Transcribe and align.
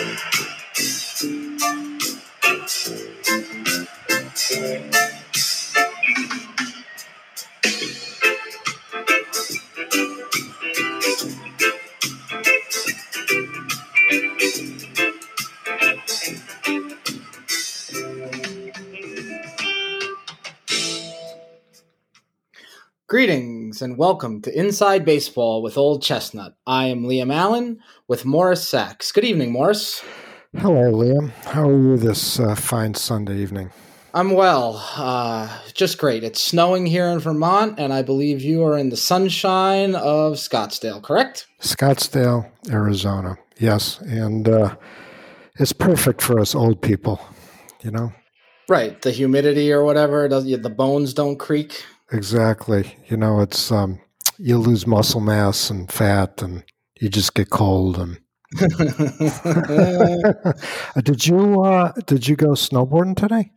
Thank 0.00 0.40
you. 0.40 0.49
And 23.82 23.96
welcome 23.96 24.42
to 24.42 24.58
Inside 24.58 25.06
Baseball 25.06 25.62
with 25.62 25.78
Old 25.78 26.02
Chestnut. 26.02 26.54
I 26.66 26.86
am 26.86 27.04
Liam 27.04 27.32
Allen 27.32 27.80
with 28.08 28.26
Morris 28.26 28.66
Sachs. 28.68 29.10
Good 29.10 29.24
evening, 29.24 29.52
Morris. 29.52 30.04
Hello, 30.58 30.92
Liam. 30.92 31.30
How 31.46 31.68
are 31.68 31.78
you 31.78 31.96
this 31.96 32.38
uh, 32.38 32.54
fine 32.54 32.92
Sunday 32.92 33.38
evening? 33.38 33.70
I'm 34.12 34.32
well. 34.32 34.84
Uh, 34.96 35.48
just 35.72 35.96
great. 35.96 36.24
It's 36.24 36.42
snowing 36.42 36.84
here 36.84 37.06
in 37.06 37.20
Vermont, 37.20 37.78
and 37.78 37.92
I 37.92 38.02
believe 38.02 38.42
you 38.42 38.64
are 38.64 38.76
in 38.76 38.90
the 38.90 38.98
sunshine 38.98 39.94
of 39.94 40.34
Scottsdale, 40.34 41.02
correct? 41.02 41.46
Scottsdale, 41.60 42.50
Arizona. 42.70 43.38
Yes. 43.58 43.98
And 44.00 44.46
uh, 44.46 44.76
it's 45.58 45.72
perfect 45.72 46.20
for 46.20 46.38
us 46.38 46.54
old 46.54 46.82
people, 46.82 47.18
you 47.82 47.90
know? 47.90 48.12
Right. 48.68 49.00
The 49.00 49.10
humidity 49.10 49.72
or 49.72 49.84
whatever, 49.84 50.28
the 50.28 50.74
bones 50.76 51.14
don't 51.14 51.38
creak. 51.38 51.82
Exactly. 52.12 52.96
You 53.08 53.16
know, 53.16 53.40
it's 53.40 53.70
um, 53.70 54.00
you 54.38 54.58
lose 54.58 54.86
muscle 54.86 55.20
mass 55.20 55.70
and 55.70 55.90
fat, 55.90 56.42
and 56.42 56.64
you 57.00 57.08
just 57.08 57.34
get 57.34 57.50
cold. 57.50 57.98
And 57.98 58.18
did 61.04 61.26
you 61.26 61.62
uh, 61.62 61.92
did 62.06 62.26
you 62.26 62.36
go 62.36 62.50
snowboarding 62.50 63.16
today? 63.16 63.52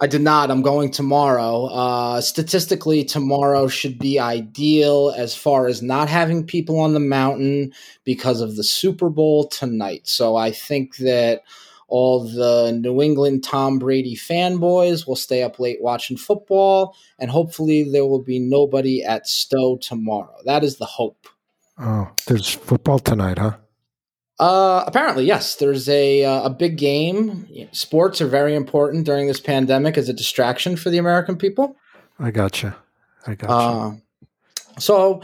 I 0.00 0.06
did 0.06 0.22
not. 0.22 0.50
I'm 0.50 0.62
going 0.62 0.92
tomorrow. 0.92 1.66
Uh, 1.66 2.20
statistically, 2.20 3.04
tomorrow 3.04 3.66
should 3.66 3.98
be 3.98 4.20
ideal 4.20 5.12
as 5.16 5.34
far 5.34 5.66
as 5.66 5.82
not 5.82 6.08
having 6.08 6.46
people 6.46 6.78
on 6.78 6.94
the 6.94 7.00
mountain 7.00 7.72
because 8.04 8.40
of 8.40 8.54
the 8.54 8.62
Super 8.62 9.10
Bowl 9.10 9.48
tonight. 9.48 10.06
So 10.06 10.36
I 10.36 10.52
think 10.52 10.98
that 10.98 11.42
all 11.88 12.20
the 12.20 12.72
New 12.72 13.02
England 13.02 13.42
Tom 13.42 13.78
Brady 13.78 14.14
fanboys 14.14 15.06
will 15.06 15.16
stay 15.16 15.42
up 15.42 15.58
late 15.58 15.78
watching 15.80 16.16
football, 16.16 16.94
and 17.18 17.30
hopefully 17.30 17.82
there 17.90 18.06
will 18.06 18.22
be 18.22 18.38
nobody 18.38 19.02
at 19.02 19.26
Stowe 19.26 19.76
tomorrow. 19.78 20.36
That 20.44 20.62
is 20.62 20.76
the 20.76 20.84
hope. 20.84 21.26
Oh, 21.78 22.10
there's 22.26 22.48
football 22.50 22.98
tonight, 22.98 23.38
huh? 23.38 23.56
Uh, 24.38 24.84
apparently, 24.86 25.24
yes. 25.24 25.56
There's 25.56 25.88
a 25.88 26.24
uh, 26.24 26.44
a 26.44 26.50
big 26.50 26.76
game. 26.76 27.48
Sports 27.72 28.20
are 28.20 28.28
very 28.28 28.54
important 28.54 29.04
during 29.04 29.26
this 29.26 29.40
pandemic 29.40 29.98
as 29.98 30.08
a 30.08 30.12
distraction 30.12 30.76
for 30.76 30.90
the 30.90 30.98
American 30.98 31.36
people. 31.36 31.76
I 32.18 32.30
gotcha. 32.30 32.76
I 33.26 33.34
gotcha. 33.34 33.52
Uh, 33.52 33.92
so 34.78 35.22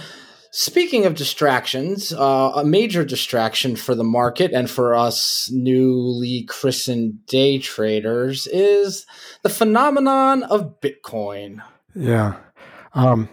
Speaking 0.56 1.04
of 1.04 1.16
distractions, 1.16 2.12
uh, 2.12 2.52
a 2.54 2.64
major 2.64 3.04
distraction 3.04 3.74
for 3.74 3.96
the 3.96 4.04
market 4.04 4.52
and 4.52 4.70
for 4.70 4.94
us 4.94 5.50
newly 5.52 6.44
christened 6.44 7.26
day 7.26 7.58
traders 7.58 8.46
is 8.46 9.04
the 9.42 9.48
phenomenon 9.48 10.44
of 10.44 10.80
Bitcoin. 10.80 11.60
Yeah. 11.96 12.36
Um, 12.94 13.28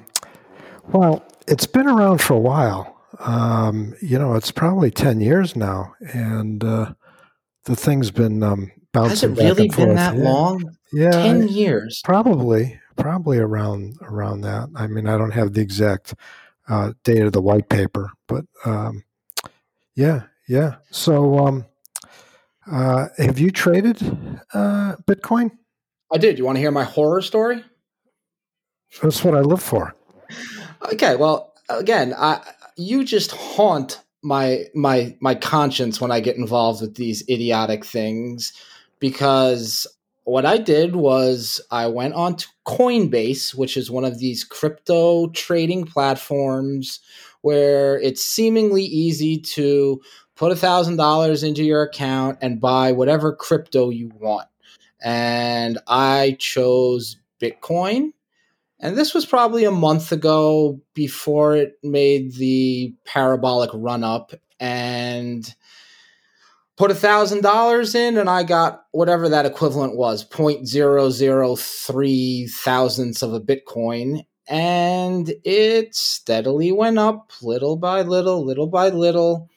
well, 0.88 1.24
it's 1.48 1.68
been 1.68 1.88
around 1.88 2.22
for 2.22 2.34
a 2.34 2.40
while. 2.40 3.00
Um, 3.20 3.94
you 4.02 4.18
know, 4.18 4.34
it's 4.34 4.50
probably 4.50 4.90
10 4.90 5.22
years 5.22 5.56
now, 5.56 5.94
and 6.16 6.64
uh, 6.64 6.94
the 7.66 7.76
thing's 7.76 8.10
been 8.10 8.42
um, 8.42 8.72
bouncing 8.94 9.12
Has 9.12 9.24
it 9.40 9.44
really 9.44 9.68
been 9.68 9.72
forth. 9.76 9.96
that 9.96 10.18
yeah. 10.18 10.24
long? 10.24 10.76
Yeah. 10.92 11.12
10 11.12 11.50
years. 11.50 12.02
Probably. 12.04 12.80
Probably 12.98 13.38
around 13.38 13.98
around 14.02 14.42
that. 14.42 14.70
I 14.76 14.88
mean, 14.88 15.08
I 15.08 15.20
don't 15.20 15.32
have 15.32 15.54
the 15.54 15.62
exact 15.62 16.16
uh, 16.68 16.94
date 17.04 17.22
of 17.22 17.34
the 17.34 17.42
white 17.42 17.70
paper. 17.70 18.12
But 18.28 18.46
um, 18.66 19.04
yeah, 19.96 20.24
yeah. 20.48 20.76
So 20.92 21.40
um, 21.40 21.66
uh, 22.72 23.08
have 23.18 23.40
you 23.40 23.52
traded 23.52 24.02
uh, 24.54 24.96
Bitcoin? 25.06 25.52
I 26.14 26.18
did. 26.18 26.38
You 26.38 26.46
want 26.46 26.58
to 26.58 26.60
hear 26.60 26.72
my 26.72 26.84
horror 26.84 27.22
story? 27.22 27.64
That's 29.02 29.24
what 29.24 29.36
I 29.36 29.42
live 29.42 29.62
for. 29.62 29.96
Okay. 30.92 31.16
Well, 31.16 31.54
again, 31.70 32.14
I 32.18 32.42
you 32.76 33.04
just 33.04 33.32
haunt 33.32 34.02
my 34.24 34.66
my 34.76 35.16
my 35.20 35.36
conscience 35.36 36.00
when 36.02 36.12
I 36.12 36.20
get 36.20 36.38
involved 36.38 36.82
with 36.82 36.96
these 36.96 37.24
idiotic 37.30 37.86
things 37.86 38.54
because 39.00 39.88
what 40.32 40.46
I 40.46 40.60
did 40.60 40.96
was 40.96 41.60
I 41.72 41.88
went 41.88 42.14
on 42.14 42.38
to 42.38 42.48
Coinbase, 42.66 43.54
which 43.54 43.76
is 43.76 43.92
one 43.92 44.06
of 44.06 44.18
these 44.18 44.46
crypto 44.46 45.28
trading 45.32 45.84
platforms 45.84 47.02
where 47.42 48.00
it's 48.00 48.24
seemingly 48.24 48.84
easy 48.86 49.38
to 49.56 50.00
put 50.38 50.54
a 50.54 50.56
thousand 50.56 50.96
dollars 50.96 51.44
into 51.44 51.66
your 51.66 51.84
account 51.84 52.38
and 52.42 52.62
buy 52.62 52.94
whatever 52.94 53.36
crypto 53.36 53.90
you 53.90 54.10
want. 54.22 54.48
And 55.04 55.80
I 55.86 56.38
chose 56.40 57.18
Bitcoin. 57.42 58.14
And 58.80 58.98
this 58.98 59.14
was 59.14 59.26
probably 59.26 59.66
a 59.66 59.72
month 59.72 60.14
ago 60.14 60.80
before 60.94 61.58
it 61.58 61.74
made 61.84 62.36
the 62.36 62.94
parabolic 63.04 63.72
run 63.74 64.06
up. 64.06 64.32
And 64.62 65.54
put 66.82 66.90
a 66.90 66.96
thousand 66.96 67.44
dollars 67.44 67.94
in 67.94 68.18
and 68.18 68.28
I 68.28 68.42
got 68.42 68.86
whatever 68.90 69.30
that 69.30 69.46
equivalent 69.46 69.96
was, 69.96 70.28
0.003 70.28 72.50
thousandths 72.50 73.22
of 73.22 73.36
a 73.36 73.40
Bitcoin. 73.40 74.26
And 74.48 75.32
it 75.46 75.94
steadily 75.94 76.72
went 76.72 76.98
up 76.98 77.34
little 77.44 77.76
by 77.76 78.02
little, 78.02 78.44
little 78.44 78.66
by 78.66 78.90
little. 78.90 79.48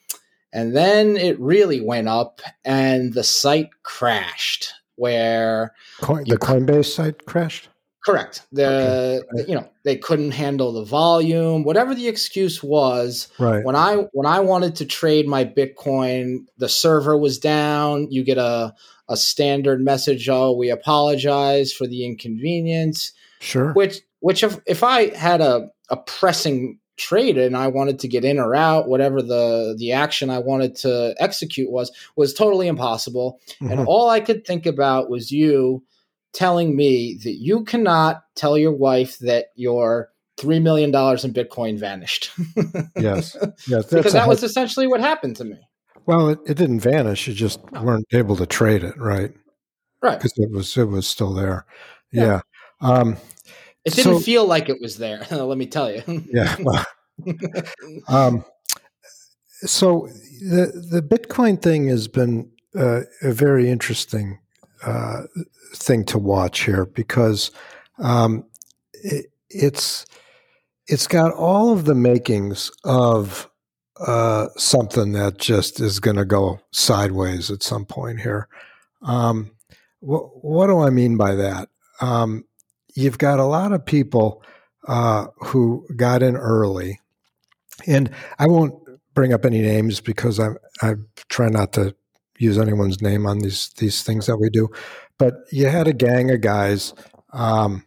And 0.53 0.77
then 0.77 1.17
it 1.17 1.41
really 1.41 1.81
went 1.81 2.09
up 2.09 2.43
and 2.63 3.15
the 3.15 3.25
site 3.25 3.71
crashed 3.85 4.75
where 4.97 5.73
Coin, 6.03 6.25
the 6.29 6.37
Coinbase 6.37 6.93
site 6.93 7.25
crashed? 7.25 7.71
Correct. 8.05 8.43
The, 8.53 9.25
okay. 9.35 9.49
you 9.49 9.55
know 9.55 9.67
they 9.83 9.97
couldn't 9.97 10.33
handle 10.33 10.73
the 10.73 10.85
volume, 10.85 11.65
whatever 11.65 11.95
the 11.95 12.07
excuse 12.07 12.63
was. 12.63 13.29
Right. 13.39 13.65
When 13.65 13.77
I 13.77 14.07
when 14.13 14.27
I 14.27 14.41
wanted 14.41 14.77
to 14.77 14.85
trade 14.85 15.27
my 15.27 15.45
Bitcoin, 15.45 16.47
the 16.59 16.69
server 16.69 17.17
was 17.17 17.39
down. 17.39 18.09
You 18.11 18.23
get 18.23 18.37
a 18.37 18.75
a 19.09 19.17
standard 19.17 19.81
message. 19.81 20.29
Oh, 20.29 20.53
we 20.53 20.71
apologize 20.71 21.73
for 21.73 21.87
the 21.87 22.05
inconvenience. 22.05 23.13
Sure. 23.41 23.73
Which 23.73 24.01
which 24.21 24.43
if 24.43 24.59
if 24.67 24.83
I 24.83 25.15
had 25.17 25.41
a 25.41 25.69
a 25.89 25.97
pressing 25.97 26.79
trade 26.97 27.39
and 27.39 27.57
I 27.57 27.69
wanted 27.69 27.99
to 28.01 28.09
get 28.09 28.25
in 28.25 28.39
or 28.39 28.55
out, 28.55 28.87
whatever 28.87 29.23
the 29.23 29.77
the 29.79 29.93
action 29.93 30.29
I 30.29 30.41
wanted 30.41 30.77
to 30.77 31.15
execute 31.19 31.71
was, 31.71 31.91
was 32.17 32.35
totally 32.35 32.69
impossible. 32.69 33.41
Mm-hmm. 33.63 33.73
And 33.73 33.87
all 33.87 34.11
I 34.11 34.21
could 34.21 34.47
think 34.47 34.67
about 34.67 35.09
was 35.09 35.31
you 35.31 35.83
telling 36.35 36.77
me 36.77 37.15
that 37.25 37.35
you 37.35 37.65
cannot 37.65 38.25
tell 38.35 38.59
your 38.59 38.73
wife 38.73 39.19
that 39.21 39.47
your 39.55 40.11
three 40.37 40.59
million 40.59 40.91
dollars 40.91 41.25
in 41.25 41.33
Bitcoin 41.33 41.79
vanished. 41.79 42.31
yes, 42.97 43.37
yes, 43.67 43.87
because 43.87 44.13
that 44.13 44.29
was 44.29 44.43
essentially 44.43 44.87
what 44.87 45.01
happened 45.01 45.37
to 45.37 45.45
me. 45.45 45.59
Well, 46.07 46.29
it, 46.29 46.39
it 46.47 46.57
didn't 46.57 46.81
vanish; 46.81 47.27
you 47.27 47.35
just 47.35 47.61
weren't 47.73 48.07
able 48.13 48.37
to 48.37 48.47
trade 48.47 48.85
it, 48.85 48.99
right? 48.99 49.33
Right, 50.03 50.19
because 50.19 50.35
it 50.37 50.51
was 50.51 50.77
it 50.77 50.89
was 50.89 51.07
still 51.07 51.33
there. 51.33 51.65
Yeah. 52.13 52.41
yeah. 52.83 52.89
Um, 52.89 53.17
it 53.85 53.95
didn't 53.95 54.15
so, 54.15 54.21
feel 54.21 54.47
like 54.47 54.69
it 54.69 54.81
was 54.81 54.99
there. 54.99 55.27
let 55.31 55.57
me 55.57 55.67
tell 55.67 55.91
you. 55.91 56.03
yeah. 56.31 56.57
Well, 56.61 56.85
um, 58.09 58.45
so 59.61 60.09
the 60.41 60.73
the 60.91 61.03
Bitcoin 61.03 61.63
thing 61.63 61.89
has 61.89 62.09
been 62.09 62.51
uh, 62.77 63.03
a 63.23 63.33
very 63.33 63.71
interesting 63.71 64.41
thing 65.75 66.05
to 66.05 66.19
watch 66.19 66.61
here 66.65 66.87
because 66.87 67.51
um, 67.99 68.45
it, 68.93 69.27
it's 69.51 70.07
it's 70.87 71.07
got 71.07 71.33
all 71.33 71.73
of 71.73 71.85
the 71.85 71.95
makings 71.95 72.71
of 72.85 73.49
uh, 74.01 74.49
something 74.57 75.13
that 75.13 75.39
just 75.39 75.81
is 75.81 76.01
going 76.01 76.17
to 76.17 76.25
go 76.25 76.61
sideways 76.73 77.51
at 77.51 77.63
some 77.63 77.87
point 77.87 78.21
here. 78.21 78.49
Um, 79.03 79.53
wh- 80.01 80.45
what 80.45 80.67
do 80.67 80.81
I 80.81 80.91
mean 80.91 81.17
by 81.17 81.35
that? 81.37 81.69
Um, 82.01 82.45
you've 82.95 83.19
got 83.19 83.39
a 83.39 83.45
lot 83.45 83.73
of 83.73 83.85
people 83.87 84.43
uh, 84.89 85.29
who 85.37 85.87
got 85.97 86.23
in 86.23 86.37
early, 86.37 87.01
and 87.87 88.11
I 88.39 88.47
won't 88.47 88.75
bring 89.15 89.33
up 89.33 89.45
any 89.45 89.61
names 89.61 90.01
because 90.01 90.41
I 90.41 90.51
I 90.83 90.95
try 91.29 91.49
not 91.49 91.73
to 91.75 91.95
use 92.39 92.59
anyone's 92.59 93.01
name 93.01 93.27
on 93.27 93.39
these 93.39 93.71
these 93.79 94.03
things 94.03 94.27
that 94.27 94.39
we 94.39 94.51
do. 94.51 94.69
But 95.19 95.35
you 95.53 95.67
had 95.69 95.89
a 95.89 95.93
gang 95.93 96.31
of 96.31 96.41
guys 96.41 96.95
um, 97.33 97.85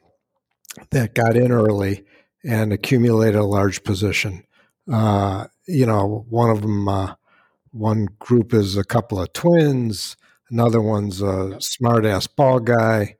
that 0.91 1.15
got 1.15 1.35
in 1.35 1.51
early 1.51 2.05
and 2.43 2.71
accumulated 2.71 3.35
a 3.35 3.45
large 3.45 3.83
position. 3.83 4.43
Uh, 4.91 5.47
you 5.67 5.85
know, 5.85 6.25
one 6.29 6.49
of 6.49 6.61
them 6.61 6.87
uh, 6.87 7.15
one 7.71 8.07
group 8.19 8.53
is 8.53 8.77
a 8.77 8.83
couple 8.83 9.21
of 9.21 9.33
twins, 9.33 10.15
another 10.49 10.81
one's 10.81 11.21
a 11.21 11.59
smart 11.59 12.05
ass 12.05 12.27
ball 12.27 12.59
guy, 12.59 13.15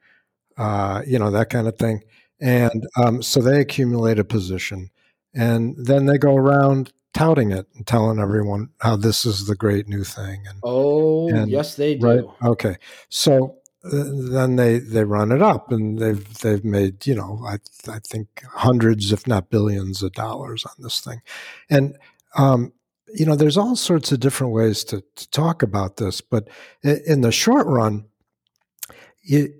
uh, 0.57 1.01
you 1.06 1.19
know, 1.19 1.31
that 1.31 1.50
kind 1.50 1.68
of 1.68 1.77
thing. 1.77 2.03
And 2.39 2.88
um, 3.01 3.21
so 3.21 3.41
they 3.41 3.59
accumulate 3.59 4.19
a 4.19 4.24
position 4.24 4.91
and 5.33 5.75
then 5.77 6.06
they 6.06 6.18
go 6.18 6.35
around 6.35 6.94
touting 7.17 7.51
it 7.51 7.65
and 7.75 7.85
telling 7.87 8.19
everyone 8.19 8.69
how 8.81 8.95
this 8.95 9.25
is 9.25 9.47
the 9.47 9.55
great 9.55 9.87
new 9.87 10.03
thing. 10.03 10.45
And, 10.47 10.59
oh, 10.63 11.29
and, 11.29 11.49
yes, 11.49 11.75
they 11.75 11.95
do. 11.95 12.05
Right? 12.05 12.23
Okay. 12.43 12.77
So 13.09 13.57
uh, 13.83 14.03
then 14.31 14.55
they 14.55 14.79
they 14.79 15.03
run 15.03 15.31
it 15.31 15.41
up 15.41 15.71
and 15.71 15.99
they've 15.99 16.37
they've 16.39 16.63
made 16.63 17.05
you 17.05 17.15
know 17.15 17.41
I 17.45 17.57
I 17.89 17.99
think 17.99 18.43
hundreds 18.51 19.11
if 19.11 19.27
not 19.27 19.49
billions 19.49 20.03
of 20.03 20.13
dollars 20.13 20.65
on 20.65 20.73
this 20.79 20.99
thing, 20.99 21.21
and 21.69 21.97
um, 22.37 22.73
you 23.13 23.25
know 23.25 23.35
there's 23.35 23.57
all 23.57 23.75
sorts 23.75 24.11
of 24.11 24.19
different 24.19 24.53
ways 24.53 24.83
to, 24.85 25.03
to 25.15 25.29
talk 25.31 25.63
about 25.63 25.97
this, 25.97 26.21
but 26.21 26.47
in 26.83 27.21
the 27.21 27.31
short 27.31 27.67
run, 27.67 28.05
you, 29.23 29.53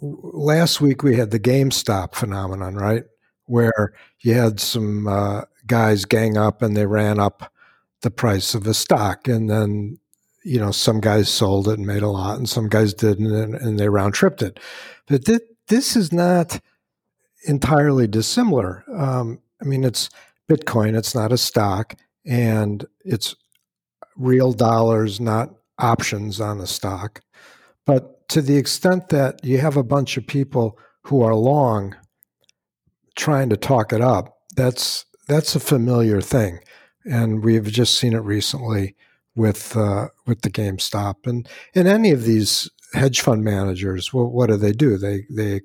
last 0.00 0.80
week 0.80 1.02
we 1.02 1.16
had 1.16 1.30
the 1.30 1.40
GameStop 1.40 2.14
phenomenon, 2.14 2.74
right? 2.74 3.04
Where 3.46 3.94
you 4.20 4.34
had 4.34 4.60
some 4.60 5.06
uh, 5.06 5.42
guys 5.68 6.04
gang 6.04 6.36
up 6.36 6.62
and 6.62 6.76
they 6.76 6.86
ran 6.86 7.20
up 7.20 7.52
the 8.02 8.10
price 8.10 8.54
of 8.54 8.66
a 8.66 8.74
stock, 8.74 9.28
and 9.28 9.48
then 9.48 9.98
you 10.44 10.58
know, 10.58 10.70
some 10.70 11.00
guys 11.00 11.28
sold 11.28 11.68
it 11.68 11.78
and 11.78 11.86
made 11.86 12.02
a 12.02 12.08
lot, 12.08 12.38
and 12.38 12.48
some 12.48 12.68
guys 12.68 12.94
didn't, 12.94 13.32
and, 13.34 13.54
and 13.54 13.78
they 13.78 13.88
round 13.88 14.14
tripped 14.14 14.40
it. 14.40 14.58
But 15.06 15.26
th- 15.26 15.42
this 15.66 15.94
is 15.94 16.12
not 16.12 16.60
entirely 17.46 18.06
dissimilar. 18.06 18.84
Um, 18.90 19.40
I 19.60 19.64
mean, 19.66 19.84
it's 19.84 20.08
Bitcoin, 20.48 20.96
it's 20.96 21.14
not 21.14 21.32
a 21.32 21.38
stock, 21.38 21.96
and 22.24 22.86
it's 23.04 23.34
real 24.16 24.52
dollars, 24.52 25.20
not 25.20 25.54
options 25.78 26.40
on 26.40 26.60
a 26.60 26.66
stock. 26.66 27.20
But 27.84 28.28
to 28.30 28.40
the 28.40 28.56
extent 28.56 29.10
that 29.10 29.44
you 29.44 29.58
have 29.58 29.76
a 29.76 29.84
bunch 29.84 30.16
of 30.16 30.26
people 30.26 30.78
who 31.02 31.22
are 31.22 31.34
long 31.34 31.94
trying 33.16 33.50
to 33.50 33.56
talk 33.56 33.92
it 33.92 34.00
up, 34.00 34.38
that's 34.56 35.04
that's 35.28 35.54
a 35.54 35.60
familiar 35.60 36.20
thing, 36.20 36.58
and 37.04 37.44
we've 37.44 37.66
just 37.70 37.98
seen 37.98 38.14
it 38.14 38.20
recently 38.20 38.96
with 39.36 39.76
uh, 39.76 40.08
with 40.26 40.40
the 40.40 40.50
GameStop 40.50 41.26
and 41.26 41.48
and 41.74 41.86
any 41.86 42.10
of 42.10 42.24
these 42.24 42.68
hedge 42.94 43.20
fund 43.20 43.44
managers. 43.44 44.12
Well, 44.12 44.26
what 44.26 44.48
do 44.48 44.56
they 44.56 44.72
do? 44.72 44.96
They 44.98 45.24
they 45.30 45.60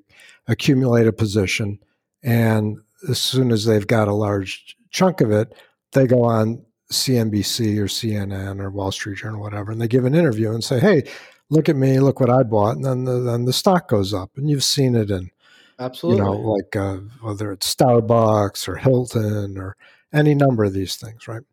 accumulate 0.48 1.08
a 1.08 1.14
position, 1.14 1.80
and 2.22 2.78
as 3.10 3.20
soon 3.20 3.52
as 3.52 3.66
they've 3.66 3.88
got 3.88 4.08
a 4.08 4.14
large 4.14 4.78
chunk 4.92 5.22
of 5.22 5.32
it, 5.32 5.56
they 5.94 6.06
go 6.06 6.24
on 6.24 6.64
CNBC 6.92 7.78
or 7.80 7.86
CNN 7.86 8.60
or 8.60 8.70
Wall 8.70 8.92
Street 8.92 9.18
Journal, 9.18 9.42
whatever, 9.42 9.72
and 9.72 9.82
they 9.82 9.88
give 9.88 10.06
an 10.06 10.14
interview 10.16 10.52
and 10.52 10.64
say, 10.64 10.80
"Hey, 10.80 11.04
look 11.50 11.70
at 11.70 11.78
me, 11.78 12.00
look 12.00 12.20
what 12.20 12.30
I 12.30 12.44
bought," 12.44 12.76
and 12.76 12.86
then 12.86 13.06
the, 13.06 13.20
then 13.20 13.46
the 13.46 13.54
stock 13.54 13.88
goes 13.88 14.14
up, 14.14 14.32
and 14.36 14.50
you've 14.50 14.64
seen 14.64 14.94
it 14.94 15.10
in 15.10 15.32
absolutely, 15.80 16.24
you 16.24 16.26
know, 16.26 16.38
like 16.38 16.76
uh, 16.76 16.98
whether 17.22 17.52
it's 17.52 17.74
Starbucks 17.74 18.68
or 18.68 18.76
Hilton 18.76 19.58
or 19.58 19.76
any 20.14 20.36
number 20.36 20.64
of 20.64 20.74
these 20.74 20.96
things, 20.96 21.28
right? 21.28 21.44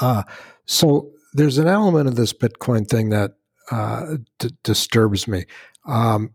Uh, 0.00 0.22
so 0.66 1.10
there's 1.32 1.58
an 1.58 1.68
element 1.68 2.08
of 2.08 2.16
this 2.16 2.32
Bitcoin 2.32 2.88
thing 2.88 3.10
that 3.10 3.32
uh, 3.70 4.16
d- 4.38 4.50
disturbs 4.62 5.26
me. 5.26 5.44
Um, 5.86 6.32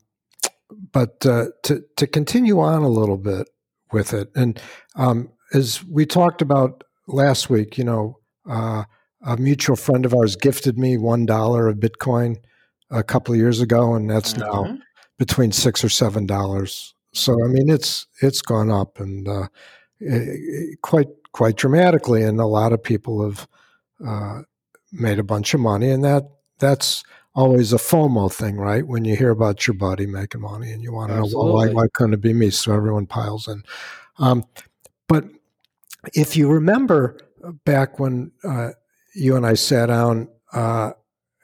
but 0.91 1.25
uh, 1.25 1.47
to 1.63 1.83
to 1.95 2.07
continue 2.07 2.59
on 2.59 2.83
a 2.83 2.89
little 2.89 3.17
bit 3.17 3.49
with 3.91 4.13
it, 4.13 4.29
and 4.35 4.59
um, 4.95 5.31
as 5.53 5.83
we 5.85 6.05
talked 6.05 6.41
about 6.41 6.83
last 7.07 7.49
week, 7.49 7.77
you 7.77 7.83
know, 7.83 8.19
uh, 8.49 8.83
a 9.25 9.37
mutual 9.37 9.75
friend 9.75 10.05
of 10.05 10.13
ours 10.13 10.35
gifted 10.35 10.77
me 10.77 10.97
one 10.97 11.25
dollar 11.25 11.67
of 11.67 11.77
Bitcoin 11.77 12.37
a 12.89 13.03
couple 13.03 13.33
of 13.33 13.39
years 13.39 13.61
ago, 13.61 13.93
and 13.93 14.09
that's 14.09 14.35
now 14.35 14.63
mm-hmm. 14.63 14.75
Between 15.17 15.51
six 15.51 15.83
or 15.83 15.89
seven 15.89 16.25
dollars. 16.25 16.93
So 17.13 17.33
I 17.43 17.47
mean, 17.47 17.69
it's 17.69 18.07
it's 18.21 18.41
gone 18.41 18.69
up 18.69 18.99
and 18.99 19.27
uh, 19.27 19.47
it, 19.99 20.81
quite 20.81 21.07
quite 21.31 21.55
dramatically, 21.55 22.23
and 22.23 22.39
a 22.39 22.45
lot 22.45 22.73
of 22.73 22.83
people 22.83 23.23
have 23.23 23.47
uh, 24.05 24.41
made 24.91 25.19
a 25.19 25.23
bunch 25.23 25.53
of 25.53 25.59
money, 25.59 25.89
and 25.89 26.03
that 26.03 26.23
that's 26.59 27.03
always 27.37 27.71
a 27.71 27.77
FOMO 27.77 28.33
thing, 28.33 28.57
right? 28.57 28.85
When 28.85 29.05
you 29.05 29.15
hear 29.15 29.29
about 29.29 29.67
your 29.67 29.75
buddy 29.75 30.07
making 30.07 30.41
money 30.41 30.71
and 30.71 30.81
you 30.81 30.91
want 30.91 31.11
to 31.11 31.17
know, 31.17 31.29
well, 31.31 31.53
why, 31.53 31.67
why 31.67 31.85
couldn't 31.93 32.15
it 32.15 32.21
be 32.21 32.33
me? 32.33 32.49
So 32.49 32.73
everyone 32.73 33.05
piles 33.05 33.47
in. 33.47 33.61
Um, 34.17 34.43
but 35.07 35.25
if 36.15 36.35
you 36.35 36.49
remember 36.49 37.19
back 37.63 37.99
when 37.99 38.31
uh, 38.43 38.71
you 39.13 39.35
and 39.35 39.45
I 39.45 39.53
sat 39.53 39.85
down 39.85 40.29
uh, 40.51 40.93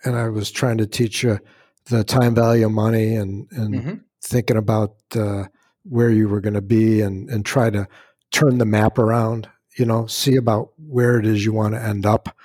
and 0.03 0.15
I 0.15 0.29
was 0.29 0.49
trying 0.49 0.79
to 0.79 0.87
teach 0.87 1.21
you 1.21 1.39
the 1.85 2.03
time 2.03 2.35
value 2.35 2.65
of 2.65 2.71
money 2.71 3.15
and, 3.15 3.47
and 3.51 3.74
mm-hmm. 3.74 3.94
thinking 4.21 4.57
about 4.57 4.95
uh, 5.15 5.45
where 5.83 6.09
you 6.09 6.30
were 6.30 6.41
going 6.41 6.53
to 6.53 6.62
be 6.62 7.01
and, 7.01 7.30
and 7.30 7.45
try 7.45 7.69
to 7.69 7.88
turn 8.31 8.57
the 8.57 8.65
map 8.65 8.97
around, 8.97 9.50
you 9.77 9.85
know, 9.85 10.07
see 10.07 10.35
about 10.35 10.69
where 10.77 11.19
it 11.19 11.25
is 11.25 11.45
you 11.45 11.53
want 11.53 11.74
to 11.74 11.81
end 11.81 12.06
up 12.06 12.35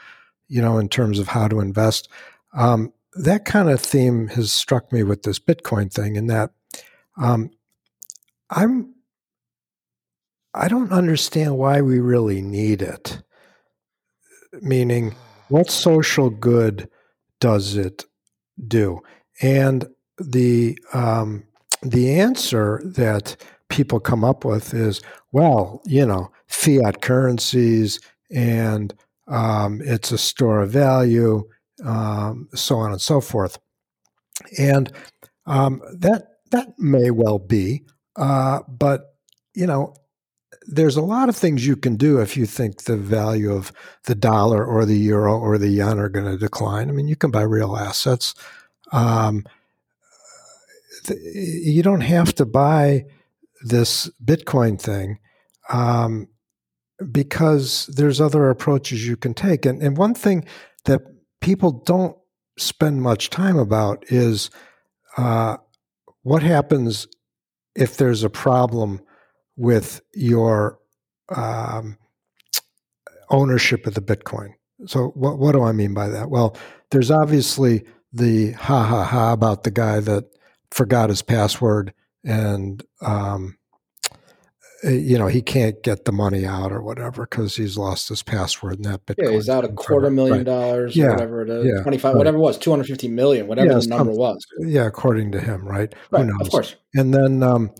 you 0.48 0.62
know, 0.62 0.78
in 0.78 0.88
terms 0.88 1.18
of 1.18 1.28
how 1.28 1.46
to 1.46 1.60
invest. 1.60 2.08
Um, 2.54 2.92
that 3.12 3.44
kind 3.44 3.68
of 3.68 3.80
theme 3.80 4.28
has 4.28 4.52
struck 4.52 4.92
me 4.92 5.02
with 5.02 5.22
this 5.22 5.38
Bitcoin 5.38 5.92
thing, 5.92 6.16
in 6.16 6.26
that 6.28 6.50
um, 7.16 7.50
I'm 8.50 8.94
I 10.54 10.68
don't 10.68 10.92
understand 10.92 11.58
why 11.58 11.82
we 11.82 12.00
really 12.00 12.40
need 12.40 12.82
it. 12.82 13.22
Meaning, 14.62 15.14
what 15.48 15.70
social 15.70 16.30
good 16.30 16.88
does 17.38 17.76
it 17.76 18.04
do? 18.66 19.00
And 19.40 19.86
the 20.18 20.78
um, 20.92 21.44
the 21.82 22.18
answer 22.20 22.82
that 22.84 23.36
people 23.68 24.00
come 24.00 24.24
up 24.24 24.44
with 24.44 24.74
is, 24.74 25.00
well, 25.32 25.82
you 25.86 26.04
know, 26.04 26.30
fiat 26.48 27.02
currencies 27.02 28.00
and 28.30 28.94
um, 29.28 29.80
it's 29.84 30.10
a 30.10 30.18
store 30.18 30.62
of 30.62 30.70
value, 30.70 31.46
um, 31.84 32.48
so 32.54 32.76
on 32.76 32.92
and 32.92 33.00
so 33.00 33.20
forth. 33.20 33.58
And 34.58 34.90
um, 35.46 35.82
that 35.92 36.28
that 36.50 36.78
may 36.78 37.10
well 37.10 37.38
be, 37.38 37.84
uh, 38.16 38.60
but 38.68 39.14
you 39.54 39.66
know, 39.66 39.94
there's 40.66 40.96
a 40.96 41.02
lot 41.02 41.28
of 41.28 41.36
things 41.36 41.66
you 41.66 41.76
can 41.76 41.96
do 41.96 42.20
if 42.20 42.36
you 42.36 42.46
think 42.46 42.84
the 42.84 42.96
value 42.96 43.52
of 43.52 43.72
the 44.04 44.14
dollar 44.14 44.64
or 44.64 44.84
the 44.84 44.98
euro 44.98 45.38
or 45.38 45.58
the 45.58 45.68
yen 45.68 45.98
are 45.98 46.08
going 46.08 46.26
to 46.26 46.38
decline. 46.38 46.88
I 46.88 46.92
mean, 46.92 47.08
you 47.08 47.16
can 47.16 47.30
buy 47.30 47.42
real 47.42 47.76
assets. 47.76 48.34
Um, 48.92 49.44
th- 51.04 51.20
you 51.22 51.82
don't 51.82 52.02
have 52.02 52.34
to 52.36 52.46
buy 52.46 53.04
this 53.62 54.10
Bitcoin 54.24 54.80
thing. 54.80 55.18
Um, 55.68 56.28
because 57.10 57.86
there's 57.86 58.20
other 58.20 58.50
approaches 58.50 59.06
you 59.06 59.16
can 59.16 59.34
take. 59.34 59.64
And, 59.64 59.82
and 59.82 59.96
one 59.96 60.14
thing 60.14 60.44
that 60.84 61.02
people 61.40 61.70
don't 61.70 62.16
spend 62.58 63.02
much 63.02 63.30
time 63.30 63.56
about 63.56 64.04
is 64.08 64.50
uh, 65.16 65.58
what 66.22 66.42
happens 66.42 67.06
if 67.74 67.96
there's 67.96 68.24
a 68.24 68.30
problem 68.30 69.00
with 69.56 70.00
your 70.14 70.78
um, 71.34 71.98
ownership 73.30 73.86
of 73.86 73.94
the 73.94 74.00
Bitcoin. 74.00 74.50
So, 74.86 75.08
what, 75.14 75.38
what 75.38 75.52
do 75.52 75.62
I 75.62 75.72
mean 75.72 75.94
by 75.94 76.08
that? 76.08 76.30
Well, 76.30 76.56
there's 76.90 77.10
obviously 77.10 77.84
the 78.12 78.52
ha 78.52 78.84
ha 78.84 79.04
ha 79.04 79.32
about 79.32 79.64
the 79.64 79.70
guy 79.70 80.00
that 80.00 80.24
forgot 80.70 81.08
his 81.08 81.22
password 81.22 81.92
and 82.24 82.84
um, 83.00 83.56
uh, 84.84 84.90
you 84.90 85.18
know 85.18 85.26
he 85.26 85.42
can't 85.42 85.82
get 85.82 86.04
the 86.04 86.12
money 86.12 86.46
out 86.46 86.72
or 86.72 86.82
whatever 86.82 87.26
because 87.26 87.56
he's 87.56 87.76
lost 87.76 88.08
his 88.08 88.22
password 88.22 88.76
and 88.76 88.84
that 88.84 89.04
Bitcoin. 89.06 89.24
Yeah, 89.24 89.30
he's 89.32 89.48
out 89.48 89.64
a 89.64 89.68
quarter 89.68 90.10
million 90.10 90.38
right. 90.38 90.46
dollars, 90.46 90.96
yeah, 90.96 91.10
whatever 91.10 91.42
it 91.42 91.50
is, 91.50 91.66
yeah, 91.66 91.82
twenty 91.82 91.98
five, 91.98 92.14
right. 92.14 92.18
whatever 92.18 92.36
it 92.36 92.40
was, 92.40 92.58
two 92.58 92.70
hundred 92.70 92.86
fifty 92.86 93.08
million, 93.08 93.46
whatever 93.46 93.72
yeah, 93.72 93.78
the 93.78 93.86
number 93.88 94.12
was. 94.12 94.46
Yeah, 94.60 94.86
according 94.86 95.32
to 95.32 95.40
him, 95.40 95.66
right? 95.66 95.92
right 96.10 96.20
Who 96.20 96.26
knows? 96.26 96.46
Of 96.46 96.50
course. 96.50 96.76
And 96.94 97.12
then 97.12 97.42
um, 97.42 97.72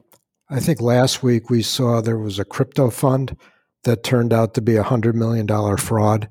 I 0.50 0.60
think 0.60 0.80
last 0.80 1.22
week 1.22 1.50
we 1.50 1.62
saw 1.62 2.00
there 2.00 2.18
was 2.18 2.38
a 2.38 2.44
crypto 2.44 2.90
fund 2.90 3.36
that 3.84 4.02
turned 4.02 4.32
out 4.32 4.54
to 4.54 4.60
be 4.60 4.76
a 4.76 4.82
hundred 4.82 5.14
million 5.14 5.46
dollar 5.46 5.76
fraud. 5.76 6.28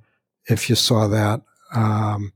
If 0.50 0.70
you 0.70 0.75
saw 0.75 1.08
that, 1.08 1.42
um, 1.74 2.34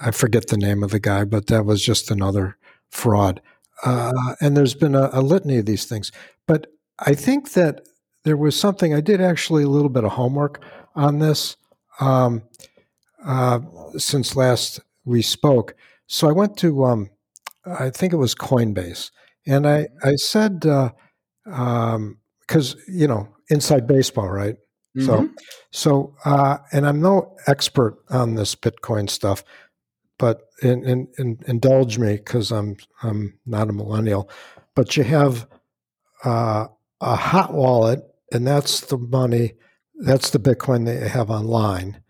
I 0.00 0.10
forget 0.10 0.48
the 0.48 0.56
name 0.56 0.82
of 0.82 0.90
the 0.90 1.00
guy, 1.00 1.24
but 1.24 1.46
that 1.48 1.64
was 1.64 1.82
just 1.82 2.10
another 2.10 2.56
fraud. 2.90 3.40
Uh, 3.84 4.34
and 4.40 4.56
there's 4.56 4.74
been 4.74 4.94
a, 4.94 5.10
a 5.12 5.20
litany 5.20 5.58
of 5.58 5.66
these 5.66 5.84
things, 5.84 6.10
but 6.46 6.66
I 6.98 7.14
think 7.14 7.52
that 7.52 7.86
there 8.24 8.36
was 8.36 8.58
something 8.58 8.92
I 8.92 9.00
did 9.00 9.20
actually 9.20 9.62
a 9.62 9.68
little 9.68 9.88
bit 9.88 10.04
of 10.04 10.12
homework 10.12 10.62
on 10.94 11.18
this 11.20 11.56
um, 12.00 12.42
uh, 13.24 13.60
since 13.96 14.36
last 14.36 14.80
we 15.04 15.22
spoke. 15.22 15.74
So 16.06 16.28
I 16.28 16.32
went 16.32 16.56
to 16.58 16.84
um, 16.84 17.10
I 17.64 17.90
think 17.90 18.12
it 18.12 18.16
was 18.16 18.34
Coinbase, 18.34 19.10
and 19.46 19.66
I 19.66 19.88
I 20.02 20.16
said 20.16 20.60
because 20.60 20.92
uh, 21.46 21.52
um, 21.52 22.18
you 22.88 23.06
know 23.06 23.28
inside 23.50 23.86
baseball, 23.86 24.28
right? 24.28 24.56
Mm-hmm. 24.96 25.06
So, 25.06 25.30
so, 25.70 26.14
uh, 26.24 26.58
and 26.72 26.86
I'm 26.86 27.00
no 27.00 27.36
expert 27.46 27.98
on 28.10 28.34
this 28.34 28.54
Bitcoin 28.54 29.08
stuff, 29.08 29.44
but 30.18 30.42
in, 30.62 30.84
in, 30.84 31.08
in, 31.18 31.38
indulge 31.46 31.98
me 31.98 32.16
because 32.16 32.50
I'm 32.50 32.76
I'm 33.02 33.38
not 33.46 33.70
a 33.70 33.72
millennial. 33.72 34.28
But 34.74 34.96
you 34.96 35.04
have 35.04 35.48
uh, 36.24 36.66
a 37.00 37.16
hot 37.16 37.52
wallet, 37.54 38.00
and 38.32 38.46
that's 38.46 38.80
the 38.80 38.98
money, 38.98 39.54
that's 40.00 40.30
the 40.30 40.38
Bitcoin 40.38 40.86
that 40.86 41.00
you 41.00 41.08
have 41.08 41.30
online. 41.30 42.02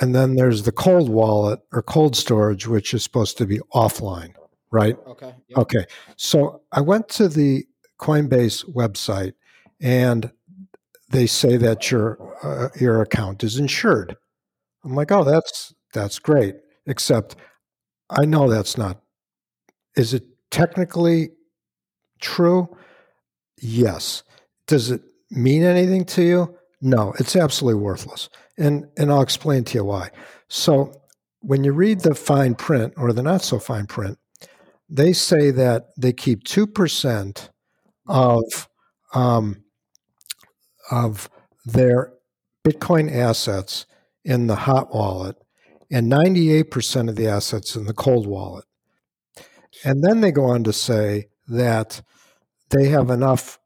And 0.00 0.14
then 0.14 0.36
there's 0.36 0.64
the 0.64 0.72
cold 0.72 1.08
wallet 1.08 1.60
or 1.72 1.82
cold 1.82 2.16
storage, 2.16 2.66
which 2.66 2.92
is 2.92 3.02
supposed 3.02 3.38
to 3.38 3.46
be 3.46 3.60
offline, 3.74 4.34
right? 4.70 4.96
Okay. 5.06 5.34
Yep. 5.48 5.58
Okay. 5.58 5.84
So 6.16 6.62
I 6.72 6.82
went 6.82 7.08
to 7.10 7.28
the 7.28 7.64
Coinbase 7.98 8.70
website, 8.74 9.32
and 9.80 10.30
they 11.10 11.26
say 11.26 11.56
that 11.56 11.90
your 11.90 12.18
uh, 12.42 12.68
your 12.78 13.00
account 13.00 13.42
is 13.42 13.58
insured. 13.58 14.16
I'm 14.84 14.94
like, 14.94 15.10
oh, 15.10 15.24
that's 15.24 15.74
that's 15.94 16.18
great. 16.18 16.56
Except, 16.86 17.36
I 18.10 18.24
know 18.24 18.48
that's 18.48 18.78
not. 18.78 19.00
Is 19.96 20.14
it 20.14 20.24
technically 20.50 21.30
true? 22.20 22.68
Yes. 23.60 24.22
Does 24.66 24.90
it 24.90 25.02
mean 25.30 25.62
anything 25.62 26.04
to 26.06 26.22
you? 26.22 26.58
No, 26.80 27.14
it's 27.18 27.36
absolutely 27.36 27.82
worthless. 27.82 28.28
And 28.58 28.86
and 28.96 29.10
I'll 29.10 29.22
explain 29.22 29.64
to 29.64 29.78
you 29.78 29.84
why. 29.84 30.10
So 30.48 30.92
when 31.40 31.64
you 31.64 31.72
read 31.72 32.00
the 32.00 32.14
fine 32.14 32.54
print 32.54 32.94
or 32.96 33.12
the 33.12 33.22
not 33.22 33.42
so 33.42 33.58
fine 33.58 33.86
print, 33.86 34.18
they 34.88 35.12
say 35.12 35.50
that 35.50 35.88
they 35.96 36.12
keep 36.12 36.44
two 36.44 36.66
percent 36.66 37.50
of 38.08 38.68
um, 39.14 39.64
of 40.90 41.28
their 41.64 42.12
Bitcoin 42.66 43.12
assets 43.12 43.86
in 44.24 44.46
the 44.46 44.56
hot 44.56 44.94
wallet 44.94 45.36
and 45.90 46.10
98% 46.10 47.08
of 47.08 47.16
the 47.16 47.28
assets 47.28 47.76
in 47.76 47.86
the 47.86 47.94
cold 47.94 48.26
wallet. 48.26 48.64
And 49.84 50.02
then 50.02 50.20
they 50.20 50.32
go 50.32 50.44
on 50.46 50.64
to 50.64 50.72
say 50.72 51.28
that 51.48 52.02
they 52.70 52.88
have 52.88 53.10
enough 53.10 53.58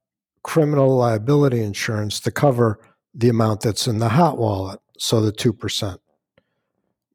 criminal 0.43 0.97
liability 0.97 1.63
insurance 1.63 2.21
to 2.21 2.31
cover 2.31 2.79
the 3.15 3.29
amount 3.29 3.63
that's 3.63 3.87
in 3.87 3.99
the 3.99 4.11
hot 4.11 4.39
wallet, 4.39 4.81
so 4.99 5.21
the 5.21 5.33
2%, 5.33 5.99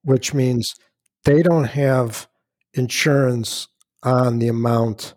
which 0.03 0.33
means 0.33 0.75
they 1.23 1.41
don't 1.41 1.65
have 1.65 2.27
insurance 2.73 3.67
on 4.03 4.39
the 4.39 4.47
amount 4.47 5.13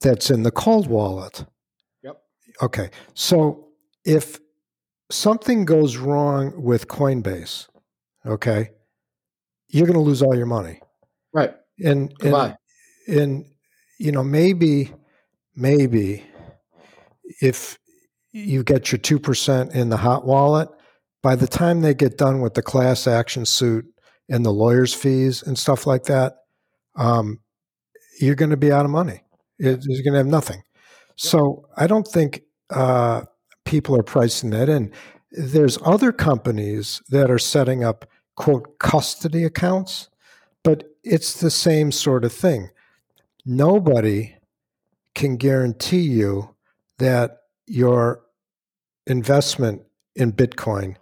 that's 0.00 0.30
in 0.30 0.42
the 0.42 0.50
cold 0.50 0.86
wallet. 0.86 1.44
Yep. 2.02 2.22
Okay. 2.62 2.90
So 3.14 3.68
if 4.04 4.38
something 5.10 5.64
goes 5.64 5.96
wrong 5.96 6.52
with 6.60 6.88
Coinbase, 6.88 7.68
okay, 8.26 8.70
you're 9.72 9.86
going 9.86 9.98
to 9.98 10.04
lose 10.04 10.22
all 10.22 10.36
your 10.36 10.46
money. 10.46 10.80
Right. 11.32 11.54
And, 11.80 12.14
and, 12.20 12.56
and, 13.08 13.46
you 13.98 14.12
know, 14.12 14.22
maybe, 14.22 14.92
maybe 15.56 16.24
if 17.40 17.78
you 18.32 18.62
get 18.62 18.92
your 18.92 18.98
2% 18.98 19.74
in 19.74 19.88
the 19.88 19.96
hot 19.96 20.24
wallet, 20.26 20.68
by 21.22 21.34
the 21.36 21.46
time 21.46 21.80
they 21.80 21.94
get 21.94 22.18
done 22.18 22.40
with 22.40 22.54
the 22.54 22.62
class 22.62 23.06
action 23.06 23.46
suit 23.46 23.86
and 24.28 24.44
the 24.44 24.52
lawyer's 24.52 24.92
fees 24.92 25.42
and 25.42 25.58
stuff 25.58 25.86
like 25.86 26.04
that, 26.04 26.34
um, 26.96 27.40
you're 28.20 28.34
going 28.34 28.50
to 28.50 28.56
be 28.56 28.70
out 28.70 28.84
of 28.84 28.90
money. 28.90 29.22
You're 29.58 29.76
going 29.76 30.12
to 30.12 30.18
have 30.18 30.26
nothing. 30.26 30.62
So 31.16 31.66
I 31.76 31.86
don't 31.86 32.06
think 32.06 32.42
uh, 32.70 33.22
people 33.64 33.96
are 33.96 34.02
pricing 34.02 34.50
that 34.50 34.68
in. 34.68 34.92
There's 35.30 35.78
other 35.84 36.12
companies 36.12 37.00
that 37.08 37.30
are 37.30 37.38
setting 37.38 37.84
up 37.84 38.06
quote 38.36 38.78
custody 38.78 39.44
accounts, 39.44 40.08
but 40.62 40.84
it's 41.04 41.40
the 41.40 41.50
same 41.50 41.92
sort 41.92 42.24
of 42.24 42.32
thing. 42.32 42.70
Nobody 43.44 44.36
can 45.14 45.36
guarantee 45.36 46.02
you 46.02 46.54
that 46.98 47.38
your 47.66 48.22
investment 49.06 49.82
in 50.14 50.32
Bitcoin 50.32 50.96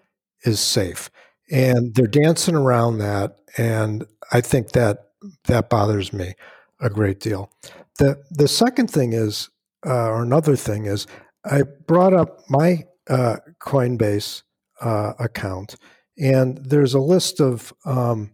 is 0.44 0.60
safe. 0.60 1.10
And 1.50 1.94
they're 1.94 2.06
dancing 2.06 2.54
around 2.54 2.98
that. 2.98 3.36
And 3.56 4.04
I 4.32 4.40
think 4.40 4.72
that 4.72 5.10
that 5.44 5.68
bothers 5.68 6.12
me 6.12 6.34
a 6.80 6.88
great 6.88 7.20
deal. 7.20 7.52
The, 7.98 8.22
the 8.30 8.48
second 8.48 8.90
thing 8.90 9.12
is, 9.12 9.50
uh, 9.84 10.08
or 10.08 10.22
another 10.22 10.56
thing 10.56 10.86
is, 10.86 11.06
I 11.44 11.62
brought 11.86 12.14
up 12.14 12.40
my 12.48 12.84
uh, 13.08 13.36
Coinbase 13.60 14.42
uh, 14.80 15.12
account, 15.18 15.76
and 16.20 16.58
there's 16.58 16.94
a 16.94 17.00
list 17.00 17.40
of 17.40 17.72
um, 17.84 18.30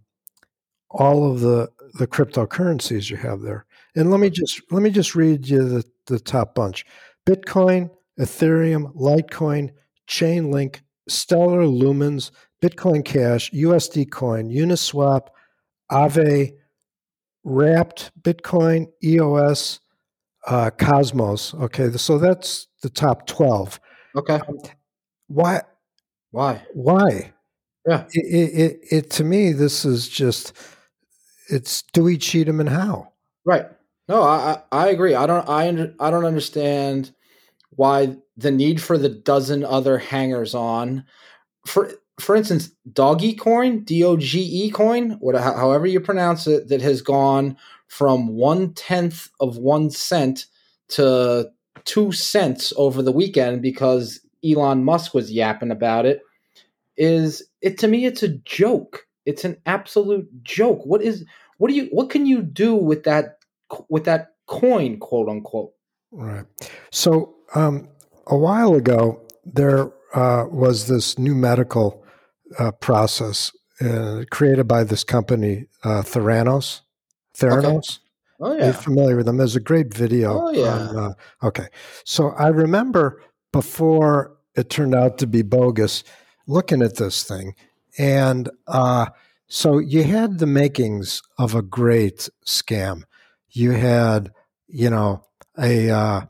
all 0.90 1.30
of 1.30 1.40
the 1.40 1.70
the 1.94 2.06
cryptocurrencies 2.06 3.08
you 3.08 3.16
have 3.16 3.40
there. 3.40 3.64
And 3.94 4.10
let 4.10 4.20
me 4.20 4.28
just 4.28 4.60
let 4.70 4.82
me 4.82 4.90
just 4.90 5.14
read 5.14 5.48
you 5.48 5.66
the, 5.66 5.84
the 6.06 6.18
top 6.18 6.54
bunch: 6.54 6.84
Bitcoin, 7.26 7.90
Ethereum, 8.18 8.94
Litecoin, 8.94 9.70
Chainlink, 10.08 10.80
Stellar 11.08 11.62
Lumens, 11.62 12.32
Bitcoin 12.62 13.04
Cash, 13.04 13.50
USD 13.52 14.10
Coin, 14.10 14.50
Uniswap, 14.50 15.28
Aave, 15.90 16.52
Wrapped, 17.44 18.10
Bitcoin, 18.20 18.86
EOS, 19.02 19.80
uh, 20.48 20.70
Cosmos. 20.70 21.54
Okay, 21.54 21.90
so 21.92 22.18
that's 22.18 22.66
the 22.82 22.90
top 22.90 23.26
twelve. 23.26 23.80
Okay. 24.16 24.40
Um, 24.48 24.58
why? 25.28 25.62
Why? 26.30 26.62
Why? 26.74 27.32
Yeah. 27.86 28.04
It, 28.12 28.26
it, 28.26 28.80
it, 28.90 29.10
to 29.12 29.24
me, 29.24 29.52
this 29.52 29.84
is 29.84 30.08
just 30.08 30.52
it's 31.48 31.82
Dewey 31.92 32.18
Cheatham 32.18 32.60
and 32.60 32.68
Howe. 32.68 33.12
Right. 33.44 33.66
No, 34.08 34.22
I 34.22 34.62
I 34.72 34.88
agree. 34.88 35.14
I 35.14 35.26
don't 35.26 35.48
I 35.48 35.68
under, 35.68 35.94
I 36.00 36.10
don't 36.10 36.24
understand 36.24 37.12
why 37.70 38.16
the 38.36 38.50
need 38.50 38.82
for 38.82 38.98
the 38.98 39.08
dozen 39.08 39.64
other 39.64 39.98
hangers 39.98 40.54
on 40.54 41.04
for 41.66 41.92
for 42.18 42.34
instance 42.34 42.70
doggy 42.92 43.34
coin 43.34 43.84
d-o-g-e 43.84 44.70
coin 44.70 45.10
whatever 45.20 45.56
however 45.56 45.86
you 45.86 46.00
pronounce 46.00 46.46
it 46.46 46.68
that 46.68 46.80
has 46.80 47.02
gone 47.02 47.56
from 47.88 48.28
one 48.28 48.72
tenth 48.74 49.28
of 49.40 49.58
one 49.58 49.90
cent 49.90 50.46
to 50.88 51.46
two 51.84 52.10
cents 52.12 52.72
over 52.76 53.02
the 53.02 53.12
weekend 53.12 53.60
because 53.60 54.20
elon 54.44 54.82
musk 54.82 55.12
was 55.12 55.30
yapping 55.30 55.70
about 55.70 56.06
it 56.06 56.20
is 56.96 57.42
it 57.60 57.78
to 57.78 57.88
me 57.88 58.04
it's 58.04 58.22
a 58.22 58.28
joke 58.28 59.06
it's 59.24 59.44
an 59.44 59.56
absolute 59.66 60.28
joke 60.42 60.84
what 60.84 61.02
is 61.02 61.24
what 61.58 61.68
do 61.68 61.74
you 61.74 61.88
what 61.92 62.10
can 62.10 62.26
you 62.26 62.42
do 62.42 62.74
with 62.74 63.04
that 63.04 63.38
with 63.88 64.04
that 64.04 64.34
coin 64.46 64.98
quote 64.98 65.28
unquote 65.28 65.72
right 66.12 66.44
so 66.90 67.34
um 67.54 67.88
a 68.26 68.36
while 68.36 68.74
ago, 68.74 69.20
there 69.44 69.92
uh, 70.14 70.46
was 70.50 70.88
this 70.88 71.18
new 71.18 71.34
medical 71.34 72.04
uh, 72.58 72.72
process 72.72 73.52
uh, 73.80 74.24
created 74.30 74.66
by 74.66 74.84
this 74.84 75.04
company, 75.04 75.66
uh, 75.84 76.02
Theranos. 76.02 76.80
Theranos. 77.36 77.98
Okay. 77.98 78.00
Oh 78.38 78.52
yeah, 78.54 78.64
Are 78.64 78.66
you 78.66 78.72
familiar 78.74 79.16
with 79.16 79.26
them? 79.26 79.38
There's 79.38 79.56
a 79.56 79.60
great 79.60 79.94
video. 79.94 80.42
Oh 80.42 80.50
yeah. 80.50 80.88
On, 80.88 80.96
uh, 80.98 81.46
okay, 81.46 81.68
so 82.04 82.30
I 82.30 82.48
remember 82.48 83.22
before 83.52 84.36
it 84.54 84.68
turned 84.68 84.94
out 84.94 85.16
to 85.18 85.26
be 85.26 85.40
bogus, 85.40 86.04
looking 86.46 86.82
at 86.82 86.96
this 86.96 87.24
thing, 87.24 87.54
and 87.98 88.48
uh, 88.66 89.06
so 89.48 89.78
you 89.78 90.04
had 90.04 90.38
the 90.38 90.46
makings 90.46 91.22
of 91.38 91.54
a 91.54 91.62
great 91.62 92.28
scam. 92.44 93.02
You 93.50 93.72
had, 93.72 94.32
you 94.68 94.90
know, 94.90 95.24
a 95.58 96.28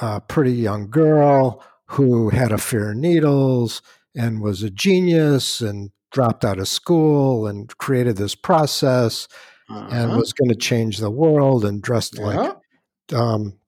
a 0.00 0.20
pretty 0.22 0.52
young 0.52 0.90
girl 0.90 1.62
who 1.86 2.30
had 2.30 2.52
a 2.52 2.58
fear 2.58 2.92
of 2.92 2.96
needles 2.96 3.82
and 4.16 4.40
was 4.40 4.62
a 4.62 4.70
genius 4.70 5.60
and 5.60 5.90
dropped 6.10 6.44
out 6.44 6.58
of 6.58 6.68
school 6.68 7.46
and 7.46 7.76
created 7.78 8.16
this 8.16 8.34
process 8.34 9.28
uh-huh. 9.68 9.88
and 9.90 10.16
was 10.16 10.32
going 10.32 10.48
to 10.48 10.54
change 10.54 10.98
the 10.98 11.10
world 11.10 11.64
and 11.64 11.82
dressed 11.82 12.18
like 12.18 12.56
um, 13.12 13.58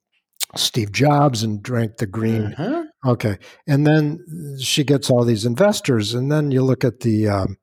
Steve 0.57 0.93
Jobs 0.93 1.43
and 1.43 1.63
drank 1.63 1.99
the 1.99 2.07
green. 2.07 2.55
Uh-huh. 2.55 2.85
Okay. 3.05 3.39
And 3.67 3.87
then 3.87 4.25
she 4.61 4.85
gets 4.85 5.11
all 5.11 5.25
these 5.25 5.45
investors. 5.45 6.15
And 6.15 6.31
then 6.31 6.51
you 6.51 6.63
look 6.63 6.85
at 6.85 7.01
the, 7.01 7.29
um, 7.29 7.59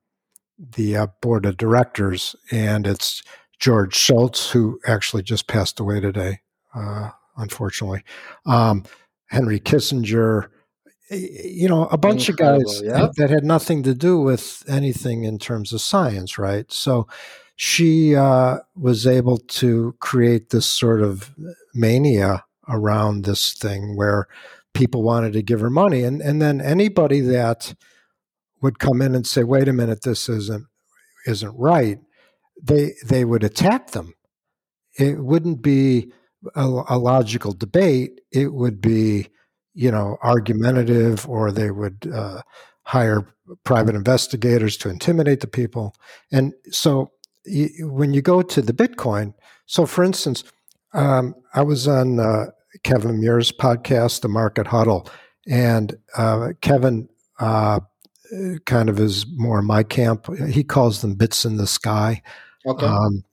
the 0.58 0.98
uh, 0.98 1.08
board 1.22 1.46
of 1.46 1.55
directors, 1.55 2.36
and 2.51 2.86
it's 2.86 3.24
George 3.60 3.96
Shultz, 3.96 4.51
who 4.51 4.79
actually 4.86 5.24
just 5.24 5.48
passed 5.48 5.79
away 5.79 6.01
today. 6.01 6.41
Uh, 6.75 7.12
unfortunately. 7.39 8.03
Um, 8.46 8.84
Henry 9.27 9.60
Kissinger, 9.60 10.50
you 11.10 11.67
know, 11.67 11.86
a 11.88 11.98
bunch 11.98 12.29
Incredible, 12.29 12.62
of 12.62 12.67
guys 12.67 12.81
yeah. 12.84 13.08
that 13.17 13.29
had 13.29 13.43
nothing 13.43 13.84
to 13.84 13.96
do 13.96 14.19
with 14.19 14.63
anything 14.67 15.24
in 15.24 15.39
terms 15.39 15.74
of 15.74 15.81
science, 15.81 16.38
right? 16.38 16.72
So 16.72 17.08
she 17.55 18.15
uh, 18.15 18.60
was 18.75 19.08
able 19.08 19.38
to 19.38 19.96
create 20.00 20.50
this 20.50 20.65
sort 20.65 21.01
of 21.01 21.34
mania 21.74 22.43
around 22.67 23.25
this 23.25 23.53
thing 23.53 23.96
where 23.96 24.27
people 24.73 25.03
wanted 25.03 25.33
to 25.33 25.41
give 25.41 25.59
her 25.59 25.69
money, 25.69 26.03
and 26.03 26.21
and 26.21 26.41
then 26.41 26.61
anybody 26.61 27.19
that 27.21 27.73
would 28.61 28.79
come 28.79 29.01
in 29.01 29.15
and 29.15 29.25
say, 29.25 29.43
"Wait 29.43 29.67
a 29.67 29.73
minute, 29.73 30.03
this 30.03 30.29
isn't 30.29 30.65
isn't 31.25 31.55
right," 31.57 31.99
they 32.61 32.93
they 33.05 33.25
would 33.25 33.43
attack 33.43 33.91
them. 33.91 34.13
It 34.97 35.23
wouldn't 35.23 35.61
be 35.61 36.11
a, 36.55 36.83
a 36.89 36.97
logical 36.97 37.53
debate. 37.53 38.21
It 38.31 38.53
would 38.53 38.81
be, 38.81 39.27
you 39.73 39.91
know, 39.91 40.17
argumentative, 40.23 41.27
or 41.27 41.51
they 41.51 41.71
would 41.71 42.09
uh, 42.13 42.41
hire 42.83 43.27
private 43.63 43.95
investigators 43.95 44.77
to 44.77 44.89
intimidate 44.89 45.41
the 45.41 45.47
people. 45.47 45.93
And 46.31 46.53
so, 46.71 47.11
when 47.79 48.13
you 48.13 48.21
go 48.21 48.41
to 48.41 48.61
the 48.61 48.73
Bitcoin, 48.73 49.33
so 49.65 49.85
for 49.85 50.03
instance, 50.03 50.43
um, 50.93 51.35
I 51.53 51.61
was 51.61 51.88
on 51.88 52.19
uh, 52.19 52.45
Kevin 52.83 53.19
Muir's 53.19 53.51
podcast, 53.51 54.21
The 54.21 54.27
Market 54.27 54.67
Huddle, 54.67 55.09
and 55.47 55.97
uh, 56.17 56.49
Kevin 56.61 57.09
uh, 57.39 57.79
kind 58.65 58.89
of 58.89 58.99
is 58.99 59.25
more 59.35 59.61
my 59.61 59.83
camp. 59.83 60.27
He 60.47 60.63
calls 60.63 61.01
them 61.01 61.15
bits 61.15 61.45
in 61.45 61.57
the 61.57 61.67
sky. 61.67 62.21
Okay. 62.65 62.85
Um, 62.85 63.23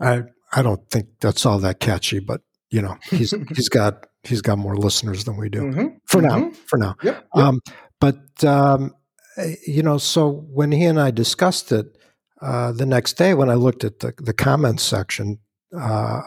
I 0.00 0.22
I 0.52 0.62
don't 0.62 0.88
think 0.90 1.08
that's 1.20 1.46
all 1.46 1.58
that 1.60 1.80
catchy, 1.80 2.18
but 2.18 2.42
you 2.70 2.82
know 2.82 2.96
he's 3.10 3.30
he's 3.54 3.68
got 3.68 4.06
he's 4.22 4.42
got 4.42 4.58
more 4.58 4.76
listeners 4.76 5.24
than 5.24 5.36
we 5.36 5.48
do 5.48 5.62
mm-hmm. 5.62 5.86
for 6.06 6.20
mm-hmm. 6.20 6.40
now. 6.40 6.52
For 6.66 6.78
now, 6.78 6.96
yep, 7.02 7.26
yep. 7.34 7.44
Um, 7.44 7.60
but 8.00 8.44
um, 8.44 8.94
eh, 9.36 9.54
you 9.66 9.82
know, 9.82 9.98
so 9.98 10.46
when 10.52 10.72
he 10.72 10.84
and 10.84 11.00
I 11.00 11.10
discussed 11.10 11.72
it 11.72 11.96
uh, 12.40 12.72
the 12.72 12.86
next 12.86 13.14
day, 13.14 13.34
when 13.34 13.50
I 13.50 13.54
looked 13.54 13.84
at 13.84 14.00
the 14.00 14.12
the 14.18 14.34
comments 14.34 14.82
section 14.82 15.38
uh, 15.76 16.20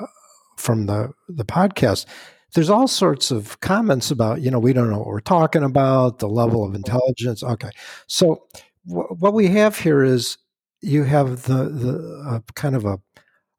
from 0.58 0.86
the 0.86 1.12
the 1.28 1.46
podcast, 1.46 2.06
there's 2.54 2.70
all 2.70 2.88
sorts 2.88 3.32
of 3.32 3.60
comments 3.60 4.12
about 4.12 4.42
you 4.42 4.52
know 4.52 4.60
we 4.60 4.74
don't 4.74 4.90
know 4.90 5.00
what 5.00 5.08
we're 5.08 5.20
talking 5.20 5.64
about, 5.64 6.20
the 6.20 6.30
level 6.30 6.64
of 6.64 6.76
intelligence. 6.76 7.44
Okay, 7.44 7.72
so 8.08 8.44
w- 8.88 9.08
what 9.20 9.34
we 9.34 9.48
have 9.48 9.80
here 9.80 10.04
is 10.04 10.38
you 10.82 11.04
have 11.04 11.44
the 11.44 11.70
the 11.70 12.24
uh, 12.28 12.40
kind 12.56 12.76
of 12.76 12.86
a 12.86 13.00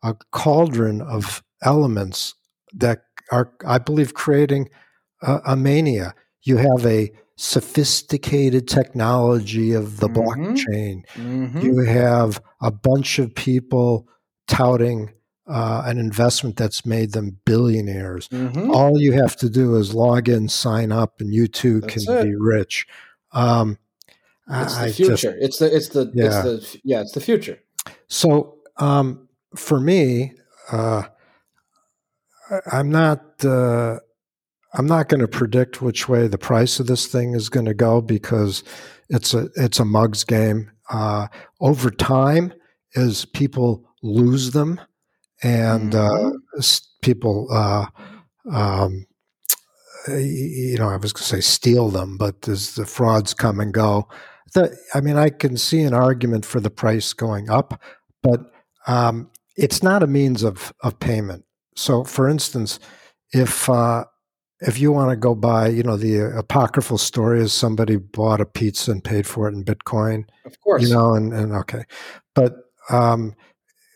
a 0.03 0.15
cauldron 0.31 1.01
of 1.01 1.43
elements 1.63 2.35
that 2.73 3.03
are, 3.33 3.53
I 3.67 3.79
believe, 3.79 4.15
creating 4.15 4.69
a, 5.23 5.41
a 5.47 5.57
mania. 5.57 6.15
You 6.43 6.59
have 6.59 6.87
a 6.87 7.11
sophisticated 7.37 8.69
technology 8.69 9.73
of 9.73 9.99
the 9.99 10.09
mm-hmm. 10.09 10.21
blockchain. 10.21 11.05
Mm-hmm. 11.15 11.61
You 11.61 11.79
have 11.85 12.41
a 12.61 12.71
bunch 12.71 13.19
of 13.19 13.35
people 13.35 14.09
touting 14.47 15.13
uh, 15.49 15.83
an 15.87 15.99
investment 15.99 16.57
that's 16.57 16.85
made 16.85 17.13
them 17.13 17.39
billionaires. 17.45 18.29
Mm-hmm. 18.29 18.71
All 18.71 19.01
you 19.01 19.13
have 19.13 19.37
to 19.37 19.49
do 19.49 19.77
is 19.77 19.95
log 19.95 20.29
in, 20.29 20.49
sign 20.49 20.93
up, 20.93 21.21
and 21.21 21.33
you 21.33 21.47
too 21.47 21.81
that's 21.81 22.05
can 22.05 22.17
it. 22.17 22.25
be 22.25 22.35
rich. 22.35 22.87
Um, 23.33 23.79
it's 24.49 24.79
the 24.79 24.93
future. 24.93 25.15
Just, 25.17 25.43
it's 25.43 25.59
the 25.59 25.77
it's 25.77 25.89
the 25.89 26.11
yeah. 26.15 26.25
it's 26.25 26.73
the 26.73 26.81
yeah 26.85 27.01
it's 27.01 27.13
the 27.13 27.21
future. 27.21 27.59
So 28.09 28.59
um, 28.77 29.29
for 29.55 29.81
me, 29.81 30.33
uh, 30.71 31.05
I'm 32.73 32.91
not 32.91 33.45
uh, 33.45 33.99
I'm 34.75 34.87
not 34.87 35.09
going 35.09 35.21
to 35.21 35.29
predict 35.29 35.83
which 35.83 36.09
way 36.09 36.29
the 36.29 36.39
price 36.39 36.81
of 36.81 36.87
this 36.87 37.07
thing 37.07 37.35
is 37.35 37.49
going 37.49 37.67
to 37.67 37.75
go 37.75 38.01
because 38.01 38.63
it's 39.09 39.35
a 39.35 39.49
it's 39.57 39.81
a 39.81 39.85
mugs 39.85 40.25
game. 40.25 40.71
Uh, 40.91 41.27
over 41.61 41.91
time, 41.91 42.53
as 42.95 43.25
people 43.25 43.85
lose 44.03 44.53
them 44.53 44.81
and 45.47 45.95
uh, 45.95 46.11
mm-hmm. 46.11 46.71
people, 47.03 47.47
uh, 47.53 47.87
um, 48.53 49.07
you 50.09 50.77
know, 50.77 50.89
I 50.89 50.97
was 50.97 51.13
going 51.13 51.23
to 51.23 51.25
say 51.25 51.41
steal 51.41 51.89
them, 51.89 52.17
but 52.17 52.49
as 52.49 52.75
the 52.75 52.85
frauds 52.85 53.33
come 53.33 53.61
and 53.61 53.73
go, 53.73 54.09
the, 54.55 54.77
I 54.95 55.01
mean, 55.01 55.17
I 55.17 55.31
can 55.31 55.57
see 55.57 55.83
an 55.83 55.95
argument 55.95 56.45
for 56.45 56.59
the 56.59 56.71
price 56.71 57.13
going 57.13 57.49
up, 57.49 57.81
but 58.23 58.41
um, 58.89 59.31
it's 59.57 59.83
not 59.83 60.03
a 60.03 60.07
means 60.09 60.43
of 60.43 60.73
of 60.83 60.99
payment. 60.99 61.45
So, 61.77 62.03
for 62.05 62.29
instance, 62.29 62.81
if 63.33 63.69
uh, 63.69 64.05
if 64.61 64.81
you 64.81 64.91
want 64.91 65.11
to 65.11 65.17
go 65.17 65.35
buy, 65.35 65.69
you 65.69 65.83
know, 65.83 65.97
the 65.97 66.37
apocryphal 66.37 66.99
story 66.99 67.41
is 67.41 67.53
somebody 67.53 67.97
bought 67.97 68.41
a 68.41 68.47
pizza 68.47 68.91
and 68.91 69.03
paid 69.03 69.27
for 69.27 69.49
it 69.49 69.55
in 69.55 69.65
Bitcoin. 69.65 70.25
Of 70.45 70.61
course, 70.61 70.83
you 70.83 70.93
know, 70.93 71.15
and 71.15 71.33
and 71.33 71.53
okay, 71.53 71.85
but 72.35 72.55
um, 72.91 73.35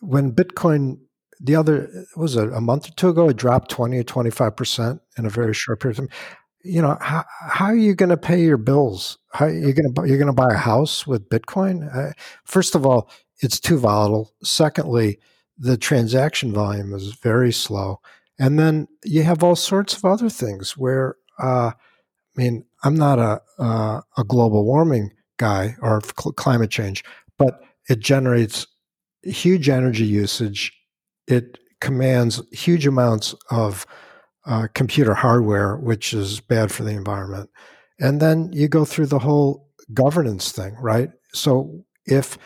when 0.00 0.32
Bitcoin 0.32 0.98
the 1.42 1.56
other 1.56 2.06
was 2.16 2.36
it 2.36 2.52
a 2.52 2.60
month 2.60 2.88
or 2.88 2.92
two 2.92 3.08
ago, 3.08 3.28
it 3.28 3.36
dropped 3.36 3.70
twenty 3.70 3.98
or 3.98 4.04
twenty 4.04 4.30
five 4.30 4.56
percent 4.56 5.00
in 5.16 5.26
a 5.26 5.30
very 5.30 5.54
short 5.54 5.80
period 5.80 5.98
of 5.98 6.08
time. 6.08 6.18
You 6.62 6.82
know, 6.82 6.98
how, 7.00 7.24
how 7.30 7.66
are 7.66 7.74
you 7.74 7.94
going 7.94 8.10
to 8.10 8.18
pay 8.18 8.42
your 8.42 8.58
bills? 8.58 9.16
How 9.32 9.46
are 9.46 9.50
you 9.50 9.72
going 9.72 9.94
to 9.94 10.06
you're 10.06 10.18
going 10.18 10.26
to 10.26 10.32
buy 10.34 10.52
a 10.52 10.58
house 10.58 11.06
with 11.06 11.28
Bitcoin? 11.30 11.88
Uh, 11.96 12.12
first 12.44 12.74
of 12.74 12.84
all, 12.84 13.10
it's 13.40 13.58
too 13.58 13.78
volatile. 13.78 14.34
Secondly, 14.42 15.18
the 15.56 15.78
transaction 15.78 16.52
volume 16.52 16.92
is 16.92 17.14
very 17.14 17.52
slow. 17.52 18.00
And 18.38 18.58
then 18.58 18.88
you 19.04 19.22
have 19.22 19.42
all 19.42 19.56
sorts 19.56 19.94
of 19.94 20.04
other 20.04 20.30
things 20.30 20.76
where, 20.76 21.16
uh, 21.42 21.72
I 21.72 22.36
mean, 22.36 22.64
I'm 22.84 22.94
not 22.94 23.18
a, 23.18 23.40
uh, 23.58 24.00
a 24.16 24.24
global 24.24 24.64
warming 24.64 25.12
guy 25.38 25.76
or 25.80 26.00
cl- 26.00 26.32
climate 26.32 26.70
change, 26.70 27.04
but 27.38 27.60
it 27.88 28.00
generates 28.00 28.66
huge 29.22 29.68
energy 29.68 30.04
usage. 30.04 30.72
It 31.30 31.58
commands 31.80 32.42
huge 32.52 32.86
amounts 32.86 33.34
of 33.50 33.86
uh, 34.46 34.68
computer 34.74 35.14
hardware, 35.14 35.76
which 35.76 36.12
is 36.12 36.40
bad 36.40 36.72
for 36.72 36.82
the 36.82 36.90
environment. 36.90 37.50
And 37.98 38.20
then 38.20 38.50
you 38.52 38.68
go 38.68 38.84
through 38.84 39.06
the 39.06 39.18
whole 39.18 39.68
governance 39.92 40.52
thing, 40.52 40.74
right? 40.80 41.10
So 41.32 41.84
if 42.06 42.38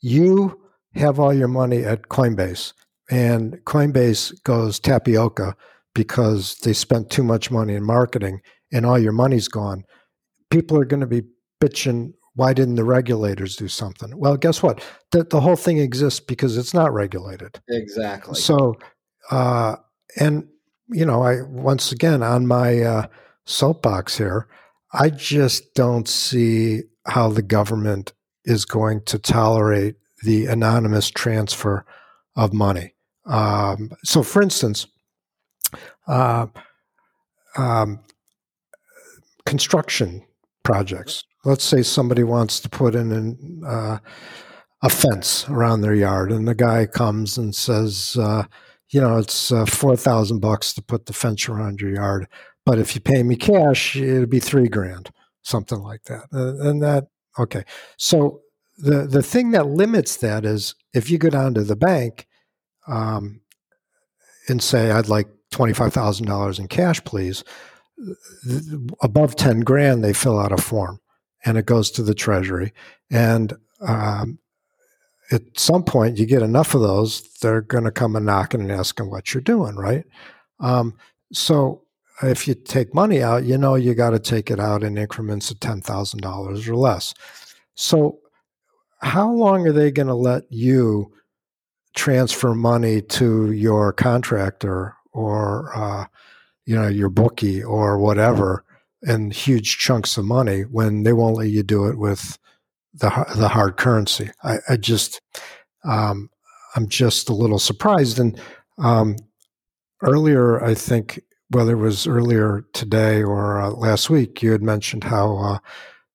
you 0.00 0.60
have 0.94 1.18
all 1.18 1.32
your 1.32 1.48
money 1.48 1.84
at 1.84 2.08
Coinbase 2.08 2.72
and 3.10 3.54
Coinbase 3.64 4.42
goes 4.44 4.80
tapioca 4.80 5.56
because 5.94 6.56
they 6.58 6.72
spent 6.72 7.10
too 7.10 7.22
much 7.22 7.50
money 7.50 7.74
in 7.74 7.84
marketing 7.84 8.40
and 8.72 8.86
all 8.86 8.98
your 8.98 9.12
money's 9.12 9.48
gone, 9.48 9.84
people 10.50 10.78
are 10.78 10.84
going 10.84 11.00
to 11.00 11.06
be 11.06 11.22
bitching, 11.62 12.12
why 12.34 12.52
didn't 12.52 12.76
the 12.76 12.84
regulators 12.84 13.56
do 13.56 13.68
something? 13.68 14.16
Well, 14.16 14.36
guess 14.36 14.62
what? 14.62 14.82
The, 15.10 15.24
the 15.24 15.40
whole 15.40 15.56
thing 15.56 15.78
exists 15.78 16.20
because 16.20 16.56
it's 16.56 16.72
not 16.72 16.92
regulated. 16.92 17.60
Exactly. 17.68 18.34
So, 18.34 18.76
uh, 19.30 19.76
and, 20.18 20.48
you 20.88 21.04
know, 21.04 21.22
I, 21.22 21.42
once 21.42 21.92
again, 21.92 22.22
on 22.22 22.46
my 22.46 22.80
uh, 22.80 23.06
soapbox 23.44 24.16
here, 24.16 24.48
I 24.92 25.10
just 25.10 25.74
don't 25.74 26.08
see 26.08 26.82
how 27.06 27.28
the 27.28 27.42
government 27.42 28.12
is 28.44 28.64
going 28.64 29.02
to 29.04 29.18
tolerate 29.18 29.96
the 30.24 30.46
anonymous 30.46 31.10
transfer 31.10 31.84
of 32.36 32.52
money. 32.52 32.94
Um, 33.26 33.90
so, 34.04 34.22
for 34.22 34.42
instance, 34.42 34.86
uh, 36.06 36.46
um, 37.56 38.00
construction 39.44 40.24
projects. 40.62 41.24
Let's 41.44 41.64
say 41.64 41.82
somebody 41.82 42.22
wants 42.22 42.60
to 42.60 42.68
put 42.68 42.94
in 42.94 43.10
an, 43.10 43.62
uh, 43.66 43.98
a 44.82 44.88
fence 44.88 45.48
around 45.48 45.80
their 45.80 45.94
yard, 45.94 46.30
and 46.32 46.46
the 46.46 46.54
guy 46.54 46.86
comes 46.86 47.36
and 47.38 47.54
says, 47.54 48.16
uh, 48.20 48.44
"You 48.90 49.00
know, 49.00 49.18
it's 49.18 49.50
uh, 49.50 49.64
four 49.66 49.96
thousand 49.96 50.40
bucks 50.40 50.72
to 50.74 50.82
put 50.82 51.06
the 51.06 51.12
fence 51.12 51.48
around 51.48 51.80
your 51.80 51.94
yard, 51.94 52.28
but 52.64 52.78
if 52.78 52.94
you 52.94 53.00
pay 53.00 53.22
me 53.22 53.36
cash, 53.36 53.96
it'll 53.96 54.26
be 54.26 54.40
three 54.40 54.68
grand, 54.68 55.10
something 55.42 55.78
like 55.80 56.04
that." 56.04 56.26
and 56.32 56.82
that 56.82 57.08
okay. 57.38 57.64
So 57.96 58.40
the 58.78 59.06
the 59.06 59.22
thing 59.22 59.52
that 59.52 59.66
limits 59.66 60.16
that 60.18 60.44
is 60.44 60.74
if 60.94 61.10
you 61.10 61.18
go 61.18 61.30
down 61.30 61.54
to 61.54 61.64
the 61.64 61.76
bank 61.76 62.26
um, 62.86 63.40
and 64.48 64.62
say, 64.62 64.90
"I'd 64.90 65.08
like 65.08 65.28
twenty 65.50 65.72
five 65.72 65.92
thousand 65.92 66.26
dollars 66.26 66.58
in 66.58 66.68
cash, 66.68 67.02
please," 67.04 67.44
above 69.00 69.36
ten 69.36 69.60
grand, 69.60 70.04
they 70.04 70.12
fill 70.12 70.38
out 70.38 70.52
a 70.52 70.56
form 70.56 71.00
and 71.44 71.58
it 71.58 71.66
goes 71.66 71.90
to 71.92 72.02
the 72.02 72.14
treasury. 72.14 72.72
And 73.10 73.54
um, 73.80 74.38
at 75.30 75.42
some 75.58 75.82
point, 75.82 76.18
you 76.18 76.26
get 76.26 76.42
enough 76.42 76.74
of 76.74 76.82
those, 76.82 77.22
they're 77.38 77.62
going 77.62 77.84
to 77.84 77.90
come 77.90 78.16
and 78.16 78.26
knocking 78.26 78.60
and 78.60 78.72
asking 78.72 79.10
what 79.10 79.32
you're 79.32 79.40
doing, 79.40 79.76
right? 79.76 80.04
Um, 80.60 80.94
so 81.32 81.82
if 82.22 82.46
you 82.46 82.54
take 82.54 82.94
money 82.94 83.22
out, 83.22 83.44
you 83.44 83.58
know 83.58 83.74
you 83.74 83.94
got 83.94 84.10
to 84.10 84.18
take 84.18 84.50
it 84.50 84.60
out 84.60 84.84
in 84.84 84.98
increments 84.98 85.50
of 85.50 85.58
ten 85.60 85.80
thousand 85.80 86.20
dollars 86.20 86.68
or 86.68 86.76
less. 86.76 87.14
So 87.74 88.18
how 88.98 89.30
long 89.30 89.66
are 89.66 89.72
they 89.72 89.90
going 89.90 90.08
to 90.08 90.14
let 90.14 90.44
you 90.50 91.12
transfer 91.94 92.54
money 92.54 93.02
to 93.02 93.52
your 93.52 93.92
contractor 93.92 94.94
or 95.12 95.76
uh, 95.76 96.06
you 96.64 96.76
know 96.76 96.88
your 96.88 97.08
bookie 97.08 97.62
or 97.62 97.98
whatever 97.98 98.64
in 99.02 99.30
huge 99.30 99.78
chunks 99.78 100.16
of 100.16 100.24
money 100.24 100.62
when 100.62 101.02
they 101.02 101.12
won't 101.12 101.36
let 101.36 101.48
you 101.48 101.62
do 101.62 101.86
it 101.86 101.98
with 101.98 102.38
the 102.94 103.08
the 103.36 103.48
hard 103.48 103.76
currency? 103.76 104.30
I, 104.42 104.58
I 104.68 104.76
just 104.76 105.20
um, 105.84 106.30
I'm 106.76 106.88
just 106.88 107.28
a 107.28 107.34
little 107.34 107.58
surprised. 107.58 108.18
And 108.18 108.40
um, 108.78 109.16
earlier, 110.02 110.62
I 110.62 110.74
think 110.74 111.20
whether 111.50 111.72
it 111.72 111.76
was 111.80 112.06
earlier 112.06 112.64
today 112.72 113.22
or 113.22 113.60
uh, 113.60 113.70
last 113.70 114.08
week, 114.08 114.42
you 114.42 114.52
had 114.52 114.62
mentioned 114.62 115.04
how 115.04 115.36
uh, 115.36 115.58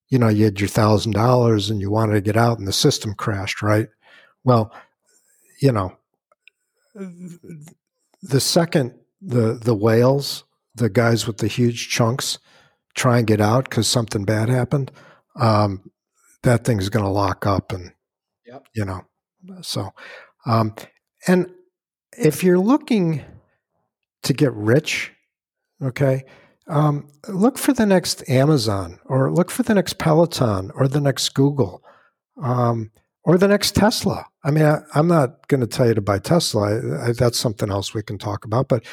you 0.08 0.18
know 0.18 0.28
you 0.28 0.44
had 0.44 0.60
your 0.60 0.68
thousand 0.68 1.12
dollars 1.12 1.70
and 1.70 1.80
you 1.80 1.90
wanted 1.90 2.14
to 2.14 2.20
get 2.20 2.36
out, 2.36 2.58
and 2.58 2.66
the 2.66 2.72
system 2.72 3.14
crashed, 3.14 3.62
right? 3.62 3.88
Well, 4.44 4.72
you 5.60 5.72
know, 5.72 5.96
the 6.94 8.40
second 8.40 8.94
the 9.20 9.54
the 9.54 9.74
whales, 9.74 10.44
the 10.74 10.88
guys 10.88 11.26
with 11.26 11.38
the 11.38 11.48
huge 11.48 11.88
chunks, 11.88 12.38
try 12.98 13.18
and 13.18 13.26
get 13.26 13.40
out 13.40 13.64
because 13.64 13.88
something 13.88 14.24
bad 14.24 14.48
happened, 14.48 14.90
um, 15.36 15.90
that 16.42 16.64
thing's 16.64 16.88
going 16.88 17.04
to 17.04 17.10
lock 17.10 17.46
up, 17.46 17.72
and 17.72 17.92
yep. 18.46 18.66
you 18.74 18.84
know, 18.84 19.02
so 19.62 19.92
um, 20.44 20.74
and 21.26 21.50
if 22.16 22.42
you're 22.42 22.58
looking 22.58 23.22
to 24.24 24.32
get 24.32 24.52
rich, 24.52 25.12
okay, 25.82 26.24
um, 26.66 27.08
look 27.28 27.56
for 27.56 27.72
the 27.72 27.86
next 27.86 28.28
Amazon 28.28 28.98
or 29.06 29.32
look 29.32 29.50
for 29.50 29.62
the 29.62 29.74
next 29.74 29.98
Peloton 29.98 30.70
or 30.74 30.88
the 30.88 31.00
next 31.00 31.30
Google 31.30 31.82
um, 32.42 32.90
or 33.24 33.38
the 33.38 33.48
next 33.48 33.74
Tesla. 33.74 34.26
I 34.44 34.50
mean, 34.50 34.64
I, 34.64 34.82
am 34.94 35.08
not 35.08 35.48
going 35.48 35.60
to 35.60 35.66
tell 35.66 35.86
you 35.86 35.94
to 35.94 36.00
buy 36.00 36.18
Tesla. 36.18 36.62
I, 36.62 37.08
I, 37.08 37.12
that's 37.12 37.38
something 37.38 37.70
else 37.70 37.94
we 37.94 38.02
can 38.02 38.18
talk 38.18 38.44
about. 38.44 38.68
But 38.68 38.84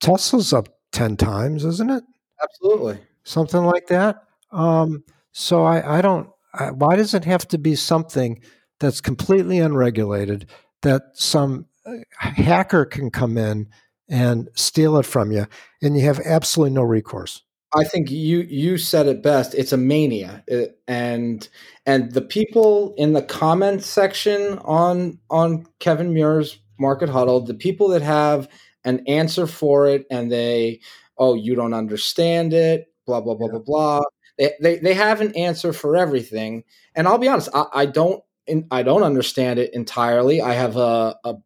Tesla's 0.00 0.52
up 0.52 0.68
10 0.92 1.16
times, 1.16 1.64
isn't 1.64 1.90
it? 1.90 2.04
Absolutely. 2.42 2.98
Something 3.28 3.64
like 3.64 3.88
that. 3.88 4.22
Um, 4.52 5.04
so 5.32 5.62
I, 5.62 5.98
I 5.98 6.00
don't, 6.00 6.30
I, 6.54 6.70
why 6.70 6.96
does 6.96 7.12
it 7.12 7.26
have 7.26 7.46
to 7.48 7.58
be 7.58 7.74
something 7.74 8.40
that's 8.80 9.02
completely 9.02 9.58
unregulated 9.58 10.46
that 10.80 11.02
some 11.12 11.66
uh, 11.84 11.92
hacker 12.18 12.86
can 12.86 13.10
come 13.10 13.36
in 13.36 13.68
and 14.08 14.48
steal 14.54 14.96
it 14.96 15.04
from 15.04 15.30
you, 15.30 15.46
and 15.82 15.94
you 15.94 16.04
have 16.06 16.20
absolutely 16.24 16.74
no 16.74 16.82
recourse. 16.82 17.42
I 17.74 17.84
think 17.84 18.10
you 18.10 18.38
you 18.48 18.78
said 18.78 19.06
it 19.06 19.22
best. 19.22 19.54
It's 19.54 19.72
a 19.72 19.76
mania, 19.76 20.42
it, 20.46 20.70
uh, 20.70 20.90
and 20.90 21.46
and 21.84 22.12
the 22.12 22.22
people 22.22 22.94
in 22.96 23.12
the 23.12 23.20
comments 23.20 23.86
section 23.86 24.58
on 24.60 25.18
on 25.28 25.66
Kevin 25.80 26.14
Muir's 26.14 26.58
Market 26.80 27.10
Huddle, 27.10 27.42
the 27.42 27.52
people 27.52 27.88
that 27.88 28.00
have 28.00 28.48
an 28.84 29.02
answer 29.06 29.46
for 29.46 29.86
it, 29.86 30.06
and 30.10 30.32
they, 30.32 30.80
oh, 31.18 31.34
you 31.34 31.54
don't 31.54 31.74
understand 31.74 32.54
it, 32.54 32.86
blah 33.08 33.20
blah 33.20 33.34
blah 33.34 33.46
yeah. 33.46 33.52
blah 33.52 33.60
blah. 33.60 34.00
They, 34.38 34.52
they 34.60 34.78
they 34.78 34.94
have 34.94 35.20
an 35.20 35.34
answer 35.34 35.72
for 35.72 35.96
everything, 35.96 36.62
and 36.94 37.08
I'll 37.08 37.18
be 37.18 37.28
honest, 37.28 37.48
I, 37.52 37.64
I 37.72 37.86
don't 37.86 38.22
I 38.70 38.82
don't 38.84 39.02
understand 39.02 39.58
it 39.58 39.74
entirely. 39.74 40.40
I 40.40 40.52
have 40.54 40.76
a, 40.76 41.16
a 41.24 41.36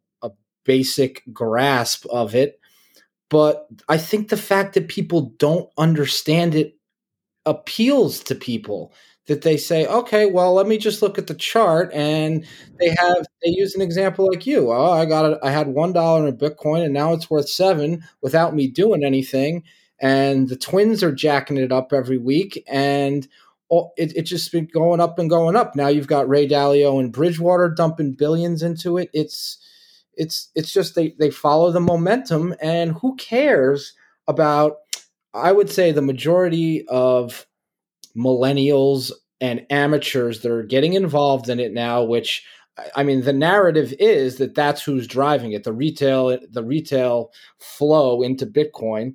basic 0.65 1.23
grasp 1.33 2.07
of 2.07 2.35
it. 2.35 2.61
But 3.29 3.67
I 3.89 3.97
think 3.97 4.29
the 4.29 4.37
fact 4.37 4.75
that 4.75 4.89
people 4.89 5.33
don't 5.39 5.71
understand 5.79 6.55
it 6.55 6.77
appeals 7.47 8.21
to 8.25 8.35
people 8.35 8.93
that 9.27 9.43
they 9.43 9.57
say, 9.57 9.87
okay, 9.87 10.27
well, 10.27 10.53
let 10.53 10.67
me 10.67 10.77
just 10.77 11.01
look 11.01 11.17
at 11.17 11.29
the 11.29 11.35
chart, 11.35 11.93
and 11.95 12.45
they 12.79 12.89
have 12.89 13.27
they 13.43 13.51
use 13.51 13.75
an 13.75 13.81
example 13.81 14.27
like 14.27 14.47
you. 14.47 14.71
Oh, 14.73 14.91
I 14.91 15.05
got 15.05 15.25
it. 15.33 15.39
I 15.43 15.51
had 15.51 15.69
one 15.69 15.93
dollar 15.93 16.27
in 16.27 16.37
Bitcoin, 16.37 16.85
and 16.85 16.93
now 16.93 17.13
it's 17.13 17.31
worth 17.31 17.49
seven 17.49 18.03
without 18.21 18.55
me 18.55 18.69
doing 18.69 19.05
anything. 19.05 19.63
And 20.03 20.49
the 20.49 20.57
twins 20.57 21.03
are 21.03 21.15
jacking 21.15 21.57
it 21.57 21.73
up 21.73 21.93
every 21.93 22.19
week, 22.19 22.63
and 22.67 23.27
it, 23.97 24.13
it's 24.17 24.29
just 24.29 24.53
been 24.53 24.67
going 24.67 25.01
up 25.01 25.19
and 25.19 25.31
going 25.31 25.57
up. 25.57 25.75
Now 25.75 25.89
you've 25.89 26.09
got 26.09 26.29
Ray 26.29 26.47
Dalio 26.47 27.01
and 27.01 27.13
Bridgewater 27.13 27.71
dumping 27.71 28.13
billions 28.13 28.63
into 28.63 28.99
it. 28.99 29.09
It's 29.15 29.59
it's 30.15 30.51
it's 30.55 30.73
just 30.73 30.95
they 30.95 31.15
they 31.19 31.31
follow 31.31 31.71
the 31.71 31.81
momentum, 31.81 32.55
and 32.61 32.93
who 32.93 33.17
cares 33.17 33.95
about? 34.29 34.79
I 35.33 35.53
would 35.53 35.71
say 35.71 35.93
the 35.93 36.03
majority 36.03 36.87
of 36.89 37.47
millennials 38.15 39.13
and 39.41 39.67
amateurs 39.71 40.41
that 40.43 40.53
are 40.53 40.63
getting 40.63 40.93
involved 40.93 41.49
in 41.49 41.59
it 41.59 41.73
now, 41.73 42.03
which 42.03 42.45
I 42.97 43.03
mean, 43.03 43.23
the 43.23 43.33
narrative 43.33 43.93
is 43.99 44.37
that 44.37 44.55
that's 44.55 44.83
who's 44.83 45.07
driving 45.07 45.53
it. 45.53 45.65
The 45.65 45.73
retail, 45.73 46.39
the 46.51 46.65
retail 46.65 47.33
flow 47.59 48.23
into 48.23 48.47
Bitcoin. 48.47 49.15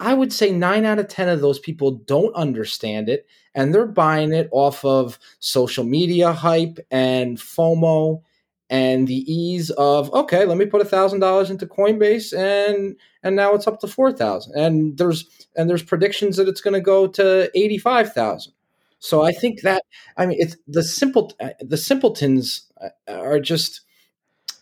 I 0.00 0.14
would 0.14 0.32
say 0.32 0.52
nine 0.52 0.84
out 0.84 0.98
of 0.98 1.08
10 1.08 1.28
of 1.28 1.40
those 1.40 1.58
people 1.58 1.92
don't 1.92 2.34
understand 2.34 3.08
it 3.08 3.26
and 3.54 3.74
they're 3.74 3.86
buying 3.86 4.32
it 4.32 4.48
off 4.52 4.84
of 4.84 5.18
social 5.40 5.84
media 5.84 6.32
hype 6.32 6.78
and 6.90 7.38
FOMO 7.38 8.22
and 8.70 9.08
the 9.08 9.32
ease 9.32 9.70
of 9.70 10.12
okay 10.12 10.44
let 10.44 10.58
me 10.58 10.66
put 10.66 10.82
a 10.82 10.84
thousand 10.84 11.20
dollars 11.20 11.50
into 11.50 11.66
coinbase 11.66 12.36
and 12.36 12.96
and 13.22 13.34
now 13.34 13.54
it's 13.54 13.66
up 13.66 13.80
to 13.80 13.86
four 13.86 14.12
thousand. 14.12 14.54
And 14.54 14.98
there's 14.98 15.24
and 15.56 15.68
there's 15.68 15.82
predictions 15.82 16.36
that 16.36 16.48
it's 16.48 16.60
going 16.60 16.74
to 16.74 16.80
go 16.80 17.06
to 17.08 17.50
85000 17.54 18.52
so 19.00 19.22
i 19.22 19.32
think 19.32 19.62
that 19.62 19.84
i 20.16 20.26
mean 20.26 20.38
it's 20.40 20.56
the 20.66 20.82
simple 20.82 21.32
the 21.60 21.76
simpletons 21.76 22.66
uh, 22.80 22.88
are 23.12 23.40
just 23.40 23.82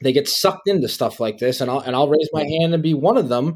they 0.02 0.12
get 0.12 0.28
sucked 0.28 0.68
into 0.68 0.88
stuff 0.88 1.20
like 1.20 1.38
this 1.38 1.60
and 1.60 1.70
i'll 1.70 1.80
and 1.80 1.96
i'll 1.96 2.08
raise 2.08 2.28
my 2.32 2.44
hand 2.44 2.74
and 2.74 2.82
be 2.82 2.94
one 2.94 3.16
of 3.16 3.28
them 3.28 3.54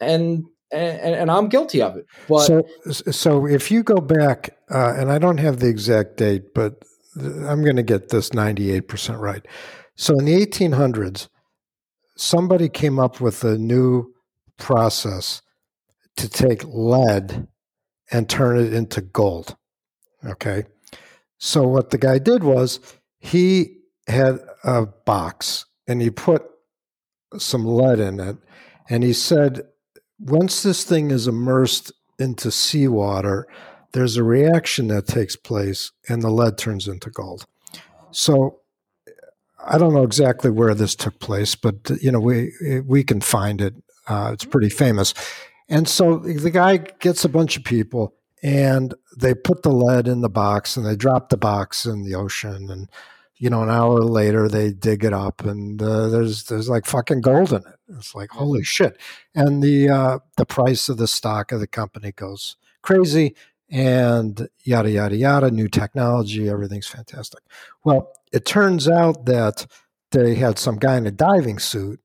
and 0.00 0.44
and, 0.72 1.14
and 1.14 1.30
I'm 1.30 1.48
guilty 1.48 1.82
of 1.82 1.96
it. 1.96 2.06
But 2.28 2.40
so, 2.40 2.62
so 2.90 3.46
if 3.46 3.70
you 3.70 3.82
go 3.82 3.96
back, 3.96 4.56
uh, 4.70 4.94
and 4.96 5.10
I 5.10 5.18
don't 5.18 5.38
have 5.38 5.60
the 5.60 5.68
exact 5.68 6.16
date, 6.16 6.54
but 6.54 6.82
I'm 7.16 7.62
going 7.62 7.76
to 7.76 7.82
get 7.82 8.08
this 8.08 8.30
98% 8.30 9.18
right. 9.18 9.46
So 9.94 10.18
in 10.18 10.26
the 10.26 10.46
1800s, 10.46 11.28
somebody 12.16 12.68
came 12.68 12.98
up 12.98 13.20
with 13.20 13.44
a 13.44 13.56
new 13.56 14.12
process 14.58 15.42
to 16.16 16.28
take 16.28 16.64
lead 16.64 17.46
and 18.10 18.28
turn 18.28 18.58
it 18.58 18.72
into 18.72 19.00
gold. 19.00 19.56
Okay. 20.24 20.64
So 21.38 21.62
what 21.62 21.90
the 21.90 21.98
guy 21.98 22.18
did 22.18 22.42
was 22.42 22.80
he 23.18 23.78
had 24.08 24.38
a 24.64 24.86
box 24.86 25.66
and 25.86 26.00
he 26.00 26.10
put 26.10 26.42
some 27.38 27.66
lead 27.66 28.00
in 28.00 28.20
it. 28.20 28.36
And 28.88 29.02
he 29.02 29.12
said, 29.12 29.62
once 30.18 30.62
this 30.62 30.84
thing 30.84 31.10
is 31.10 31.26
immersed 31.28 31.92
into 32.18 32.50
seawater, 32.50 33.46
there's 33.92 34.16
a 34.16 34.24
reaction 34.24 34.88
that 34.88 35.06
takes 35.06 35.36
place 35.36 35.92
and 36.08 36.22
the 36.22 36.30
lead 36.30 36.58
turns 36.58 36.88
into 36.88 37.10
gold. 37.10 37.46
So 38.10 38.60
I 39.64 39.78
don't 39.78 39.94
know 39.94 40.04
exactly 40.04 40.50
where 40.50 40.74
this 40.74 40.94
took 40.94 41.18
place, 41.18 41.54
but 41.54 41.90
you 42.00 42.10
know 42.12 42.20
we 42.20 42.52
we 42.84 43.02
can 43.02 43.20
find 43.20 43.60
it. 43.60 43.74
Uh, 44.06 44.30
it's 44.32 44.44
pretty 44.44 44.68
famous. 44.68 45.12
And 45.68 45.88
so 45.88 46.18
the 46.18 46.50
guy 46.50 46.76
gets 46.76 47.24
a 47.24 47.28
bunch 47.28 47.56
of 47.56 47.64
people, 47.64 48.14
and 48.42 48.94
they 49.16 49.34
put 49.34 49.62
the 49.62 49.72
lead 49.72 50.06
in 50.06 50.20
the 50.20 50.28
box, 50.28 50.76
and 50.76 50.86
they 50.86 50.94
drop 50.94 51.28
the 51.28 51.36
box 51.36 51.84
in 51.84 52.04
the 52.04 52.14
ocean, 52.14 52.70
and 52.70 52.88
you 53.38 53.50
know 53.50 53.62
an 53.62 53.70
hour 53.70 54.00
later 54.00 54.48
they 54.48 54.72
dig 54.72 55.04
it 55.04 55.12
up, 55.12 55.44
and 55.44 55.82
uh, 55.82 56.08
there's 56.08 56.44
there's 56.44 56.68
like 56.68 56.86
fucking 56.86 57.20
gold 57.20 57.52
in 57.52 57.58
it. 57.58 57.78
It's 57.88 58.14
like 58.14 58.30
holy 58.30 58.64
shit, 58.64 59.00
and 59.34 59.62
the 59.62 59.88
uh, 59.88 60.18
the 60.36 60.46
price 60.46 60.88
of 60.88 60.96
the 60.96 61.06
stock 61.06 61.52
of 61.52 61.60
the 61.60 61.66
company 61.66 62.12
goes 62.12 62.56
crazy, 62.82 63.34
and 63.70 64.48
yada 64.64 64.90
yada 64.90 65.16
yada. 65.16 65.50
New 65.50 65.68
technology, 65.68 66.48
everything's 66.48 66.88
fantastic. 66.88 67.42
Well, 67.84 68.10
it 68.32 68.44
turns 68.44 68.88
out 68.88 69.26
that 69.26 69.66
they 70.12 70.34
had 70.34 70.58
some 70.58 70.76
guy 70.76 70.96
in 70.96 71.06
a 71.06 71.10
diving 71.10 71.58
suit 71.58 72.00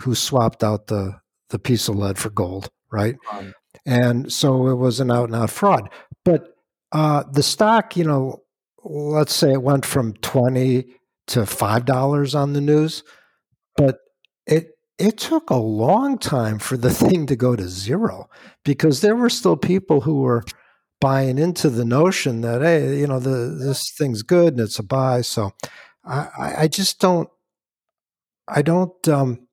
who 0.00 0.14
swapped 0.14 0.64
out 0.64 0.86
the 0.86 1.20
the 1.50 1.58
piece 1.58 1.88
of 1.88 1.96
lead 1.96 2.18
for 2.18 2.30
gold, 2.30 2.70
right? 2.90 3.16
Um, 3.32 3.54
and 3.84 4.32
so 4.32 4.68
it 4.68 4.76
was 4.76 5.00
an 5.00 5.10
out 5.10 5.28
and 5.28 5.36
out 5.36 5.50
fraud. 5.50 5.90
But 6.24 6.54
uh, 6.92 7.24
the 7.30 7.42
stock, 7.42 7.96
you 7.96 8.04
know, 8.04 8.42
let's 8.84 9.34
say 9.34 9.52
it 9.52 9.62
went 9.62 9.84
from 9.86 10.14
twenty 10.14 10.86
to 11.28 11.46
five 11.46 11.84
dollars 11.84 12.34
on 12.34 12.52
the 12.52 12.60
news, 12.60 13.02
but 13.76 13.98
it 14.46 14.70
it 14.98 15.18
took 15.18 15.50
a 15.50 15.56
long 15.56 16.18
time 16.18 16.58
for 16.58 16.76
the 16.76 16.90
thing 16.94 17.26
to 17.26 17.36
go 17.36 17.56
to 17.56 17.68
zero 17.68 18.28
because 18.64 19.00
there 19.00 19.16
were 19.16 19.30
still 19.30 19.56
people 19.56 20.02
who 20.02 20.20
were 20.20 20.44
buying 21.00 21.38
into 21.38 21.70
the 21.70 21.84
notion 21.84 22.42
that 22.42 22.62
hey, 22.62 22.98
you 22.98 23.06
know, 23.06 23.18
the 23.18 23.56
this 23.58 23.92
thing's 23.96 24.22
good 24.22 24.54
and 24.54 24.60
it's 24.60 24.78
a 24.78 24.82
buy. 24.82 25.22
So 25.22 25.52
I, 26.04 26.54
I 26.58 26.68
just 26.68 27.00
don't. 27.00 27.28
I 28.48 28.62
don't. 28.62 29.08
Um, 29.08 29.46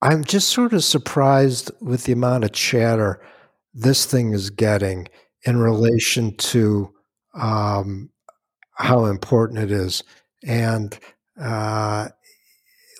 I'm 0.00 0.24
just 0.24 0.48
sort 0.48 0.72
of 0.72 0.84
surprised 0.84 1.70
with 1.80 2.04
the 2.04 2.12
amount 2.12 2.44
of 2.44 2.52
chatter 2.52 3.20
this 3.74 4.06
thing 4.06 4.32
is 4.32 4.50
getting 4.50 5.08
in 5.44 5.58
relation 5.58 6.36
to 6.36 6.92
um, 7.38 8.10
how 8.74 9.06
important 9.06 9.58
it 9.58 9.70
is. 9.70 10.02
And 10.46 10.98
uh, 11.40 12.08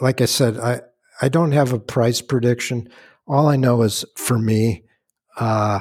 like 0.01 0.21
I 0.21 0.27
said, 0.27 0.59
I 0.59 0.83
I 1.21 1.29
don't 1.29 1.53
have 1.53 1.73
a 1.73 1.79
price 1.79 2.21
prediction. 2.21 2.89
All 3.27 3.49
I 3.49 3.57
know 3.57 3.83
is 3.83 4.05
for 4.17 4.39
me, 4.39 4.85
uh, 5.39 5.81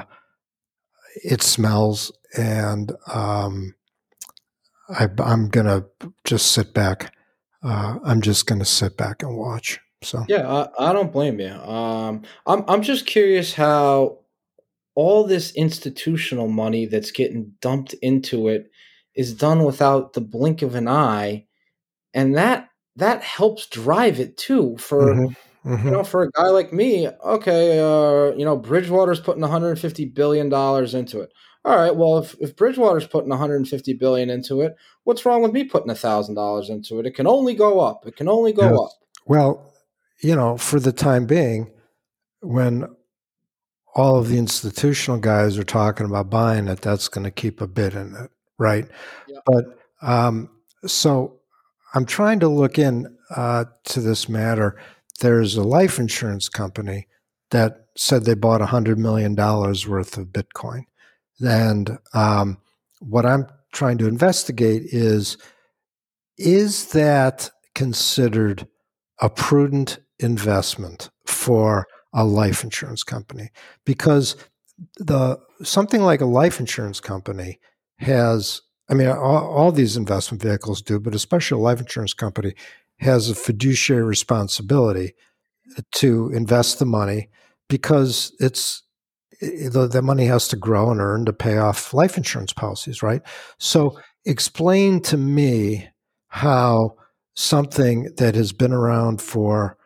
it 1.24 1.42
smells, 1.42 2.12
and 2.36 2.92
um, 3.12 3.74
I, 4.88 5.08
am 5.18 5.48
gonna 5.48 5.84
just 6.24 6.52
sit 6.52 6.74
back. 6.74 7.14
Uh, 7.62 7.98
I'm 8.04 8.20
just 8.20 8.46
gonna 8.46 8.64
sit 8.64 8.96
back 8.96 9.22
and 9.22 9.36
watch. 9.36 9.80
So 10.02 10.24
yeah, 10.28 10.48
I, 10.48 10.90
I 10.90 10.92
don't 10.92 11.12
blame 11.12 11.40
you. 11.40 11.52
Um, 11.52 12.22
I'm 12.46 12.64
I'm 12.68 12.82
just 12.82 13.06
curious 13.06 13.54
how 13.54 14.18
all 14.98 15.22
this 15.22 15.52
institutional 15.52 16.48
money 16.48 16.84
that's 16.84 17.12
getting 17.12 17.52
dumped 17.60 17.94
into 18.02 18.48
it 18.48 18.68
is 19.14 19.32
done 19.32 19.62
without 19.62 20.12
the 20.14 20.20
blink 20.20 20.60
of 20.60 20.74
an 20.74 20.88
eye, 20.88 21.46
and 22.12 22.34
that 22.34 22.68
that 22.96 23.22
helps 23.22 23.68
drive 23.68 24.18
it 24.18 24.36
too. 24.36 24.76
For 24.76 25.14
mm-hmm. 25.14 25.70
Mm-hmm. 25.70 25.86
you 25.86 25.92
know, 25.92 26.02
for 26.02 26.24
a 26.24 26.30
guy 26.32 26.48
like 26.48 26.72
me, 26.72 27.06
okay, 27.24 27.78
uh, 27.78 28.34
you 28.36 28.44
know, 28.44 28.56
Bridgewater's 28.56 29.20
putting 29.20 29.40
150 29.40 30.04
billion 30.06 30.48
dollars 30.48 30.94
into 30.94 31.20
it. 31.20 31.30
All 31.64 31.76
right, 31.76 31.94
well, 31.94 32.18
if, 32.18 32.34
if 32.40 32.56
Bridgewater's 32.56 33.06
putting 33.06 33.30
150 33.30 33.92
billion 33.92 34.30
into 34.30 34.62
it, 34.62 34.74
what's 35.04 35.24
wrong 35.24 35.42
with 35.42 35.52
me 35.52 35.62
putting 35.62 35.90
a 35.90 35.94
thousand 35.94 36.34
dollars 36.34 36.70
into 36.70 36.98
it? 36.98 37.06
It 37.06 37.14
can 37.14 37.28
only 37.28 37.54
go 37.54 37.78
up. 37.78 38.04
It 38.04 38.16
can 38.16 38.28
only 38.28 38.52
go 38.52 38.62
yes. 38.62 38.76
up. 38.76 38.90
Well, 39.26 39.72
you 40.20 40.34
know, 40.34 40.56
for 40.56 40.80
the 40.80 40.92
time 40.92 41.26
being, 41.26 41.70
when 42.40 42.88
all 43.98 44.16
of 44.16 44.28
the 44.28 44.38
institutional 44.38 45.18
guys 45.18 45.58
are 45.58 45.64
talking 45.64 46.06
about 46.06 46.30
buying 46.30 46.68
it, 46.68 46.80
that's 46.80 47.08
going 47.08 47.24
to 47.24 47.32
keep 47.32 47.60
a 47.60 47.66
bid 47.66 47.94
in 47.94 48.14
it, 48.14 48.30
right? 48.56 48.86
Yeah. 49.26 49.40
But 49.44 49.64
um, 50.00 50.50
so 50.86 51.40
I'm 51.94 52.06
trying 52.06 52.38
to 52.40 52.48
look 52.48 52.78
in 52.78 53.12
uh, 53.34 53.64
to 53.86 54.00
this 54.00 54.28
matter. 54.28 54.80
There's 55.18 55.56
a 55.56 55.64
life 55.64 55.98
insurance 55.98 56.48
company 56.48 57.08
that 57.50 57.86
said 57.96 58.24
they 58.24 58.34
bought 58.34 58.60
$100 58.60 58.98
million 58.98 59.34
worth 59.34 60.16
of 60.16 60.28
Bitcoin. 60.28 60.84
And 61.40 61.98
um, 62.14 62.58
what 63.00 63.26
I'm 63.26 63.48
trying 63.72 63.98
to 63.98 64.06
investigate 64.06 64.82
is 64.84 65.36
is 66.36 66.92
that 66.92 67.50
considered 67.74 68.68
a 69.20 69.28
prudent 69.28 69.98
investment 70.20 71.10
for 71.26 71.88
a 72.18 72.24
life 72.24 72.64
insurance 72.64 73.02
company? 73.02 73.50
Because 73.84 74.36
the 74.96 75.38
something 75.62 76.02
like 76.02 76.20
a 76.20 76.26
life 76.26 76.60
insurance 76.60 77.00
company 77.00 77.58
has 77.98 78.62
I 78.90 78.94
mean, 78.94 79.08
all, 79.08 79.46
all, 79.46 79.70
these 79.70 79.98
investment 79.98 80.42
vehicles 80.42 80.80
do, 80.80 80.98
but 80.98 81.14
especially 81.14 81.60
a 81.60 81.62
life 81.62 81.78
insurance 81.78 82.14
company 82.14 82.54
has 83.00 83.28
a 83.28 83.34
fiduciary 83.34 84.02
responsibility 84.02 85.12
to 85.96 86.30
invest 86.32 86.78
the 86.78 86.86
money 86.86 87.28
because 87.68 88.34
it's 88.40 88.82
the, 89.40 89.88
the 89.90 90.00
money 90.00 90.24
has 90.24 90.48
to 90.48 90.56
grow 90.56 90.90
and 90.90 91.00
earn 91.00 91.26
to 91.26 91.32
pay 91.32 91.58
off 91.58 91.92
life 91.92 92.16
insurance 92.16 92.52
policies, 92.52 93.02
right? 93.02 93.22
So, 93.58 93.98
explain 94.24 95.00
to 95.02 95.16
me 95.16 95.88
how 96.28 96.96
something 97.34 98.12
that 98.16 98.34
has 98.34 98.52
been 98.52 98.72
around 98.72 99.22
for 99.22 99.76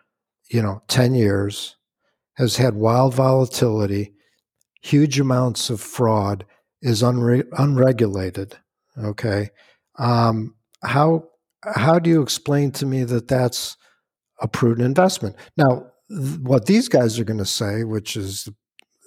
you 0.49 0.63
know 0.63 0.83
10 0.89 1.15
years 1.15 1.77
has 2.35 2.57
had 2.57 2.75
wild 2.75 3.15
volatility. 3.15 4.15
Huge 4.83 5.21
amounts 5.21 5.71
of 5.71 5.81
fraud 5.81 6.45
is 6.81 7.03
unre- 7.03 7.47
unregulated 7.59 8.57
okay? 8.99 9.51
Um, 9.99 10.55
how 10.83 11.29
how 11.65 11.99
do 11.99 12.11
you 12.11 12.23
explain 12.23 12.73
to 12.73 12.87
me 12.87 13.05
that 13.05 13.29
that's 13.29 13.77
a 14.41 14.49
prudent 14.49 14.87
investment? 14.87 15.37
Now 15.57 15.87
th- 16.09 16.39
what 16.41 16.67
these 16.67 16.89
guys 16.89 17.19
are 17.19 17.25
going 17.25 17.39
to 17.39 17.45
say 17.45 17.85
which 17.85 18.17
is 18.17 18.49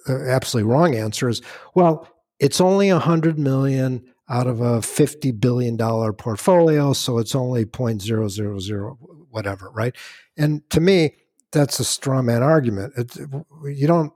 the 0.06 0.28
absolutely 0.30 0.70
wrong 0.70 0.94
answer 0.94 1.28
is 1.28 1.42
well 1.74 2.08
it's 2.38 2.60
only 2.60 2.88
a 2.90 2.98
hundred 2.98 3.38
million 3.38 4.04
out 4.28 4.46
of 4.46 4.60
a 4.60 4.82
fifty 4.82 5.30
billion 5.30 5.76
dollar 5.76 6.12
portfolio, 6.12 6.92
so 6.92 7.18
it's 7.18 7.34
only 7.34 7.64
point 7.64 8.02
zero 8.02 8.28
zero 8.28 8.58
zero 8.58 8.98
whatever, 9.30 9.70
right? 9.70 9.94
And 10.36 10.68
to 10.70 10.80
me, 10.80 11.14
that's 11.56 11.80
a 11.80 11.84
straw 11.84 12.20
man 12.20 12.42
argument. 12.42 12.92
It, 12.96 13.16
you 13.64 13.86
don't 13.86 14.12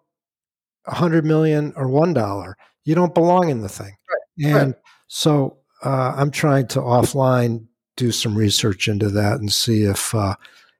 a 0.86 0.94
hundred 0.94 1.24
million 1.24 1.72
or 1.74 1.88
one 1.88 2.12
dollar, 2.12 2.56
you 2.84 2.94
don't 2.94 3.14
belong 3.14 3.48
in 3.48 3.62
the 3.62 3.68
thing. 3.68 3.96
Right. 4.10 4.52
And 4.52 4.74
right. 4.74 4.82
so 5.08 5.58
uh, 5.82 6.14
I'm 6.16 6.30
trying 6.30 6.68
to 6.68 6.80
offline 6.80 7.66
do 7.96 8.12
some 8.12 8.36
research 8.36 8.88
into 8.88 9.08
that 9.10 9.40
and 9.40 9.52
see 9.52 9.84
if 9.84 10.14
uh, 10.14 10.34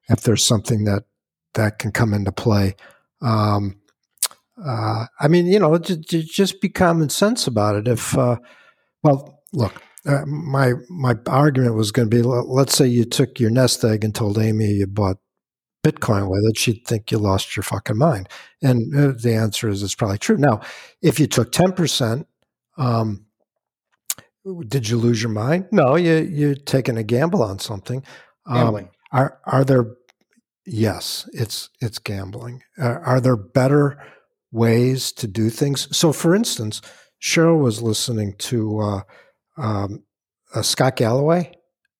if 0.09 0.21
there's 0.21 0.45
something 0.45 0.85
that 0.85 1.05
that 1.55 1.79
can 1.79 1.93
come 1.93 2.13
into 2.13 2.33
play. 2.33 2.77
Um, 3.23 3.81
uh, 4.63 5.07
I 5.19 5.29
mean, 5.29 5.47
you 5.47 5.59
know, 5.59 5.79
just, 5.79 6.33
just 6.33 6.61
be 6.61 6.69
common 6.69 7.09
sense 7.09 7.47
about 7.47 7.77
it. 7.77 7.89
If, 7.89 8.17
uh, 8.17 8.37
well, 9.03 9.43
look, 9.53 9.83
uh, 10.07 10.27
my 10.27 10.75
my 10.91 11.15
argument 11.27 11.75
was 11.75 11.91
going 11.91 12.11
to 12.11 12.17
be: 12.17 12.23
let's 12.23 12.77
say 12.77 12.87
you 12.87 13.05
took 13.05 13.41
your 13.41 13.51
nest 13.51 13.83
egg 13.85 14.05
and 14.05 14.15
told 14.15 14.39
Amy 14.39 14.67
you 14.67 14.87
bought 14.87 15.17
Bitcoin 15.83 16.29
with 16.31 16.45
it, 16.51 16.59
she'd 16.59 16.87
think 16.87 17.11
you 17.11 17.19
lost 17.19 17.57
your 17.57 17.63
fucking 17.63 17.97
mind. 17.97 18.29
And 18.63 18.95
uh, 18.97 19.13
the 19.21 19.35
answer 19.35 19.69
is 19.69 19.83
it's 19.83 19.95
probably 19.95 20.19
true. 20.19 20.37
Now, 20.37 20.61
if 21.03 21.19
you 21.19 21.27
took 21.27 21.53
ten 21.53 21.73
percent, 21.73 22.27
um, 22.77 23.27
did 24.69 24.89
you 24.89 24.99
lose 24.99 25.23
your 25.23 25.33
mind? 25.33 25.67
No, 25.73 25.97
you 25.97 26.17
you're 26.17 26.55
taking 26.55 26.97
a 26.97 27.03
gamble 27.03 27.43
on 27.43 27.59
something. 27.59 28.05
Um, 28.47 28.57
gambling. 28.57 28.91
Are 29.13 29.41
are 29.47 29.65
there? 29.65 29.95
Yes, 30.67 31.29
it's 31.33 31.71
it's 31.81 31.99
gambling. 31.99 32.63
Uh, 32.79 32.99
are 33.05 33.21
there 33.21 33.37
better? 33.37 33.99
ways 34.53 35.13
to 35.13 35.27
do 35.27 35.51
things. 35.51 35.95
So, 35.97 36.13
for 36.13 36.35
instance, 36.35 36.81
Cheryl 37.21 37.61
was 37.61 37.83
listening 37.83 38.35
to 38.39 38.81
uh, 38.81 39.01
um, 39.57 40.03
uh, 40.55 40.63
Scott 40.63 40.97
Galloway. 40.97 41.53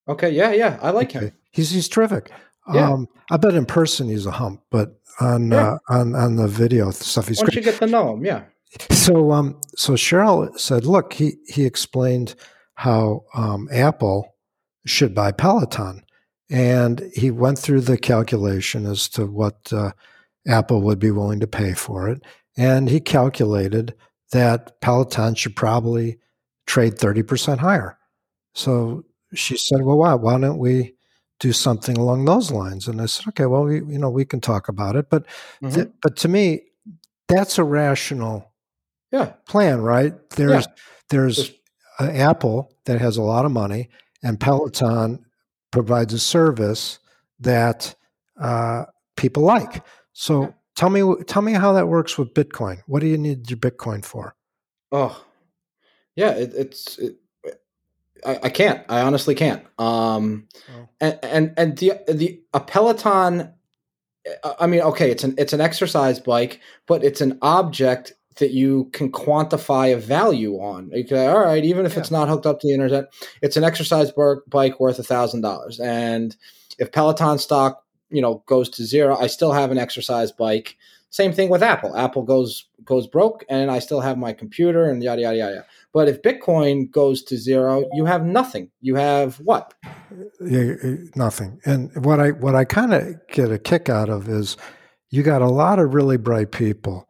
Okay, 0.07 0.31
yeah, 0.31 0.51
yeah, 0.51 0.79
I 0.81 0.91
like 0.91 1.15
okay. 1.15 1.27
him. 1.27 1.31
He's 1.51 1.71
he's 1.71 1.87
terrific. 1.87 2.31
Yeah. 2.73 2.91
Um, 2.91 3.07
I 3.29 3.37
bet 3.37 3.53
in 3.53 3.65
person 3.65 4.09
he's 4.09 4.25
a 4.25 4.31
hump, 4.31 4.61
but 4.69 4.99
on 5.19 5.51
yeah. 5.51 5.73
uh, 5.73 5.77
on 5.89 6.15
on 6.15 6.35
the 6.35 6.47
video 6.47 6.91
stuff 6.91 7.27
he's. 7.27 7.39
Once 7.39 7.49
great. 7.49 7.65
you 7.65 7.71
get 7.71 7.79
to 7.79 7.87
know 7.87 8.13
him, 8.13 8.25
yeah. 8.25 8.43
So 8.91 9.31
um, 9.31 9.59
so 9.75 9.93
Cheryl 9.93 10.57
said, 10.59 10.85
look, 10.85 11.13
he 11.13 11.33
he 11.47 11.65
explained 11.65 12.35
how 12.75 13.25
um, 13.33 13.67
Apple 13.71 14.35
should 14.85 15.13
buy 15.13 15.31
Peloton, 15.31 16.03
and 16.49 17.03
he 17.13 17.31
went 17.31 17.59
through 17.59 17.81
the 17.81 17.97
calculation 17.97 18.85
as 18.85 19.09
to 19.09 19.25
what 19.25 19.71
uh, 19.73 19.91
Apple 20.47 20.81
would 20.81 20.99
be 20.99 21.11
willing 21.11 21.39
to 21.39 21.47
pay 21.47 21.73
for 21.73 22.09
it, 22.09 22.23
and 22.57 22.89
he 22.89 22.99
calculated 22.99 23.95
that 24.31 24.79
Peloton 24.81 25.35
should 25.35 25.55
probably 25.55 26.17
trade 26.65 26.95
30% 26.95 27.57
higher. 27.57 27.97
So 28.53 29.03
she 29.33 29.57
said, 29.57 29.83
well, 29.83 29.97
why, 29.97 30.13
why 30.13 30.39
don't 30.39 30.57
we 30.57 30.95
do 31.41 31.51
something 31.51 31.97
along 31.97 32.23
those 32.23 32.51
lines? 32.51 32.87
And 32.87 33.01
I 33.01 33.07
said, 33.07 33.27
okay, 33.27 33.45
well, 33.45 33.65
we, 33.65 33.75
you 33.75 33.99
know, 33.99 34.09
we 34.09 34.23
can 34.23 34.39
talk 34.39 34.69
about 34.69 34.95
it. 34.95 35.09
But, 35.09 35.25
mm-hmm. 35.61 35.75
th- 35.75 35.89
but 36.01 36.15
to 36.17 36.29
me, 36.29 36.61
that's 37.27 37.57
a 37.57 37.65
rational 37.65 38.53
yeah. 39.11 39.33
plan, 39.49 39.81
right? 39.81 40.13
There's, 40.29 40.65
yeah. 40.65 40.73
there's 41.09 41.51
Apple 41.99 42.71
that 42.85 43.01
has 43.01 43.17
a 43.17 43.21
lot 43.21 43.43
of 43.43 43.51
money 43.51 43.89
and 44.23 44.39
Peloton 44.39 45.25
provides 45.71 46.13
a 46.13 46.19
service 46.19 46.99
that 47.41 47.93
uh, 48.39 48.85
people 49.17 49.43
like. 49.43 49.83
So 50.13 50.53
Tell 50.81 50.89
me, 50.89 51.03
tell 51.25 51.41
me 51.41 51.53
how 51.53 51.73
that 51.73 51.87
works 51.87 52.17
with 52.17 52.33
Bitcoin. 52.33 52.81
What 52.87 53.01
do 53.01 53.07
you 53.07 53.17
need 53.17 53.49
your 53.51 53.59
Bitcoin 53.59 54.03
for? 54.03 54.35
Oh, 54.91 55.23
yeah, 56.15 56.31
it, 56.31 56.53
it's. 56.55 56.97
It, 56.97 57.17
I, 58.25 58.39
I, 58.43 58.49
can't. 58.49 58.83
I 58.89 59.01
honestly 59.01 59.35
can't. 59.35 59.63
Um, 59.79 60.47
oh. 60.73 60.87
and, 60.99 61.19
and 61.23 61.53
and 61.57 61.77
the 61.77 61.93
the 62.07 62.41
a 62.53 62.59
Peloton. 62.59 63.53
I 64.59 64.67
mean, 64.67 64.81
okay, 64.81 65.09
it's 65.09 65.23
an 65.23 65.35
it's 65.37 65.53
an 65.53 65.61
exercise 65.61 66.19
bike, 66.19 66.59
but 66.87 67.03
it's 67.03 67.21
an 67.21 67.39
object 67.41 68.13
that 68.37 68.51
you 68.51 68.89
can 68.93 69.11
quantify 69.11 69.93
a 69.93 69.97
value 69.97 70.55
on. 70.55 70.89
You 70.93 71.03
can, 71.03 71.17
all 71.17 71.39
right, 71.39 71.65
even 71.65 71.85
if 71.85 71.93
yeah. 71.93 71.99
it's 71.99 72.11
not 72.11 72.29
hooked 72.29 72.45
up 72.45 72.59
to 72.59 72.67
the 72.67 72.73
internet, 72.73 73.05
it's 73.41 73.57
an 73.57 73.63
exercise 73.63 74.11
bike 74.47 74.79
worth 74.79 74.99
a 74.99 75.03
thousand 75.03 75.41
dollars. 75.41 75.79
And 75.79 76.35
if 76.77 76.91
Peloton 76.91 77.39
stock 77.39 77.83
you 78.11 78.21
know 78.21 78.43
goes 78.45 78.69
to 78.69 78.83
zero 78.83 79.17
i 79.17 79.27
still 79.27 79.53
have 79.53 79.71
an 79.71 79.77
exercise 79.77 80.31
bike 80.31 80.77
same 81.09 81.33
thing 81.33 81.49
with 81.49 81.63
apple 81.63 81.95
apple 81.95 82.21
goes 82.21 82.65
goes 82.83 83.07
broke 83.07 83.43
and 83.49 83.71
i 83.71 83.79
still 83.79 84.01
have 84.01 84.17
my 84.17 84.33
computer 84.33 84.85
and 84.85 85.01
yada 85.01 85.21
yada 85.21 85.37
yada 85.37 85.65
but 85.93 86.07
if 86.07 86.21
bitcoin 86.21 86.89
goes 86.91 87.23
to 87.23 87.37
zero 87.37 87.85
you 87.93 88.05
have 88.05 88.25
nothing 88.25 88.69
you 88.81 88.95
have 88.95 89.35
what 89.39 89.73
yeah, 90.41 90.73
nothing 91.15 91.59
and 91.65 91.91
what 92.05 92.19
i 92.19 92.31
what 92.31 92.55
i 92.55 92.65
kind 92.65 92.93
of 92.93 93.15
get 93.27 93.51
a 93.51 93.59
kick 93.59 93.89
out 93.89 94.09
of 94.09 94.27
is 94.27 94.57
you 95.09 95.23
got 95.23 95.41
a 95.41 95.49
lot 95.49 95.79
of 95.79 95.93
really 95.93 96.17
bright 96.17 96.51
people 96.51 97.07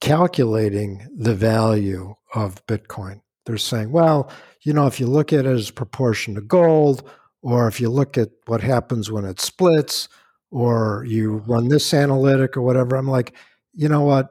calculating 0.00 1.06
the 1.16 1.34
value 1.34 2.14
of 2.34 2.64
bitcoin 2.66 3.20
they're 3.46 3.56
saying 3.56 3.90
well 3.92 4.30
you 4.62 4.72
know 4.72 4.86
if 4.86 4.98
you 4.98 5.06
look 5.06 5.32
at 5.32 5.46
it 5.46 5.46
as 5.46 5.70
proportion 5.70 6.34
to 6.34 6.40
gold 6.40 7.08
or 7.42 7.66
if 7.66 7.80
you 7.80 7.90
look 7.90 8.16
at 8.16 8.30
what 8.46 8.60
happens 8.60 9.10
when 9.10 9.24
it 9.24 9.40
splits, 9.40 10.08
or 10.50 11.04
you 11.08 11.38
run 11.46 11.68
this 11.68 11.92
analytic 11.92 12.56
or 12.56 12.62
whatever, 12.62 12.94
I'm 12.96 13.08
like, 13.08 13.34
you 13.74 13.88
know 13.88 14.02
what? 14.02 14.30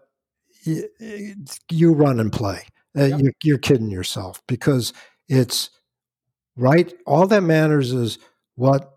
You, 0.63 0.87
you 1.69 1.93
run 1.93 2.19
and 2.19 2.31
play. 2.31 2.61
Uh, 2.97 3.05
yep. 3.05 3.19
you're, 3.21 3.33
you're 3.43 3.57
kidding 3.57 3.89
yourself 3.89 4.41
because 4.47 4.93
it's 5.27 5.69
right. 6.55 6.93
All 7.05 7.27
that 7.27 7.41
matters 7.41 7.93
is 7.93 8.19
what 8.55 8.91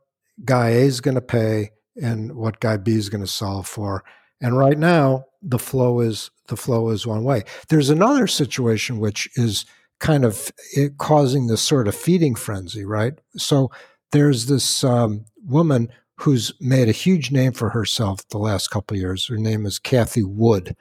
guy 0.45 0.71
A 0.71 0.81
is 0.81 1.01
going 1.01 1.15
to 1.15 1.21
pay 1.21 1.71
and 2.01 2.35
what 2.35 2.61
guy 2.61 2.77
B 2.77 2.95
is 2.95 3.09
going 3.09 3.21
to 3.21 3.31
solve 3.31 3.67
for. 3.69 4.05
And 4.41 4.59
right 4.59 4.79
now, 4.79 5.27
the 5.43 5.59
flow 5.59 6.01
is 6.01 6.31
the 6.49 6.57
flow 6.57 6.91
is 6.91 7.07
one 7.07 7.25
way. 7.25 7.45
There's 7.69 7.91
another 7.91 8.27
situation 8.27 8.99
which 8.99 9.29
is 9.37 9.65
kind 10.01 10.25
of 10.25 10.53
causing 10.99 11.47
this 11.47 11.63
sort 11.63 11.89
of 11.89 11.95
feeding 11.95 12.35
frenzy, 12.35 12.85
right? 12.85 13.15
So 13.37 13.71
there's 14.13 14.47
this 14.47 14.85
um, 14.85 15.25
woman 15.45 15.89
who's 16.17 16.53
made 16.61 16.89
a 16.89 16.93
huge 16.93 17.31
name 17.31 17.53
for 17.53 17.71
herself 17.71 18.27
the 18.29 18.39
last 18.39 18.69
couple 18.69 18.97
years. 18.97 19.27
Her 19.27 19.37
name 19.37 19.67
is 19.67 19.79
Cathie 19.79 20.23
Wood, 20.23 20.77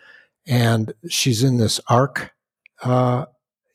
and 0.45 0.93
she's 1.09 1.43
in 1.43 1.57
this 1.57 1.79
ARK 1.87 2.31
uh, 2.85 3.25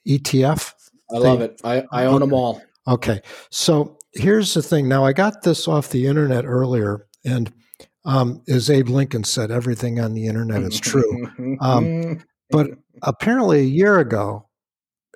ETF. 0.06 0.72
I 1.10 1.14
thing. 1.14 1.22
love 1.22 1.40
it. 1.40 1.60
I, 1.64 1.84
I 1.90 2.04
own 2.04 2.16
okay. 2.16 2.20
them 2.20 2.34
all. 2.34 2.62
Okay, 2.86 3.20
so 3.50 3.98
here's 4.12 4.54
the 4.54 4.62
thing. 4.62 4.88
Now 4.88 5.04
I 5.04 5.12
got 5.12 5.42
this 5.42 5.68
off 5.68 5.90
the 5.90 6.06
internet 6.06 6.44
earlier, 6.46 7.06
and 7.24 7.52
um, 8.04 8.42
as 8.48 8.70
Abe 8.70 8.88
Lincoln 8.88 9.24
said, 9.24 9.50
everything 9.50 10.00
on 10.00 10.14
the 10.14 10.26
internet 10.26 10.62
is 10.62 10.80
true. 10.80 11.28
Um, 11.60 12.22
but 12.50 12.70
apparently, 13.02 13.60
a 13.60 13.64
year 13.64 13.98
ago, 13.98 14.48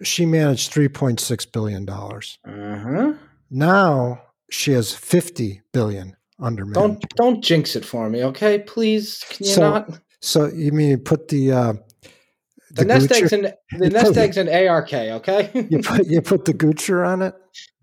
she 0.02 0.26
managed 0.26 0.70
three 0.70 0.88
point 0.88 1.20
six 1.20 1.46
billion 1.46 1.86
dollars. 1.86 2.38
Uh-huh. 2.46 3.14
Now 3.50 4.22
she 4.50 4.72
has 4.72 4.92
fifty 4.92 5.62
billion 5.72 6.16
under 6.38 6.66
management. 6.66 7.00
Don't 7.00 7.16
don't 7.16 7.44
jinx 7.44 7.74
it 7.76 7.84
for 7.84 8.10
me, 8.10 8.24
okay? 8.24 8.58
Please, 8.58 9.24
can 9.30 9.46
you 9.46 9.52
so, 9.52 9.60
not? 9.62 10.00
So 10.20 10.46
you 10.46 10.72
mean 10.72 10.90
you 10.90 10.98
put 10.98 11.28
the 11.28 11.52
uh, 11.52 11.72
the, 12.72 12.82
the 12.82 12.84
nest 12.86 13.12
eggs 13.12 13.32
and 13.32 13.44
the 13.78 13.90
nest 13.90 14.16
eggs 14.16 14.36
and 14.36 14.48
ARK, 14.48 14.92
okay? 14.92 15.50
you 15.70 15.80
put 15.80 16.06
you 16.06 16.22
put 16.22 16.44
the 16.44 16.54
Goocher 16.54 17.06
on 17.06 17.22
it. 17.22 17.34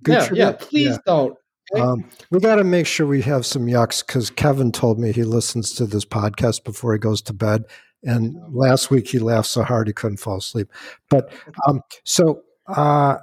Goocher 0.04 0.36
yeah, 0.36 0.46
yeah. 0.46 0.52
Please 0.54 0.92
yeah. 0.92 0.98
don't. 1.06 1.38
Okay? 1.72 1.82
Um, 1.82 2.10
we 2.32 2.40
got 2.40 2.56
to 2.56 2.64
make 2.64 2.88
sure 2.88 3.06
we 3.06 3.22
have 3.22 3.46
some 3.46 3.68
yucks 3.68 4.06
because 4.06 4.32
Kevin 4.32 4.72
told 4.72 5.00
me 5.00 5.12
he 5.12 5.24
listens 5.24 5.74
to 5.74 5.86
this 5.86 6.06
podcast 6.06 6.64
before 6.64 6.94
he 6.94 7.00
goes 7.00 7.22
to 7.24 7.34
bed, 7.34 7.66
and 8.04 8.36
last 8.50 8.90
week 8.90 9.08
he 9.08 9.20
laughed 9.20 9.50
so 9.50 9.62
hard 9.64 9.88
he 9.88 9.94
couldn't 9.94 10.18
fall 10.18 10.38
asleep. 10.38 10.70
But 11.10 11.32
um, 11.68 11.82
so 12.04 12.42
uh, 12.68 13.18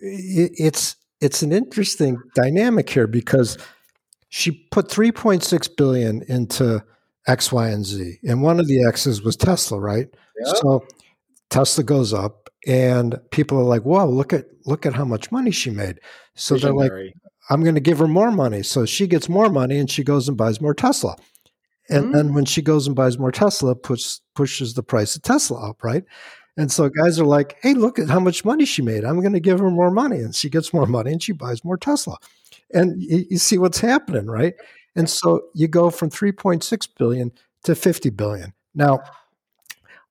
it, 0.00 0.52
it's 0.58 0.96
it's 1.20 1.42
an 1.42 1.52
interesting 1.52 2.18
dynamic 2.34 2.90
here 2.90 3.06
because 3.06 3.56
she 4.28 4.50
put 4.70 4.88
3.6 4.88 5.76
billion 5.76 6.22
into 6.28 6.84
X, 7.26 7.52
Y, 7.52 7.68
and 7.68 7.84
Z. 7.86 8.18
And 8.24 8.42
one 8.42 8.60
of 8.60 8.66
the 8.66 8.84
X's 8.84 9.22
was 9.22 9.36
Tesla, 9.36 9.80
right? 9.80 10.08
Yep. 10.44 10.56
So 10.56 10.84
Tesla 11.50 11.84
goes 11.84 12.12
up 12.12 12.48
and 12.66 13.18
people 13.30 13.58
are 13.58 13.64
like, 13.64 13.82
"Whoa, 13.82 14.08
look 14.08 14.32
at 14.32 14.46
look 14.64 14.86
at 14.86 14.94
how 14.94 15.04
much 15.04 15.30
money 15.30 15.50
she 15.50 15.70
made." 15.70 16.00
So 16.34 16.54
Visionary. 16.54 16.88
they're 16.88 17.04
like, 17.04 17.14
"I'm 17.50 17.62
going 17.62 17.74
to 17.74 17.80
give 17.80 17.98
her 17.98 18.08
more 18.08 18.30
money." 18.30 18.62
So 18.62 18.86
she 18.86 19.06
gets 19.06 19.28
more 19.28 19.48
money 19.48 19.78
and 19.78 19.90
she 19.90 20.04
goes 20.04 20.28
and 20.28 20.36
buys 20.36 20.60
more 20.60 20.74
Tesla. 20.74 21.16
And 21.88 22.06
mm. 22.06 22.12
then 22.12 22.34
when 22.34 22.44
she 22.44 22.62
goes 22.62 22.86
and 22.86 22.96
buys 22.96 23.18
more 23.18 23.30
Tesla, 23.30 23.76
push, 23.76 24.18
pushes 24.34 24.74
the 24.74 24.82
price 24.82 25.14
of 25.14 25.22
Tesla 25.22 25.70
up, 25.70 25.84
right? 25.84 26.04
And 26.56 26.72
so 26.72 26.88
guys 26.88 27.20
are 27.20 27.26
like, 27.26 27.56
"Hey, 27.62 27.74
look 27.74 27.98
at 27.98 28.08
how 28.08 28.20
much 28.20 28.44
money 28.44 28.64
she 28.64 28.82
made. 28.82 29.04
I'm 29.04 29.20
going 29.20 29.32
to 29.32 29.40
give 29.40 29.60
her 29.60 29.70
more 29.70 29.90
money." 29.90 30.18
And 30.18 30.34
she 30.34 30.50
gets 30.50 30.72
more 30.72 30.86
money 30.86 31.12
and 31.12 31.22
she 31.22 31.32
buys 31.32 31.64
more 31.64 31.76
Tesla 31.76 32.16
and 32.72 33.02
you, 33.02 33.24
you 33.30 33.38
see 33.38 33.58
what's 33.58 33.80
happening, 33.80 34.26
right? 34.26 34.54
And 34.94 35.08
so 35.08 35.42
you 35.54 35.68
go 35.68 35.90
from 35.90 36.10
3.6 36.10 36.88
billion 36.98 37.32
to 37.64 37.74
50 37.74 38.10
billion. 38.10 38.52
Now, 38.74 39.00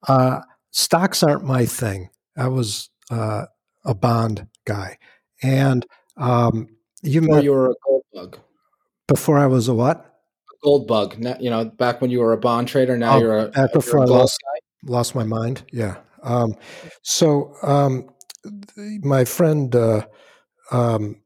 uh, 0.08 0.42
stocks 0.72 1.24
aren't 1.24 1.44
my 1.44 1.66
thing. 1.66 2.10
I 2.38 2.48
was 2.48 2.90
uh, 3.12 3.46
a 3.84 3.94
bond 3.94 4.48
guy, 4.66 4.98
and 5.42 5.86
um, 6.18 6.68
you 7.02 7.22
before 7.22 7.36
met, 7.36 7.44
you 7.44 7.52
were 7.52 7.72
a 7.72 7.76
gold 7.86 8.04
bug. 8.14 8.40
Before 9.08 9.38
I 9.38 9.48
was 9.48 9.68
a 9.68 9.74
what? 9.74 9.98
A 9.98 10.58
gold 10.64 10.88
bug. 10.88 11.18
Now, 11.18 11.38
you 11.40 11.50
know, 11.50 11.66
back 11.66 12.02
when 12.02 12.12
you 12.12 12.20
were 12.20 12.34
a 12.34 12.38
bond 12.38 12.68
trader. 12.68 12.98
Now 12.98 13.16
oh, 13.16 13.20
you're 13.20 13.40
a 13.40 13.48
back 13.50 13.74
before 13.74 14.02
I 14.02 14.06
lost 14.06 14.40
guy. 14.42 14.92
lost 14.92 15.16
my 15.16 15.24
mind. 15.24 15.64
Yeah. 15.72 15.98
Um, 16.24 16.56
so 17.04 17.54
um, 17.64 18.10
my 18.76 19.26
friend. 19.26 19.76
Uh, 19.76 20.06
um, 20.72 21.22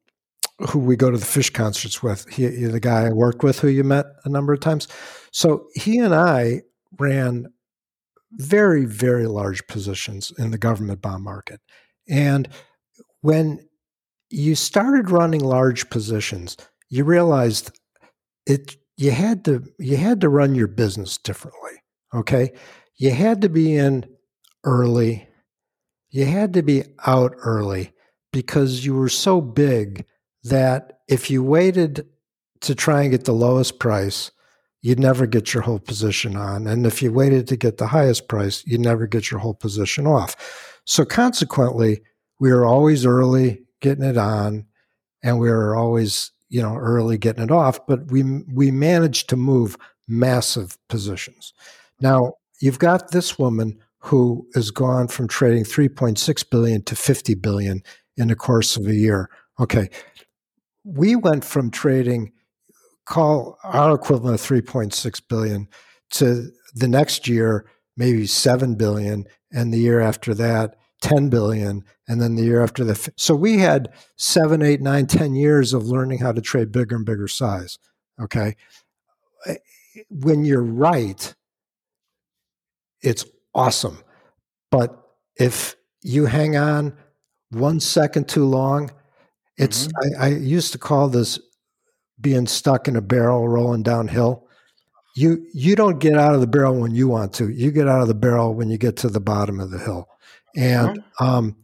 who 0.68 0.80
we 0.80 0.96
go 0.96 1.10
to 1.10 1.18
the 1.18 1.26
Phish 1.26 1.54
concerts 1.54 2.04
with. 2.04 2.28
He, 2.30 2.48
the 2.48 2.80
guy 2.80 3.08
I 3.08 3.13
worked 3.13 3.44
with, 3.44 3.60
who 3.60 3.70
you 3.70 3.84
met 3.84 4.06
a 4.26 4.30
number 4.30 4.54
of 4.54 4.60
times. 4.60 4.88
So 5.32 5.68
he 5.74 6.00
and 6.00 6.13
I 6.13 6.63
ran 6.98 7.48
very, 8.32 8.86
very 8.86 9.28
large 9.28 9.65
positions 9.68 10.32
in 10.38 10.52
the 10.52 10.58
government 10.58 11.02
bond 11.02 11.24
market. 11.24 11.60
And 12.08 12.48
when 13.22 13.68
you 14.30 14.56
started 14.56 15.10
running 15.10 15.42
large 15.42 15.89
positions, 15.89 16.58
you 16.89 17.04
realized 17.04 17.72
it. 18.46 18.76
You 18.98 19.12
had 19.12 19.46
to 19.46 19.63
you 19.80 19.96
had 19.98 20.22
to 20.22 20.30
run 20.30 20.56
your 20.56 20.68
business 20.68 21.18
differently. 21.18 21.72
Okay, 22.13 22.52
you 22.98 23.12
had 23.12 23.42
to 23.42 23.50
be 23.50 23.76
in 23.76 24.06
early. 24.63 25.28
You 26.10 26.26
had 26.26 26.54
to 26.54 26.62
be 26.62 26.84
out 27.06 27.34
early 27.38 27.94
because 28.34 28.86
you 28.86 28.96
were 28.96 29.10
so 29.10 29.42
big 29.42 30.06
that 30.44 31.00
if 31.08 31.30
you 31.30 31.44
waited 31.44 32.08
to 32.62 32.76
try 32.76 33.04
and 33.04 33.12
get 33.12 33.26
the 33.26 33.32
lowest 33.32 33.80
price, 33.80 34.32
you'd 34.82 35.00
never 35.00 35.26
get 35.26 35.54
your 35.54 35.63
whole 35.63 35.80
position 35.80 36.36
on. 36.36 36.68
And 36.68 36.86
if 36.86 37.02
you 37.02 37.12
waited 37.12 37.48
to 37.48 37.58
get 37.58 37.78
the 37.78 37.88
highest 37.88 38.28
price, 38.28 38.63
you'd 38.65 38.82
never 38.82 39.08
get 39.08 39.30
your 39.30 39.39
whole 39.39 39.54
position 39.54 40.08
off. 40.08 40.36
So 40.86 41.06
consequently, 41.06 42.02
we 42.39 42.52
were 42.52 42.65
always 42.65 43.06
early 43.06 43.63
getting 43.82 44.04
it 44.04 44.18
on 44.18 44.65
and 45.22 45.39
we 45.39 45.50
were 45.50 45.76
always, 45.76 46.32
you 46.50 46.62
know, 46.62 46.76
early 46.76 47.18
getting 47.18 47.44
it 47.44 47.52
off, 47.52 47.86
but 47.88 48.12
we 48.12 48.24
we 48.54 48.72
managed 48.72 49.30
to 49.30 49.36
move 49.36 49.78
massive 50.08 50.78
positions. 50.88 51.54
Now, 52.02 52.34
you've 52.62 52.80
got 52.80 53.12
this 53.12 53.38
woman 53.38 53.78
who 54.00 54.48
has 54.56 54.72
gone 54.72 55.10
from 55.10 55.28
trading 55.28 55.65
3.6 55.65 56.50
billion 56.50 56.82
to 56.84 56.96
50 56.96 57.36
billion 57.36 57.84
in 58.15 58.30
the 58.30 58.36
course 58.36 58.78
of 58.78 58.88
a 58.88 58.96
year. 58.96 59.30
Okay, 59.60 59.89
we 60.86 61.18
went 61.18 61.44
from 61.44 61.70
trading 61.70 62.32
call 63.10 63.58
our 63.63 63.95
equivalent 63.95 64.39
of 64.39 64.48
3.6 64.48 65.22
billion 65.28 65.67
to 66.12 66.52
the 66.76 66.88
next 66.88 67.28
year 67.28 67.65
maybe 67.98 68.28
7 68.28 68.76
billion 68.76 69.26
and 69.52 69.74
the 69.74 69.80
year 69.80 70.00
after 70.00 70.36
that 70.36 70.76
10 71.02 71.30
billion 71.30 71.84
and 72.08 72.22
then 72.22 72.36
the 72.36 72.43
year 72.43 72.62
after 72.62 72.84
that 72.84 73.10
so 73.17 73.34
we 73.34 73.58
had 73.58 73.89
seven, 74.15 74.62
eight, 74.62 74.82
nine, 74.82 75.08
ten 75.08 75.34
years 75.34 75.74
of 75.74 75.86
learning 75.86 76.19
how 76.19 76.32
to 76.32 76.41
trade 76.41 76.72
bigger 76.72 76.95
and 76.95 77.06
bigger 77.06 77.28
size 77.28 77.80
okay 78.22 78.56
eh, 79.48 79.56
when 80.10 80.45
you're 80.45 80.62
right 80.62 81.34
it's 83.02 83.26
awesome 83.56 84.04
but 84.69 85.02
if 85.36 85.76
you 86.04 86.28
hang 86.28 86.56
on 86.56 86.93
one 87.50 87.80
second 87.80 88.30
too 88.30 88.45
long 88.45 88.91
it's 89.58 89.88
mm-hmm. 89.88 90.22
I, 90.22 90.26
I 90.26 90.30
used 90.30 90.74
to 90.74 90.78
call 90.78 91.10
this 91.10 91.39
being 92.22 92.48
stuck 92.48 92.88
in 92.88 92.96
a 92.96 93.02
barrel 93.02 93.48
rolling 93.48 93.84
downhill. 93.84 94.48
You 95.16 95.46
you 95.54 95.76
don't 95.76 96.00
get 96.00 96.18
out 96.18 96.36
of 96.36 96.42
the 96.42 96.48
barrel 96.48 96.80
when 96.80 96.94
you 96.94 97.08
want 97.08 97.34
to. 97.36 97.50
You 97.50 97.72
get 97.72 97.88
out 97.88 98.02
of 98.02 98.08
the 98.08 98.14
barrel 98.14 98.54
when 98.54 98.70
you 98.70 98.78
get 98.78 98.98
to 98.98 99.10
the 99.10 99.20
bottom 99.20 99.60
of 99.60 99.72
the 99.72 99.80
hill. 99.80 100.08
And 100.56 101.00
uh-huh. 101.00 101.26
um, 101.26 101.58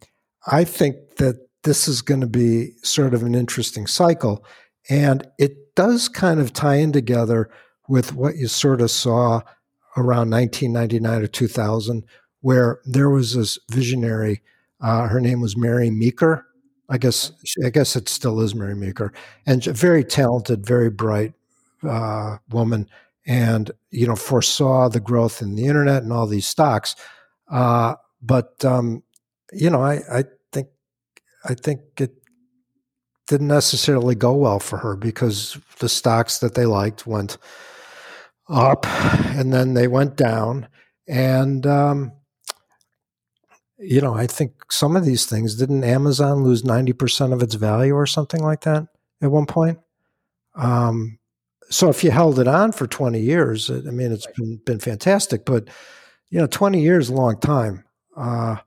I 0.48 0.63
think 0.63 1.18
that 1.18 1.36
this 1.63 1.88
is 1.88 2.02
going 2.02 2.22
to 2.22 2.28
be 2.28 2.72
sort 2.84 3.13
of 3.13 3.24
an 3.24 3.36
interesting 3.36 3.88
cycle. 3.88 4.46
And 4.89 5.28
it 5.38 5.76
does 5.76 6.08
kind 6.10 6.39
of 6.39 6.54
tie 6.54 6.76
in 6.76 6.91
together 6.91 7.50
with 7.88 8.13
what 8.13 8.38
you 8.38 8.48
sort 8.48 8.82
of 8.82 8.91
saw 8.91 9.41
around 9.98 10.30
1999 10.30 11.22
or 11.22 11.28
2000, 11.28 12.04
where 12.41 12.80
there 12.86 13.10
was 13.10 13.36
this 13.36 13.58
visionary. 13.72 14.41
Uh, 14.82 15.08
her 15.08 15.20
name 15.20 15.41
was 15.41 15.58
Mary 15.58 15.89
Meeker, 15.89 16.46
I 16.89 16.98
guess 16.98 17.32
I 17.65 17.69
guess 17.69 17.95
it 17.95 18.10
still 18.10 18.39
is 18.41 18.53
Mary 18.55 18.76
Meeker, 18.76 19.12
and 19.45 19.66
a 19.68 19.74
very 19.74 20.03
talented, 20.03 20.66
very 20.66 20.89
bright 20.89 21.34
uh, 21.88 22.38
woman, 22.51 22.88
and 23.26 23.72
you 23.91 24.07
know 24.07 24.16
foresaw 24.16 24.89
the 24.89 24.99
growth 24.99 25.41
in 25.41 25.55
the 25.55 25.66
internet 25.66 26.03
and 26.03 26.14
all 26.14 26.28
these 26.28 26.47
stocks. 26.47 26.95
Uh, 27.49 27.95
but 28.22 28.64
um, 28.66 29.03
you 29.51 29.70
know, 29.70 29.82
I, 29.82 30.01
I 30.12 30.24
think 30.51 30.68
I 31.45 31.55
think 31.55 31.82
it 31.99 32.14
didn't 33.28 33.47
necessarily 33.47 34.16
go 34.16 34.34
well 34.34 34.59
for 34.59 34.78
her 34.78 34.95
because 34.95 35.57
the 35.80 35.89
stocks 35.89 36.39
that 36.39 36.53
they 36.53 36.66
liked 36.66 37.07
went 37.07 37.38
up, 38.49 38.86
and 38.88 39.51
then 39.53 39.74
they 39.74 39.88
went 39.88 40.16
down, 40.16 40.68
and 41.07 41.66
um, 41.66 42.12
you 43.78 44.01
know, 44.01 44.13
I 44.13 44.28
think 44.28 44.71
some 44.71 44.95
of 44.95 45.05
these 45.05 45.26
things 45.26 45.55
didn't 45.55 45.84
Amazon 45.84 46.43
lose 46.43 46.63
90% 46.63 47.34
of 47.34 47.41
its 47.41 47.55
value 47.55 47.93
or 47.93 48.05
something 48.05 48.41
like 48.41 48.61
that 48.61 48.88
at 49.21 49.32
one 49.32 49.45
point? 49.45 49.80
Um, 50.55 51.19
so 51.69 51.89
if 51.89 52.03
you 52.03 52.11
held 52.11 52.39
it 52.39 52.47
on 52.47 52.71
for 52.71 52.88
20 52.88 53.19
years, 53.19 53.69
I 53.69 53.91
mean, 53.91 54.11
it's 54.11 54.28
been, 54.38 54.57
been 54.65 54.80
fantastic, 54.80 55.45
but 55.45 55.69
you 56.30 56.39
know, 56.39 56.47
20 56.47 56.82
years, 56.82 57.09
a 57.09 57.13
long 57.13 57.39
time. 57.39 57.84
Uh, 58.15 58.57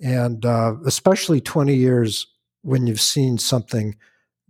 and 0.00 0.44
uh, 0.44 0.74
especially 0.84 1.40
20 1.40 1.74
years 1.74 2.26
when 2.62 2.86
you've 2.86 3.00
seen 3.00 3.38
something 3.38 3.96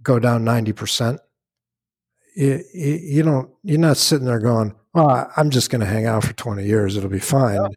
go 0.03 0.19
down 0.19 0.45
90%, 0.45 1.19
you, 2.37 2.63
you 2.75 3.23
don't 3.23 3.51
you're 3.65 3.79
not 3.79 3.97
sitting 3.97 4.27
there 4.27 4.39
going, 4.39 4.75
"Well, 4.93 5.33
I'm 5.37 5.49
just 5.49 5.71
going 5.71 5.81
to 5.81 5.87
hang 5.87 6.05
out 6.05 6.23
for 6.23 6.35
20 6.35 6.67
years; 6.67 6.97
it'll 6.97 7.09
be 7.09 7.19
fine." 7.19 7.55
Yeah. 7.55 7.69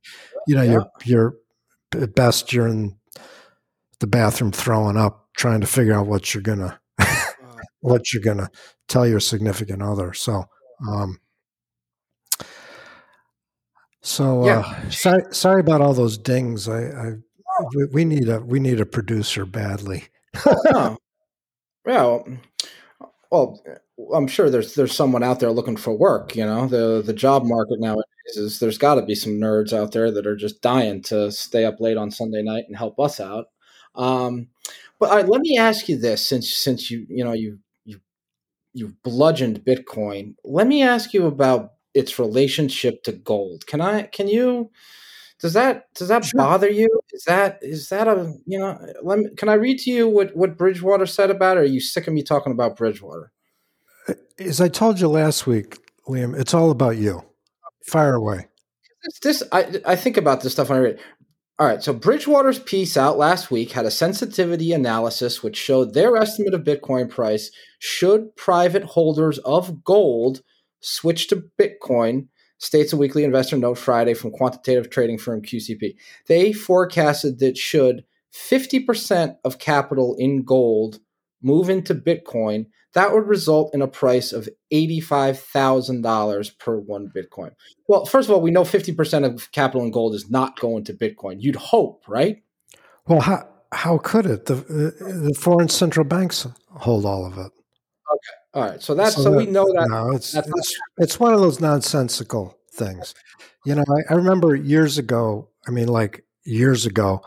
You 0.47 0.55
know, 0.55 0.61
yeah. 0.63 0.71
you're 0.71 0.87
you're 1.05 1.35
at 1.95 2.15
best 2.15 2.53
you're 2.53 2.67
in 2.67 2.97
the 3.99 4.07
bathroom 4.07 4.51
throwing 4.51 4.97
up, 4.97 5.29
trying 5.35 5.61
to 5.61 5.67
figure 5.67 5.93
out 5.93 6.07
what 6.07 6.33
you're 6.33 6.43
gonna 6.43 6.79
what 7.81 8.13
you're 8.13 8.23
gonna 8.23 8.49
tell 8.87 9.07
your 9.07 9.19
significant 9.19 9.81
other. 9.81 10.13
So, 10.13 10.45
um, 10.87 11.19
so 14.01 14.45
yeah. 14.45 14.59
uh, 14.59 14.89
sorry, 14.89 15.23
sorry 15.31 15.59
about 15.61 15.81
all 15.81 15.93
those 15.93 16.17
dings. 16.17 16.67
I, 16.67 16.83
I 16.83 17.11
we, 17.75 17.85
we, 17.85 18.05
need 18.05 18.29
a 18.29 18.39
we 18.39 18.59
need 18.59 18.79
a 18.79 18.85
producer 18.85 19.45
badly. 19.45 20.05
oh. 20.45 20.97
Yeah. 21.87 22.19
Well, 23.31 23.59
I'm 24.13 24.27
sure 24.27 24.49
there's 24.49 24.75
there's 24.75 24.95
someone 24.95 25.23
out 25.23 25.39
there 25.39 25.51
looking 25.51 25.77
for 25.77 25.97
work. 25.97 26.35
You 26.35 26.45
know, 26.45 26.67
the 26.67 27.01
the 27.03 27.13
job 27.13 27.45
market 27.45 27.79
nowadays 27.79 28.03
is 28.37 28.59
there's 28.59 28.77
got 28.77 28.95
to 28.95 29.01
be 29.01 29.15
some 29.15 29.33
nerds 29.33 29.73
out 29.73 29.91
there 29.91 30.11
that 30.11 30.27
are 30.27 30.35
just 30.35 30.61
dying 30.61 31.01
to 31.03 31.31
stay 31.31 31.65
up 31.65 31.79
late 31.79 31.97
on 31.97 32.11
Sunday 32.11 32.41
night 32.41 32.65
and 32.67 32.77
help 32.77 32.99
us 32.99 33.19
out. 33.19 33.45
Um, 33.95 34.47
but 34.99 35.09
right, 35.09 35.27
let 35.27 35.41
me 35.41 35.57
ask 35.57 35.87
you 35.89 35.97
this: 35.97 36.25
since 36.25 36.53
since 36.55 36.91
you 36.91 37.05
you 37.09 37.23
know 37.23 37.33
you 37.33 37.59
you 37.85 37.99
you 38.73 38.95
bludgeoned 39.03 39.63
Bitcoin, 39.65 40.35
let 40.43 40.67
me 40.67 40.83
ask 40.83 41.13
you 41.13 41.25
about 41.25 41.73
its 41.93 42.19
relationship 42.19 43.03
to 43.03 43.11
gold. 43.11 43.65
Can 43.65 43.81
I? 43.81 44.03
Can 44.03 44.27
you? 44.27 44.71
Does 45.39 45.53
that 45.53 45.93
does 45.93 46.09
that 46.09 46.25
sure. 46.25 46.37
bother 46.37 46.69
you? 46.69 46.89
Is 47.13 47.23
that 47.23 47.59
is 47.61 47.89
that 47.89 48.07
a 48.07 48.33
you 48.45 48.59
know? 48.59 48.77
Let 49.01 49.19
me. 49.19 49.29
Can 49.37 49.49
I 49.49 49.53
read 49.53 49.79
to 49.79 49.91
you 49.91 50.07
what 50.07 50.35
what 50.35 50.57
Bridgewater 50.57 51.05
said 51.05 51.29
about 51.29 51.57
it? 51.57 51.61
Or 51.61 51.63
are 51.63 51.65
you 51.65 51.79
sick 51.79 52.07
of 52.07 52.13
me 52.13 52.23
talking 52.23 52.51
about 52.51 52.75
Bridgewater? 52.75 53.31
As 54.37 54.59
I 54.59 54.67
told 54.67 54.99
you 54.99 55.07
last 55.07 55.47
week, 55.47 55.77
Liam, 56.07 56.37
it's 56.37 56.53
all 56.53 56.71
about 56.71 56.97
you. 56.97 57.23
Fire 57.85 58.15
away. 58.15 58.47
This, 59.03 59.19
this 59.19 59.43
I 59.51 59.81
I 59.85 59.95
think 59.95 60.17
about 60.17 60.41
this 60.41 60.53
stuff 60.53 60.69
when 60.69 60.79
I 60.79 60.81
read. 60.81 60.99
All 61.57 61.67
right, 61.67 61.83
so 61.83 61.91
Bridgewater's 61.91 62.59
piece 62.59 62.95
out 62.95 63.17
last 63.17 63.51
week 63.51 63.71
had 63.71 63.85
a 63.85 63.91
sensitivity 63.91 64.71
analysis 64.71 65.43
which 65.43 65.57
showed 65.57 65.93
their 65.93 66.15
estimate 66.15 66.53
of 66.53 66.63
Bitcoin 66.63 67.09
price 67.09 67.51
should 67.79 68.33
private 68.37 68.83
holders 68.83 69.39
of 69.39 69.83
gold 69.83 70.41
switch 70.79 71.27
to 71.27 71.43
Bitcoin, 71.59 72.27
states 72.59 72.93
a 72.93 72.97
weekly 72.97 73.25
investor 73.25 73.57
note 73.57 73.77
Friday 73.77 74.13
from 74.13 74.31
quantitative 74.31 74.89
trading 74.89 75.17
firm 75.17 75.41
QCP. 75.41 75.95
They 76.27 76.53
forecasted 76.53 77.39
that 77.39 77.57
should 77.57 78.05
50% 78.33 79.35
of 79.43 79.59
capital 79.59 80.15
in 80.17 80.43
gold 80.43 80.99
move 81.41 81.69
into 81.69 81.95
Bitcoin, 81.95 82.67
that 82.93 83.13
would 83.13 83.27
result 83.27 83.73
in 83.73 83.81
a 83.81 83.87
price 83.87 84.31
of 84.31 84.49
$85,000 84.71 86.59
per 86.59 86.77
one 86.77 87.11
Bitcoin. 87.15 87.51
Well, 87.87 88.05
first 88.05 88.29
of 88.29 88.35
all, 88.35 88.41
we 88.41 88.51
know 88.51 88.63
50% 88.63 89.25
of 89.25 89.51
capital 89.51 89.83
in 89.83 89.91
gold 89.91 90.13
is 90.13 90.29
not 90.29 90.59
going 90.59 90.83
to 90.85 90.93
Bitcoin. 90.93 91.37
You'd 91.39 91.55
hope, 91.55 92.03
right? 92.07 92.41
Well, 93.07 93.21
how, 93.21 93.47
how 93.71 93.97
could 93.97 94.25
it? 94.25 94.45
The, 94.45 94.55
the 94.55 95.35
foreign 95.39 95.69
central 95.69 96.05
banks 96.05 96.47
hold 96.69 97.05
all 97.05 97.25
of 97.25 97.37
it. 97.37 97.51
Okay. 98.11 98.35
All 98.53 98.63
right. 98.63 98.81
So 98.81 98.95
that's 98.95 99.15
so, 99.15 99.23
so 99.23 99.31
that, 99.31 99.37
we 99.37 99.45
know 99.45 99.65
that. 99.73 99.87
No, 99.89 100.11
it's 100.11 100.35
it's, 100.35 100.79
it's, 100.97 101.19
one 101.19 101.33
of 101.33 101.39
those 101.39 101.59
nonsensical 101.59 102.57
things. 102.71 103.13
You 103.65 103.75
know, 103.75 103.83
I, 103.87 104.13
I, 104.13 104.15
remember 104.15 104.55
years 104.55 104.97
ago. 104.97 105.49
I 105.67 105.71
mean, 105.71 105.87
like 105.87 106.25
years 106.43 106.85
ago, 106.85 107.21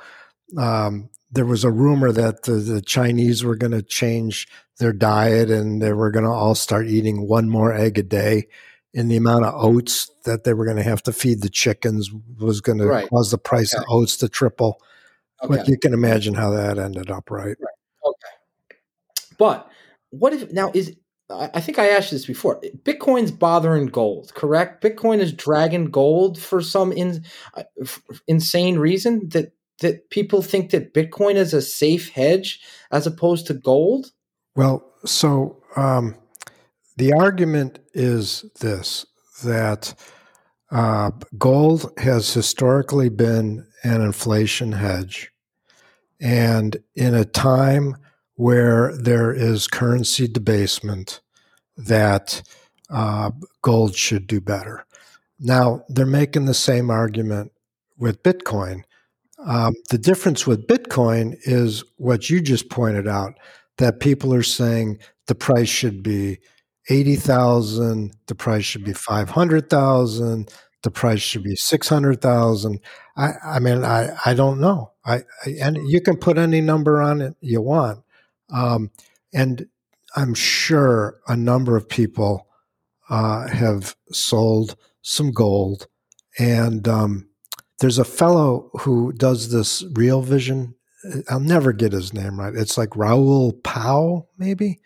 um, 0.59 1.11
there 1.31 1.47
was 1.47 1.65
a 1.65 1.71
rumor 1.71 2.11
that 2.13 2.43
the, 2.43 2.55
the 2.55 2.83
Chinese 2.83 3.45
were 3.45 3.57
going 3.57 3.73
to 3.73 3.83
change 3.83 4.49
their 4.79 4.93
diet 4.93 5.51
and 5.51 5.81
they 5.81 5.93
were 5.93 6.11
going 6.11 6.25
to 6.25 6.31
all 6.31 6.55
start 6.55 6.89
eating 6.89 7.27
one 7.29 7.49
more 7.49 7.73
egg 7.73 7.99
a 7.99 8.03
day. 8.03 8.49
And 8.95 9.11
the 9.11 9.17
amount 9.17 9.47
of 9.47 9.55
oats 9.57 10.11
that 10.25 10.45
they 10.45 10.53
were 10.53 10.67
going 10.67 10.77
to 10.77 10.83
have 10.83 11.03
to 11.05 11.13
feed 11.13 11.41
the 11.41 11.49
chickens 11.49 12.11
was 12.39 12.61
going 12.61 12.79
to 12.79 13.09
cause 13.09 13.31
the 13.31 13.39
price 13.39 13.75
okay. 13.75 13.83
of 13.83 13.87
oats 13.89 14.19
to 14.19 14.29
triple. 14.29 14.81
Okay. 15.43 15.57
But 15.57 15.69
you 15.69 15.79
can 15.79 15.95
imagine 15.95 16.35
how 16.35 16.51
that 16.51 16.79
ended 16.79 17.11
up, 17.11 17.31
right? 17.31 17.57
right. 17.59 18.07
Okay. 18.07 18.79
But 19.39 19.71
what 20.11 20.33
if 20.35 20.53
now 20.53 20.71
is 20.75 20.95
I 21.31 21.61
think 21.61 21.79
I 21.79 21.89
asked 21.89 22.11
this 22.11 22.27
before. 22.27 22.61
Bitcoin's 22.83 23.31
bothering 23.31 23.87
gold, 23.87 24.35
correct? 24.35 24.83
Bitcoin 24.83 25.19
is 25.19 25.33
dragging 25.33 25.87
gold 25.87 26.39
for 26.39 26.61
some 26.61 26.93
in, 26.93 27.25
uh, 27.55 27.63
insane 28.27 28.79
reason 28.79 29.29
that 29.31 29.53
that 29.81 30.11
people 30.11 30.43
think 30.43 30.71
that 30.71 30.95
Bitcoin 30.95 31.35
is 31.35 31.53
a 31.53 31.63
safe 31.63 32.11
hedge 32.11 32.61
as 32.93 33.07
opposed 33.07 33.47
to 33.47 33.55
gold. 33.55 34.13
Well, 34.55 34.85
so 35.05 35.63
um, 35.77 36.15
the 36.97 37.13
argument 37.15 37.79
is 37.95 38.45
this: 38.61 39.07
that 39.45 39.95
uh, 40.71 41.11
gold 41.39 41.91
has 41.99 42.33
historically 42.33 43.09
been 43.09 43.67
an 43.83 44.01
inflation 44.01 44.73
hedge, 44.73 45.31
and 46.21 46.77
in 46.95 47.15
a 47.15 47.25
time 47.25 47.97
where 48.35 48.97
there 48.97 49.33
is 49.33 49.67
currency 49.67 50.29
debasement, 50.29 51.21
that 51.77 52.43
uh, 52.91 53.31
gold 53.63 53.95
should 53.97 54.27
do 54.27 54.41
better. 54.41 54.85
Now, 55.39 55.85
they're 55.89 56.07
making 56.07 56.45
the 56.45 56.55
same 56.55 56.91
argument 56.91 57.53
with 57.99 58.23
Bitcoin. 58.23 58.83
Um, 59.45 59.75
the 59.91 59.99
difference 59.99 60.47
with 60.47 60.67
Bitcoin 60.67 61.37
is 61.43 61.85
what 61.97 62.31
you 62.31 62.41
just 62.41 62.71
pointed 62.71 63.09
out 63.09 63.35
that 63.83 64.01
people 64.01 64.33
are 64.33 64.43
saying 64.43 64.99
the 65.27 65.35
price 65.35 65.69
should 65.69 66.03
be 66.03 66.39
80,000, 66.89 68.13
the 68.27 68.35
price 68.35 68.65
should 68.65 68.85
be 68.85 68.93
500,000, 68.93 70.53
the 70.83 70.91
price 70.91 71.21
should 71.21 71.43
be 71.43 71.57
600,000. 71.57 72.81
I, 73.17 73.33
I 73.45 73.59
mean, 73.59 73.85
I, 73.85 74.17
I 74.25 74.35
don't 74.35 74.61
know. 74.61 74.93
I, 75.05 75.23
I, 75.45 75.55
and 75.61 75.79
you 75.89 76.01
can 76.01 76.17
put 76.17 76.39
any 76.39 76.61
number 76.61 77.01
on 77.01 77.21
it 77.21 77.35
you 77.41 77.61
want. 77.61 78.03
Um, 78.53 78.91
and 79.33 79.67
I'm 80.17 80.35
sure 80.35 81.19
a 81.27 81.37
number 81.37 81.77
of 81.77 81.89
people 81.89 82.47
uh, 83.09 83.49
have 83.49 83.97
sold 84.11 84.77
some 85.03 85.33
gold. 85.33 85.87
And 86.39 86.87
um, 86.89 87.29
there's 87.81 87.99
a 87.99 88.05
fellow 88.05 88.71
who 88.81 89.13
does 89.13 89.51
this 89.51 89.85
Real 89.93 90.23
Vision. 90.23 90.75
I'll 91.29 91.41
never 91.41 91.73
get 91.73 91.93
his 91.93 92.13
name 92.13 92.39
right. 92.39 92.55
It's 92.55 92.79
like 92.79 92.97
Raoul 92.97 93.53
Pal, 93.65 94.29
maybe 94.39 94.81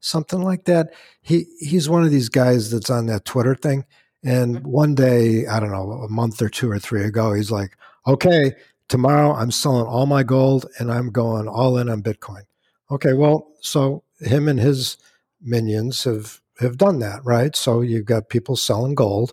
something 0.00 0.40
like 0.40 0.64
that. 0.64 0.92
He 1.20 1.46
he's 1.58 1.88
one 1.88 2.04
of 2.04 2.10
these 2.10 2.28
guys 2.28 2.70
that's 2.70 2.90
on 2.90 3.06
that 3.06 3.24
Twitter 3.24 3.54
thing. 3.54 3.84
And 4.24 4.56
mm-hmm. 4.56 4.68
one 4.68 4.94
day, 4.94 5.46
I 5.46 5.60
don't 5.60 5.70
know, 5.70 5.92
a 5.92 6.08
month 6.08 6.42
or 6.42 6.48
two 6.48 6.70
or 6.70 6.78
three 6.78 7.04
ago, 7.04 7.32
he's 7.32 7.50
like, 7.50 7.76
"Okay, 8.06 8.52
tomorrow 8.88 9.34
I'm 9.34 9.50
selling 9.50 9.86
all 9.86 10.06
my 10.06 10.22
gold 10.22 10.66
and 10.78 10.90
I'm 10.90 11.10
going 11.10 11.48
all 11.48 11.78
in 11.78 11.88
on 11.88 12.02
Bitcoin." 12.02 12.42
Okay, 12.90 13.12
well, 13.12 13.48
so 13.60 14.02
him 14.20 14.48
and 14.48 14.58
his 14.58 14.96
minions 15.40 16.04
have 16.04 16.40
have 16.60 16.78
done 16.78 16.98
that, 17.00 17.24
right? 17.24 17.54
So 17.54 17.80
you've 17.80 18.06
got 18.06 18.28
people 18.28 18.56
selling 18.56 18.94
gold 18.94 19.32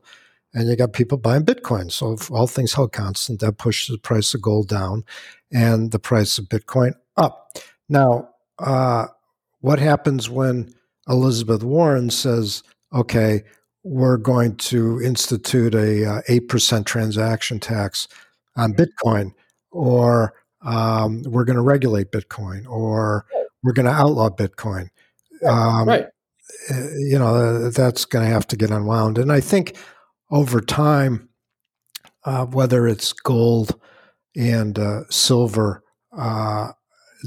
and 0.56 0.70
you 0.70 0.76
got 0.78 0.94
people 0.94 1.18
buying 1.18 1.44
Bitcoin. 1.44 1.92
So 1.92 2.14
if 2.14 2.32
all 2.32 2.48
things 2.48 2.74
held 2.74 2.94
constant, 2.94 3.42
that 3.42 3.58
pushes 3.58 3.94
the 3.94 4.00
price 4.00 4.34
of 4.34 4.42
gold 4.42 4.70
down 4.70 5.04
and 5.52 5.92
the 5.92 6.00
price 6.00 6.38
of 6.40 6.46
Bitcoin 6.46 6.94
up. 7.18 7.58
Now, 7.90 8.30
uh, 8.58 9.08
what 9.60 9.80
happens 9.80 10.30
when 10.30 10.74
Elizabeth 11.10 11.62
Warren 11.62 12.10
says, 12.10 12.64
okay, 12.94 13.44
we're 13.84 14.18
going 14.18 14.56
to 14.56 15.02
institute 15.02 15.76
a 15.76 16.06
uh, 16.06 16.22
8% 16.30 16.86
transaction 16.86 17.60
tax 17.60 18.08
on 18.56 18.74
Bitcoin, 18.74 19.34
or 19.72 20.34
um, 20.64 21.22
we're 21.24 21.44
going 21.44 21.58
to 21.58 21.62
regulate 21.62 22.12
Bitcoin, 22.12 22.66
or 22.68 23.26
we're 23.62 23.74
going 23.74 23.86
to 23.86 23.92
outlaw 23.92 24.30
Bitcoin. 24.30 24.90
Um, 25.46 25.88
right. 25.88 26.08
Eh, 26.70 26.90
you 26.98 27.20
know, 27.20 27.70
that's 27.70 28.06
going 28.06 28.26
to 28.26 28.32
have 28.32 28.48
to 28.48 28.56
get 28.56 28.72
unwound. 28.72 29.18
And 29.18 29.32
I 29.32 29.42
think 29.42 29.76
over 30.32 30.62
time, 30.62 31.30
uh, 32.24 32.46
whether 32.46 32.88
it's 32.88 33.14
gold 33.14 33.80
and 34.36 34.78
uh, 34.80 35.02
silver, 35.10 35.84
uh, 36.18 36.72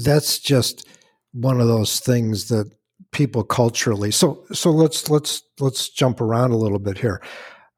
that's 0.03 0.39
just 0.39 0.87
one 1.31 1.61
of 1.61 1.67
those 1.67 1.99
things 1.99 2.49
that 2.49 2.71
people 3.11 3.43
culturally. 3.43 4.11
So, 4.11 4.43
so 4.51 4.71
let's 4.71 5.09
let's 5.09 5.43
let's 5.59 5.89
jump 5.89 6.21
around 6.21 6.51
a 6.51 6.57
little 6.57 6.79
bit 6.79 6.99
here. 6.99 7.21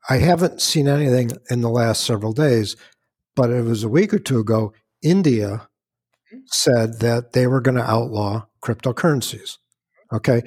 I 0.09 0.17
haven't 0.17 0.61
seen 0.61 0.87
anything 0.87 1.31
in 1.49 1.61
the 1.61 1.69
last 1.69 2.03
several 2.03 2.33
days, 2.33 2.75
but 3.35 3.49
it 3.51 3.63
was 3.63 3.83
a 3.83 3.89
week 3.89 4.13
or 4.13 4.19
two 4.19 4.39
ago. 4.39 4.73
India 5.03 5.67
said 6.47 6.99
that 6.99 7.33
they 7.33 7.47
were 7.47 7.61
going 7.61 7.77
to 7.77 7.89
outlaw 7.89 8.45
cryptocurrencies. 8.63 9.57
Okay. 10.13 10.43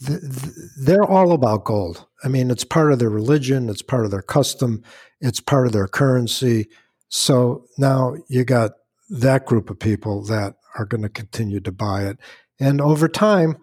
They're 0.00 1.04
all 1.04 1.32
about 1.32 1.64
gold. 1.64 2.06
I 2.24 2.28
mean, 2.28 2.50
it's 2.50 2.64
part 2.64 2.92
of 2.92 2.98
their 2.98 3.10
religion, 3.10 3.68
it's 3.68 3.82
part 3.82 4.04
of 4.04 4.10
their 4.10 4.22
custom, 4.22 4.82
it's 5.20 5.40
part 5.40 5.66
of 5.66 5.72
their 5.72 5.88
currency. 5.88 6.68
So 7.08 7.66
now 7.76 8.14
you 8.28 8.44
got 8.44 8.72
that 9.10 9.46
group 9.46 9.68
of 9.70 9.78
people 9.78 10.24
that 10.24 10.54
are 10.78 10.86
going 10.86 11.02
to 11.02 11.08
continue 11.08 11.60
to 11.60 11.72
buy 11.72 12.04
it. 12.04 12.18
And 12.58 12.80
over 12.80 13.08
time, 13.08 13.56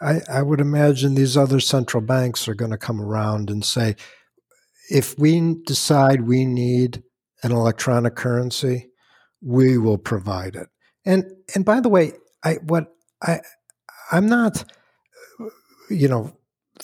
I, 0.00 0.20
I 0.30 0.42
would 0.42 0.60
imagine 0.60 1.14
these 1.14 1.36
other 1.36 1.60
central 1.60 2.02
banks 2.02 2.48
are 2.48 2.54
going 2.54 2.70
to 2.70 2.78
come 2.78 3.00
around 3.00 3.50
and 3.50 3.64
say, 3.64 3.96
if 4.90 5.18
we 5.18 5.56
decide 5.64 6.22
we 6.22 6.44
need 6.44 7.02
an 7.42 7.52
electronic 7.52 8.14
currency, 8.16 8.88
we 9.40 9.78
will 9.78 9.98
provide 9.98 10.56
it. 10.56 10.68
And 11.04 11.24
and 11.54 11.64
by 11.64 11.80
the 11.80 11.88
way, 11.88 12.12
I 12.44 12.54
what 12.66 12.94
I 13.22 13.40
I'm 14.10 14.26
not, 14.26 14.64
you 15.92 16.08
know, 16.08 16.36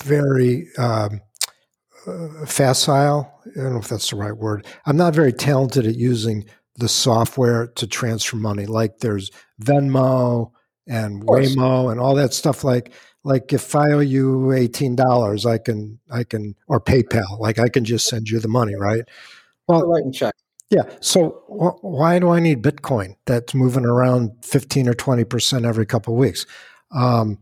very 0.03 0.69
um, 0.79 1.21
uh, 2.07 2.47
facile. 2.47 3.33
I 3.47 3.61
don't 3.61 3.73
know 3.73 3.81
if 3.81 3.89
that's 3.89 4.11
the 4.11 4.17
right 4.17 4.37
word. 4.37 4.67
I'm 4.87 4.97
not 4.97 5.15
very 5.15 5.33
talented 5.33 5.87
at 5.87 5.97
using 5.97 6.45
the 6.77 6.89
software 6.89 7.67
to 7.67 7.87
transfer 7.87 8.37
money. 8.37 8.67
Like 8.67 8.99
there's 8.99 9.31
Venmo 9.63 10.53
and 10.87 11.23
Waymo 11.25 11.91
and 11.91 12.01
all 12.01 12.15
that 12.15 12.33
stuff. 12.33 12.65
Like 12.65 12.93
like 13.25 13.53
if 13.53 13.75
I 13.75 13.93
owe 13.93 14.01
you 14.01 14.53
eighteen 14.53 14.95
dollars, 14.97 15.45
I 15.45 15.59
can 15.59 15.99
I 16.11 16.25
can 16.25 16.55
or 16.69 16.81
PayPal. 16.81 17.39
Like 17.39 17.59
I 17.59 17.69
can 17.69 17.85
just 17.85 18.07
send 18.07 18.29
you 18.29 18.39
the 18.39 18.49
money, 18.49 18.75
right? 18.75 19.03
Well, 19.67 19.87
writing 19.87 20.13
check. 20.13 20.35
Yeah. 20.71 20.83
So 21.01 21.43
wh- 21.49 21.83
why 21.83 22.19
do 22.19 22.31
I 22.31 22.41
need 22.41 22.63
Bitcoin 22.63 23.17
that's 23.27 23.55
moving 23.55 23.85
around 23.85 24.33
15 24.45 24.89
or 24.89 24.93
20% 24.93 25.67
every 25.67 25.87
couple 25.87 26.15
of 26.15 26.19
weeks? 26.21 26.47
Um, 26.91 27.39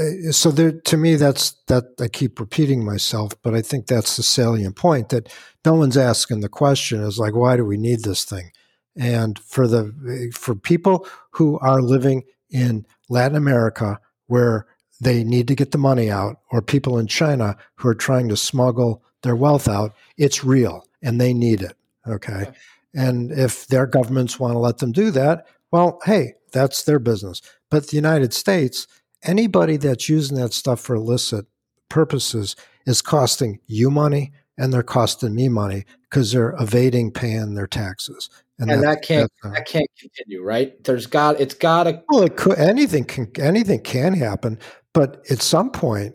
Uh, 0.00 0.32
so 0.32 0.50
there, 0.50 0.72
to 0.72 0.96
me, 0.96 1.16
that's 1.16 1.52
that 1.66 1.84
I 2.00 2.08
keep 2.08 2.40
repeating 2.40 2.84
myself, 2.84 3.32
but 3.42 3.54
I 3.54 3.62
think 3.62 3.86
that's 3.86 4.16
the 4.16 4.22
salient 4.22 4.76
point 4.76 5.10
that 5.10 5.30
no 5.64 5.74
one's 5.74 5.96
asking 5.96 6.40
the 6.40 6.48
question 6.48 7.02
is 7.02 7.18
like, 7.18 7.34
why 7.34 7.56
do 7.56 7.64
we 7.64 7.76
need 7.76 8.04
this 8.04 8.24
thing? 8.24 8.50
And 8.96 9.38
for 9.38 9.68
the 9.68 10.32
for 10.34 10.54
people 10.54 11.06
who 11.32 11.58
are 11.58 11.82
living 11.82 12.24
in 12.50 12.86
Latin 13.08 13.36
America 13.36 14.00
where 14.26 14.66
they 15.00 15.24
need 15.24 15.48
to 15.48 15.54
get 15.54 15.72
the 15.72 15.78
money 15.78 16.10
out, 16.10 16.36
or 16.50 16.60
people 16.60 16.98
in 16.98 17.06
China 17.06 17.56
who 17.76 17.88
are 17.88 17.94
trying 17.94 18.28
to 18.28 18.36
smuggle 18.36 19.02
their 19.22 19.36
wealth 19.36 19.68
out, 19.68 19.94
it's 20.16 20.44
real 20.44 20.86
and 21.02 21.20
they 21.20 21.32
need 21.32 21.62
it. 21.62 21.76
Okay. 22.06 22.50
And 22.94 23.30
if 23.32 23.66
their 23.68 23.86
governments 23.86 24.38
want 24.38 24.54
to 24.54 24.58
let 24.58 24.78
them 24.78 24.92
do 24.92 25.10
that, 25.12 25.46
well, 25.70 26.00
hey, 26.04 26.34
that's 26.52 26.84
their 26.84 26.98
business. 26.98 27.40
But 27.70 27.88
the 27.88 27.96
United 27.96 28.34
States, 28.34 28.86
anybody 29.24 29.76
that's 29.76 30.08
using 30.08 30.36
that 30.38 30.52
stuff 30.52 30.80
for 30.80 30.94
illicit 30.94 31.46
purposes 31.88 32.56
is 32.86 33.02
costing 33.02 33.60
you 33.66 33.90
money 33.90 34.32
and 34.56 34.72
they're 34.72 34.82
costing 34.82 35.34
me 35.34 35.48
money 35.48 35.84
because 36.02 36.32
they're 36.32 36.54
evading 36.60 37.12
paying 37.12 37.54
their 37.54 37.66
taxes. 37.66 38.28
And, 38.58 38.70
and 38.70 38.82
that, 38.82 38.86
that 38.86 39.02
can't 39.02 39.32
uh, 39.42 39.50
that 39.52 39.66
can't 39.66 39.88
continue, 39.98 40.42
right? 40.42 40.82
There's 40.84 41.06
got 41.06 41.40
it's 41.40 41.54
got 41.54 41.84
to. 41.84 42.02
Well, 42.10 42.24
it 42.24 42.36
could, 42.36 42.58
anything 42.58 43.04
can 43.04 43.30
anything 43.38 43.80
can 43.80 44.12
happen, 44.12 44.58
but 44.92 45.24
at 45.30 45.40
some 45.40 45.70
point, 45.70 46.14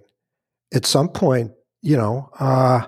at 0.72 0.86
some 0.86 1.10
point, 1.10 1.54
you 1.82 1.98
know, 1.98 2.30
uh, 2.40 2.86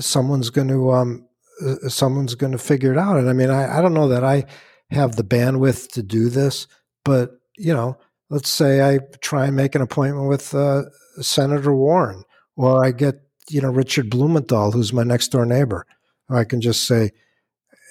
someone's 0.00 0.48
going 0.48 0.68
to 0.68 0.90
um, 0.92 1.28
uh, 1.64 1.88
someone's 1.88 2.34
going 2.34 2.52
to 2.52 2.58
figure 2.58 2.92
it 2.92 2.98
out. 2.98 3.18
And 3.18 3.28
I 3.28 3.34
mean, 3.34 3.50
I, 3.50 3.78
I 3.78 3.82
don't 3.82 3.94
know 3.94 4.08
that 4.08 4.24
I 4.24 4.46
have 4.90 5.16
the 5.16 5.24
bandwidth 5.24 5.92
to 5.92 6.02
do 6.02 6.30
this, 6.30 6.66
but 7.04 7.32
you 7.58 7.74
know, 7.74 7.98
let's 8.30 8.50
say 8.50 8.82
I 8.82 9.00
try 9.20 9.46
and 9.46 9.56
make 9.56 9.74
an 9.74 9.82
appointment 9.82 10.28
with 10.28 10.54
uh, 10.54 10.84
Senator 11.20 11.74
Warren, 11.74 12.24
or 12.56 12.84
I 12.84 12.92
get 12.92 13.20
you 13.50 13.60
know 13.60 13.70
Richard 13.70 14.10
Blumenthal, 14.10 14.72
who's 14.72 14.92
my 14.92 15.02
next 15.02 15.28
door 15.28 15.46
neighbor. 15.46 15.86
I 16.30 16.44
can 16.44 16.60
just 16.60 16.86
say, 16.86 17.12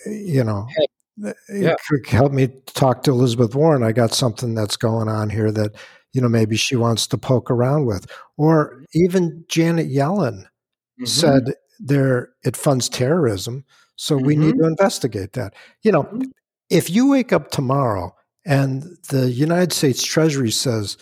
you 0.05 0.43
know, 0.43 0.67
hey, 0.77 1.33
yeah. 1.49 1.75
help 2.07 2.31
me 2.31 2.49
talk 2.67 3.03
to 3.03 3.11
Elizabeth 3.11 3.55
Warren. 3.55 3.83
I 3.83 3.91
got 3.91 4.13
something 4.13 4.53
that's 4.53 4.77
going 4.77 5.09
on 5.09 5.29
here 5.29 5.51
that 5.51 5.75
you 6.13 6.21
know 6.21 6.29
maybe 6.29 6.55
she 6.55 6.75
wants 6.75 7.07
to 7.07 7.17
poke 7.17 7.49
around 7.49 7.85
with, 7.85 8.07
or 8.37 8.73
mm-hmm. 8.73 8.83
even 8.93 9.45
Janet 9.49 9.87
Yellen 9.87 10.43
mm-hmm. 10.43 11.05
said 11.05 11.53
there 11.79 12.29
it 12.43 12.55
funds 12.55 12.89
terrorism, 12.89 13.65
so 13.95 14.15
mm-hmm. 14.15 14.25
we 14.25 14.35
need 14.35 14.53
mm-hmm. 14.53 14.63
to 14.63 14.67
investigate 14.67 15.33
that. 15.33 15.53
You 15.81 15.91
know, 15.91 16.03
mm-hmm. 16.03 16.29
if 16.69 16.89
you 16.89 17.09
wake 17.09 17.33
up 17.33 17.51
tomorrow 17.51 18.13
and 18.47 18.97
the 19.09 19.29
United 19.29 19.73
States 19.73 20.03
Treasury 20.03 20.51
says 20.51 20.97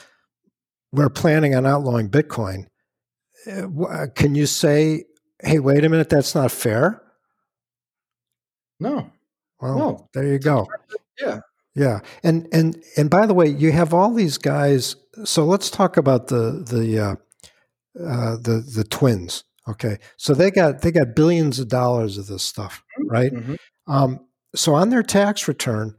we're 0.91 1.09
planning 1.09 1.55
on 1.55 1.65
outlawing 1.65 2.09
Bitcoin, 2.09 2.65
uh, 3.47 4.07
can 4.15 4.33
you 4.33 4.47
say, 4.47 5.05
"Hey, 5.41 5.59
wait 5.59 5.85
a 5.85 5.89
minute, 5.89 6.09
that's 6.09 6.33
not 6.33 6.51
fair"? 6.51 7.01
No. 8.79 9.11
Well, 9.61 9.77
no. 9.77 10.09
there 10.13 10.25
you 10.25 10.39
go. 10.39 10.67
Yeah. 11.21 11.39
Yeah. 11.75 11.99
And 12.23 12.47
and 12.51 12.81
and 12.97 13.09
by 13.09 13.25
the 13.25 13.33
way, 13.33 13.47
you 13.47 13.71
have 13.71 13.93
all 13.93 14.13
these 14.13 14.37
guys. 14.37 14.95
So 15.23 15.45
let's 15.45 15.69
talk 15.69 15.97
about 15.97 16.27
the 16.27 16.65
the 16.67 16.99
uh, 16.99 17.15
uh, 18.03 18.37
the 18.37 18.65
the 18.75 18.83
twins. 18.83 19.43
Okay, 19.67 19.97
so 20.17 20.33
they 20.33 20.51
got 20.51 20.81
they 20.81 20.91
got 20.91 21.15
billions 21.15 21.59
of 21.59 21.69
dollars 21.69 22.17
of 22.17 22.27
this 22.27 22.43
stuff, 22.43 22.83
mm-hmm. 22.99 23.11
right? 23.11 23.33
Mm-hmm. 23.33 23.55
Um, 23.87 24.19
so 24.55 24.75
on 24.75 24.89
their 24.89 25.03
tax 25.03 25.47
return, 25.47 25.95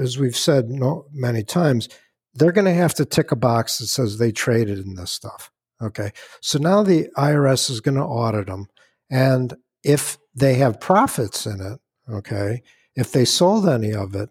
as 0.00 0.18
we've 0.18 0.36
said 0.36 0.70
no, 0.70 1.06
many 1.12 1.42
times, 1.42 1.88
they're 2.34 2.52
going 2.52 2.66
to 2.66 2.72
have 2.72 2.94
to 2.94 3.04
tick 3.04 3.32
a 3.32 3.36
box 3.36 3.78
that 3.78 3.86
says 3.86 4.18
they 4.18 4.32
traded 4.32 4.78
in 4.78 4.94
this 4.94 5.10
stuff. 5.10 5.50
Okay, 5.82 6.12
so 6.42 6.58
now 6.58 6.82
the 6.82 7.08
IRS 7.16 7.70
is 7.70 7.80
going 7.80 7.96
to 7.96 8.02
audit 8.02 8.46
them, 8.46 8.66
and 9.10 9.54
if 9.82 10.18
they 10.34 10.54
have 10.54 10.80
profits 10.80 11.46
in 11.46 11.60
it, 11.60 11.80
okay, 12.12 12.62
if 12.94 13.12
they 13.12 13.24
sold 13.24 13.66
any 13.66 13.94
of 13.94 14.14
it, 14.14 14.28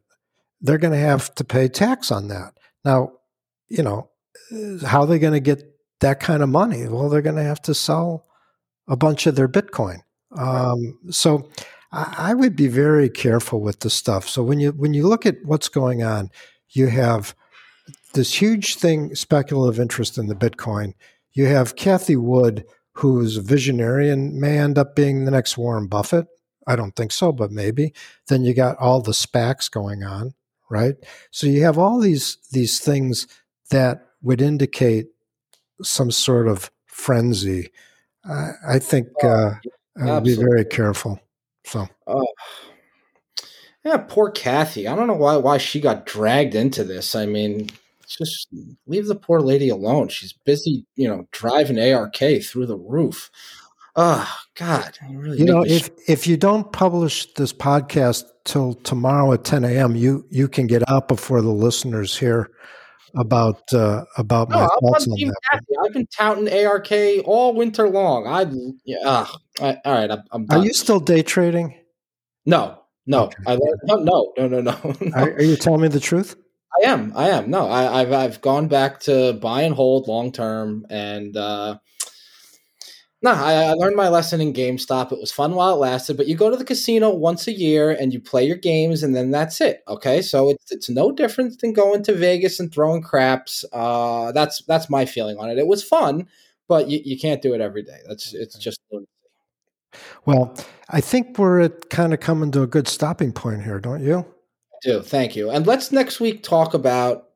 they're 0.61 0.77
going 0.77 0.93
to 0.93 0.99
have 0.99 1.33
to 1.35 1.43
pay 1.43 1.67
tax 1.67 2.11
on 2.11 2.27
that. 2.27 2.53
Now, 2.85 3.13
you 3.67 3.83
know, 3.83 4.09
how 4.85 5.01
are 5.01 5.07
they 5.07 5.19
going 5.19 5.33
to 5.33 5.39
get 5.39 5.63
that 6.01 6.19
kind 6.19 6.43
of 6.43 6.49
money? 6.49 6.87
Well, 6.87 7.09
they're 7.09 7.21
going 7.21 7.35
to 7.35 7.43
have 7.43 7.61
to 7.63 7.73
sell 7.73 8.25
a 8.87 8.95
bunch 8.95 9.27
of 9.27 9.35
their 9.35 9.47
Bitcoin. 9.47 10.01
Um, 10.37 10.99
so 11.09 11.49
I, 11.91 12.15
I, 12.17 12.33
would 12.33 12.55
be 12.55 12.67
very 12.67 13.09
careful 13.09 13.61
with 13.61 13.79
the 13.79 13.89
stuff. 13.89 14.27
So 14.27 14.43
when 14.43 14.59
you 14.59 14.71
when 14.71 14.93
you 14.93 15.07
look 15.07 15.25
at 15.25 15.37
what's 15.43 15.69
going 15.69 16.03
on, 16.03 16.29
you 16.69 16.87
have 16.87 17.35
this 18.13 18.33
huge 18.33 18.75
thing, 18.75 19.15
speculative 19.15 19.79
interest 19.79 20.17
in 20.17 20.27
the 20.27 20.35
Bitcoin. 20.35 20.93
You 21.33 21.45
have 21.45 21.75
Cathie 21.75 22.15
Wood, 22.15 22.65
who's 22.93 23.37
a 23.37 23.41
visionary 23.41 24.09
and 24.09 24.39
may 24.39 24.57
end 24.57 24.77
up 24.77 24.95
being 24.95 25.25
the 25.25 25.31
next 25.31 25.57
Warren 25.57 25.87
Buffett. 25.87 26.27
I 26.67 26.75
don't 26.75 26.95
think 26.95 27.11
so, 27.11 27.31
but 27.31 27.51
maybe. 27.51 27.93
Then 28.27 28.43
you 28.43 28.53
got 28.53 28.77
all 28.77 29.01
the 29.01 29.11
SPACs 29.11 29.71
going 29.71 30.03
on, 30.03 30.33
right? 30.69 30.95
So 31.31 31.47
you 31.47 31.63
have 31.63 31.77
all 31.77 31.99
these 31.99 32.37
these 32.51 32.79
things 32.79 33.27
that 33.69 34.05
would 34.21 34.41
indicate 34.41 35.07
some 35.81 36.11
sort 36.11 36.47
of 36.47 36.71
frenzy 36.85 37.69
I, 38.25 38.51
I 38.67 38.79
think 38.79 39.07
uh, 39.23 39.51
I 39.99 40.13
would 40.13 40.23
be 40.23 40.35
very 40.35 40.65
careful. 40.65 41.19
So. 41.69 41.87
Oh. 42.07 42.27
Yeah, 43.85 43.97
poor 43.97 44.31
Cathie. 44.31 44.87
I 44.87 44.95
don't 44.95 45.07
know 45.07 45.13
why 45.13 45.37
why 45.37 45.57
she 45.57 45.79
got 45.79 46.05
dragged 46.05 46.53
into 46.53 46.83
this. 46.83 47.15
I 47.15 47.25
mean, 47.25 47.69
just 48.07 48.49
leave 48.87 49.07
the 49.07 49.15
poor 49.15 49.39
lady 49.39 49.69
alone. 49.69 50.09
She's 50.09 50.33
busy, 50.33 50.85
you 50.95 51.07
know, 51.07 51.27
driving 51.31 51.79
ARK 51.79 52.17
through 52.17 52.65
the 52.65 52.77
roof. 52.77 53.31
Oh 53.95 54.29
God, 54.55 54.97
you, 55.09 55.19
really 55.19 55.39
you 55.39 55.45
know, 55.45 55.63
if 55.63 55.85
sh- 55.85 55.89
if 56.07 56.27
you 56.27 56.37
don't 56.37 56.71
publish 56.71 57.31
this 57.33 57.53
podcast 57.53 58.25
till 58.45 58.73
tomorrow 58.73 59.33
at 59.33 59.43
10 59.43 59.63
a.m., 59.63 59.95
you 59.95 60.25
you 60.29 60.47
can 60.47 60.67
get 60.67 60.87
out 60.89 61.07
before 61.07 61.41
the 61.41 61.49
listeners 61.49 62.17
hear 62.17 62.49
about 63.15 63.73
uh, 63.73 64.05
about 64.17 64.49
no, 64.49 64.57
my 64.57 64.63
I'm 64.63 64.69
thoughts 64.79 65.07
on 65.07 65.17
that. 65.19 65.61
I've 65.83 65.93
been 65.93 66.07
touting 66.07 66.65
ARK 66.65 66.91
all 67.25 67.53
winter 67.53 67.89
long. 67.89 68.27
I 68.27 68.45
yeah. 68.85 68.97
Uh, 69.03 69.25
all 69.59 69.93
right, 69.93 70.11
I'm, 70.11 70.23
I'm 70.31 70.45
Are 70.49 70.63
you 70.63 70.73
still 70.73 70.99
day 70.99 71.21
trading? 71.21 71.75
No, 72.45 72.79
no, 73.05 73.25
okay. 73.25 73.35
I, 73.47 73.59
no, 73.85 73.95
no, 73.95 74.33
no, 74.37 74.47
no, 74.47 74.61
no. 74.61 75.11
Are, 75.13 75.33
are, 75.33 75.41
you 75.41 75.55
telling 75.55 75.81
me 75.81 75.87
the 75.87 75.99
truth? 75.99 76.35
I 76.81 76.87
am. 76.89 77.11
I 77.15 77.29
am. 77.29 77.49
No, 77.49 77.69
I, 77.69 77.99
have 77.99 78.13
I've 78.13 78.41
gone 78.41 78.67
back 78.67 78.99
to 79.01 79.33
buy 79.33 79.63
and 79.63 79.75
hold 79.75 80.07
long 80.07 80.31
term, 80.31 80.85
and 80.89 81.35
uh, 81.35 81.77
no, 83.21 83.31
I, 83.31 83.53
I, 83.63 83.73
learned 83.73 83.97
my 83.97 84.07
lesson 84.07 84.39
in 84.39 84.53
GameStop. 84.53 85.11
It 85.11 85.19
was 85.19 85.31
fun 85.31 85.53
while 85.53 85.73
it 85.73 85.79
lasted, 85.79 86.15
but 86.15 86.27
you 86.27 86.35
go 86.35 86.49
to 86.49 86.55
the 86.55 86.63
casino 86.63 87.13
once 87.13 87.47
a 87.47 87.51
year 87.51 87.91
and 87.91 88.13
you 88.13 88.19
play 88.21 88.45
your 88.45 88.55
games, 88.55 89.03
and 89.03 89.13
then 89.13 89.29
that's 89.29 89.59
it. 89.59 89.83
Okay, 89.89 90.21
so 90.21 90.49
it's 90.49 90.71
it's 90.71 90.89
no 90.89 91.11
different 91.11 91.59
than 91.59 91.73
going 91.73 92.01
to 92.03 92.15
Vegas 92.15 92.61
and 92.61 92.71
throwing 92.71 93.01
craps. 93.01 93.65
Uh, 93.73 94.31
that's 94.31 94.63
that's 94.63 94.89
my 94.89 95.05
feeling 95.05 95.37
on 95.37 95.49
it. 95.49 95.57
It 95.57 95.67
was 95.67 95.83
fun, 95.83 96.27
but 96.69 96.89
you, 96.89 97.01
you 97.03 97.19
can't 97.19 97.41
do 97.41 97.53
it 97.53 97.59
every 97.59 97.83
day. 97.83 97.99
That's 98.07 98.33
it's 98.33 98.57
just. 98.57 98.79
Well, 100.25 100.55
I 100.89 101.01
think 101.01 101.37
we're 101.37 101.61
at 101.61 101.89
kind 101.89 102.13
of 102.13 102.21
coming 102.21 102.51
to 102.51 102.61
a 102.61 102.67
good 102.67 102.87
stopping 102.87 103.33
point 103.33 103.63
here, 103.63 103.79
don't 103.79 104.03
you? 104.03 104.19
I 104.19 104.77
do. 104.81 105.01
Thank 105.01 105.35
you. 105.35 105.49
And 105.49 105.67
let's 105.67 105.91
next 105.91 106.21
week 106.21 106.41
talk 106.41 106.73
about 106.73 107.29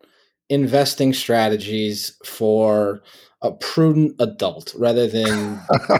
investing 0.49 1.13
strategies 1.13 2.15
for 2.23 3.01
a 3.43 3.51
prudent 3.51 4.15
adult 4.19 4.73
rather 4.75 5.07
than, 5.07 5.59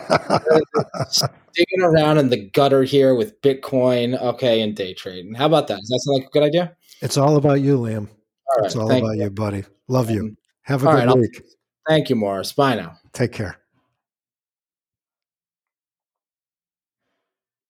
digging 1.54 1.82
around 1.82 2.18
in 2.18 2.30
the 2.30 2.50
gutter 2.54 2.84
here 2.84 3.16
with 3.16 3.40
Bitcoin, 3.42 4.20
okay, 4.20 4.62
and 4.62 4.76
day 4.76 4.94
trading. 4.94 5.34
How 5.36 5.46
about 5.46 5.68
that? 5.68 5.80
Does 5.80 5.90
that 5.90 6.00
sound 6.00 6.20
like 6.20 6.28
a 6.28 6.32
good 6.32 6.44
idea? 6.44 6.76
It's 7.02 7.18
all 7.18 7.36
about 7.36 7.62
you, 7.62 7.78
Liam. 7.78 8.08
All 8.08 8.62
right, 8.62 8.66
it's 8.66 8.76
all 8.76 8.92
about 8.92 9.18
you. 9.18 9.24
you, 9.24 9.30
buddy. 9.30 9.64
Love 9.88 10.10
you. 10.10 10.22
Um, 10.22 10.38
Have 10.64 10.84
a 10.84 10.86
good 10.86 11.08
right, 11.08 11.18
week. 11.18 11.44
Thank 11.88 12.10
you, 12.10 12.16
Morris. 12.16 12.54
Bye 12.54 12.76
now. 12.76 12.98
Take 13.12 13.34
care. 13.34 13.58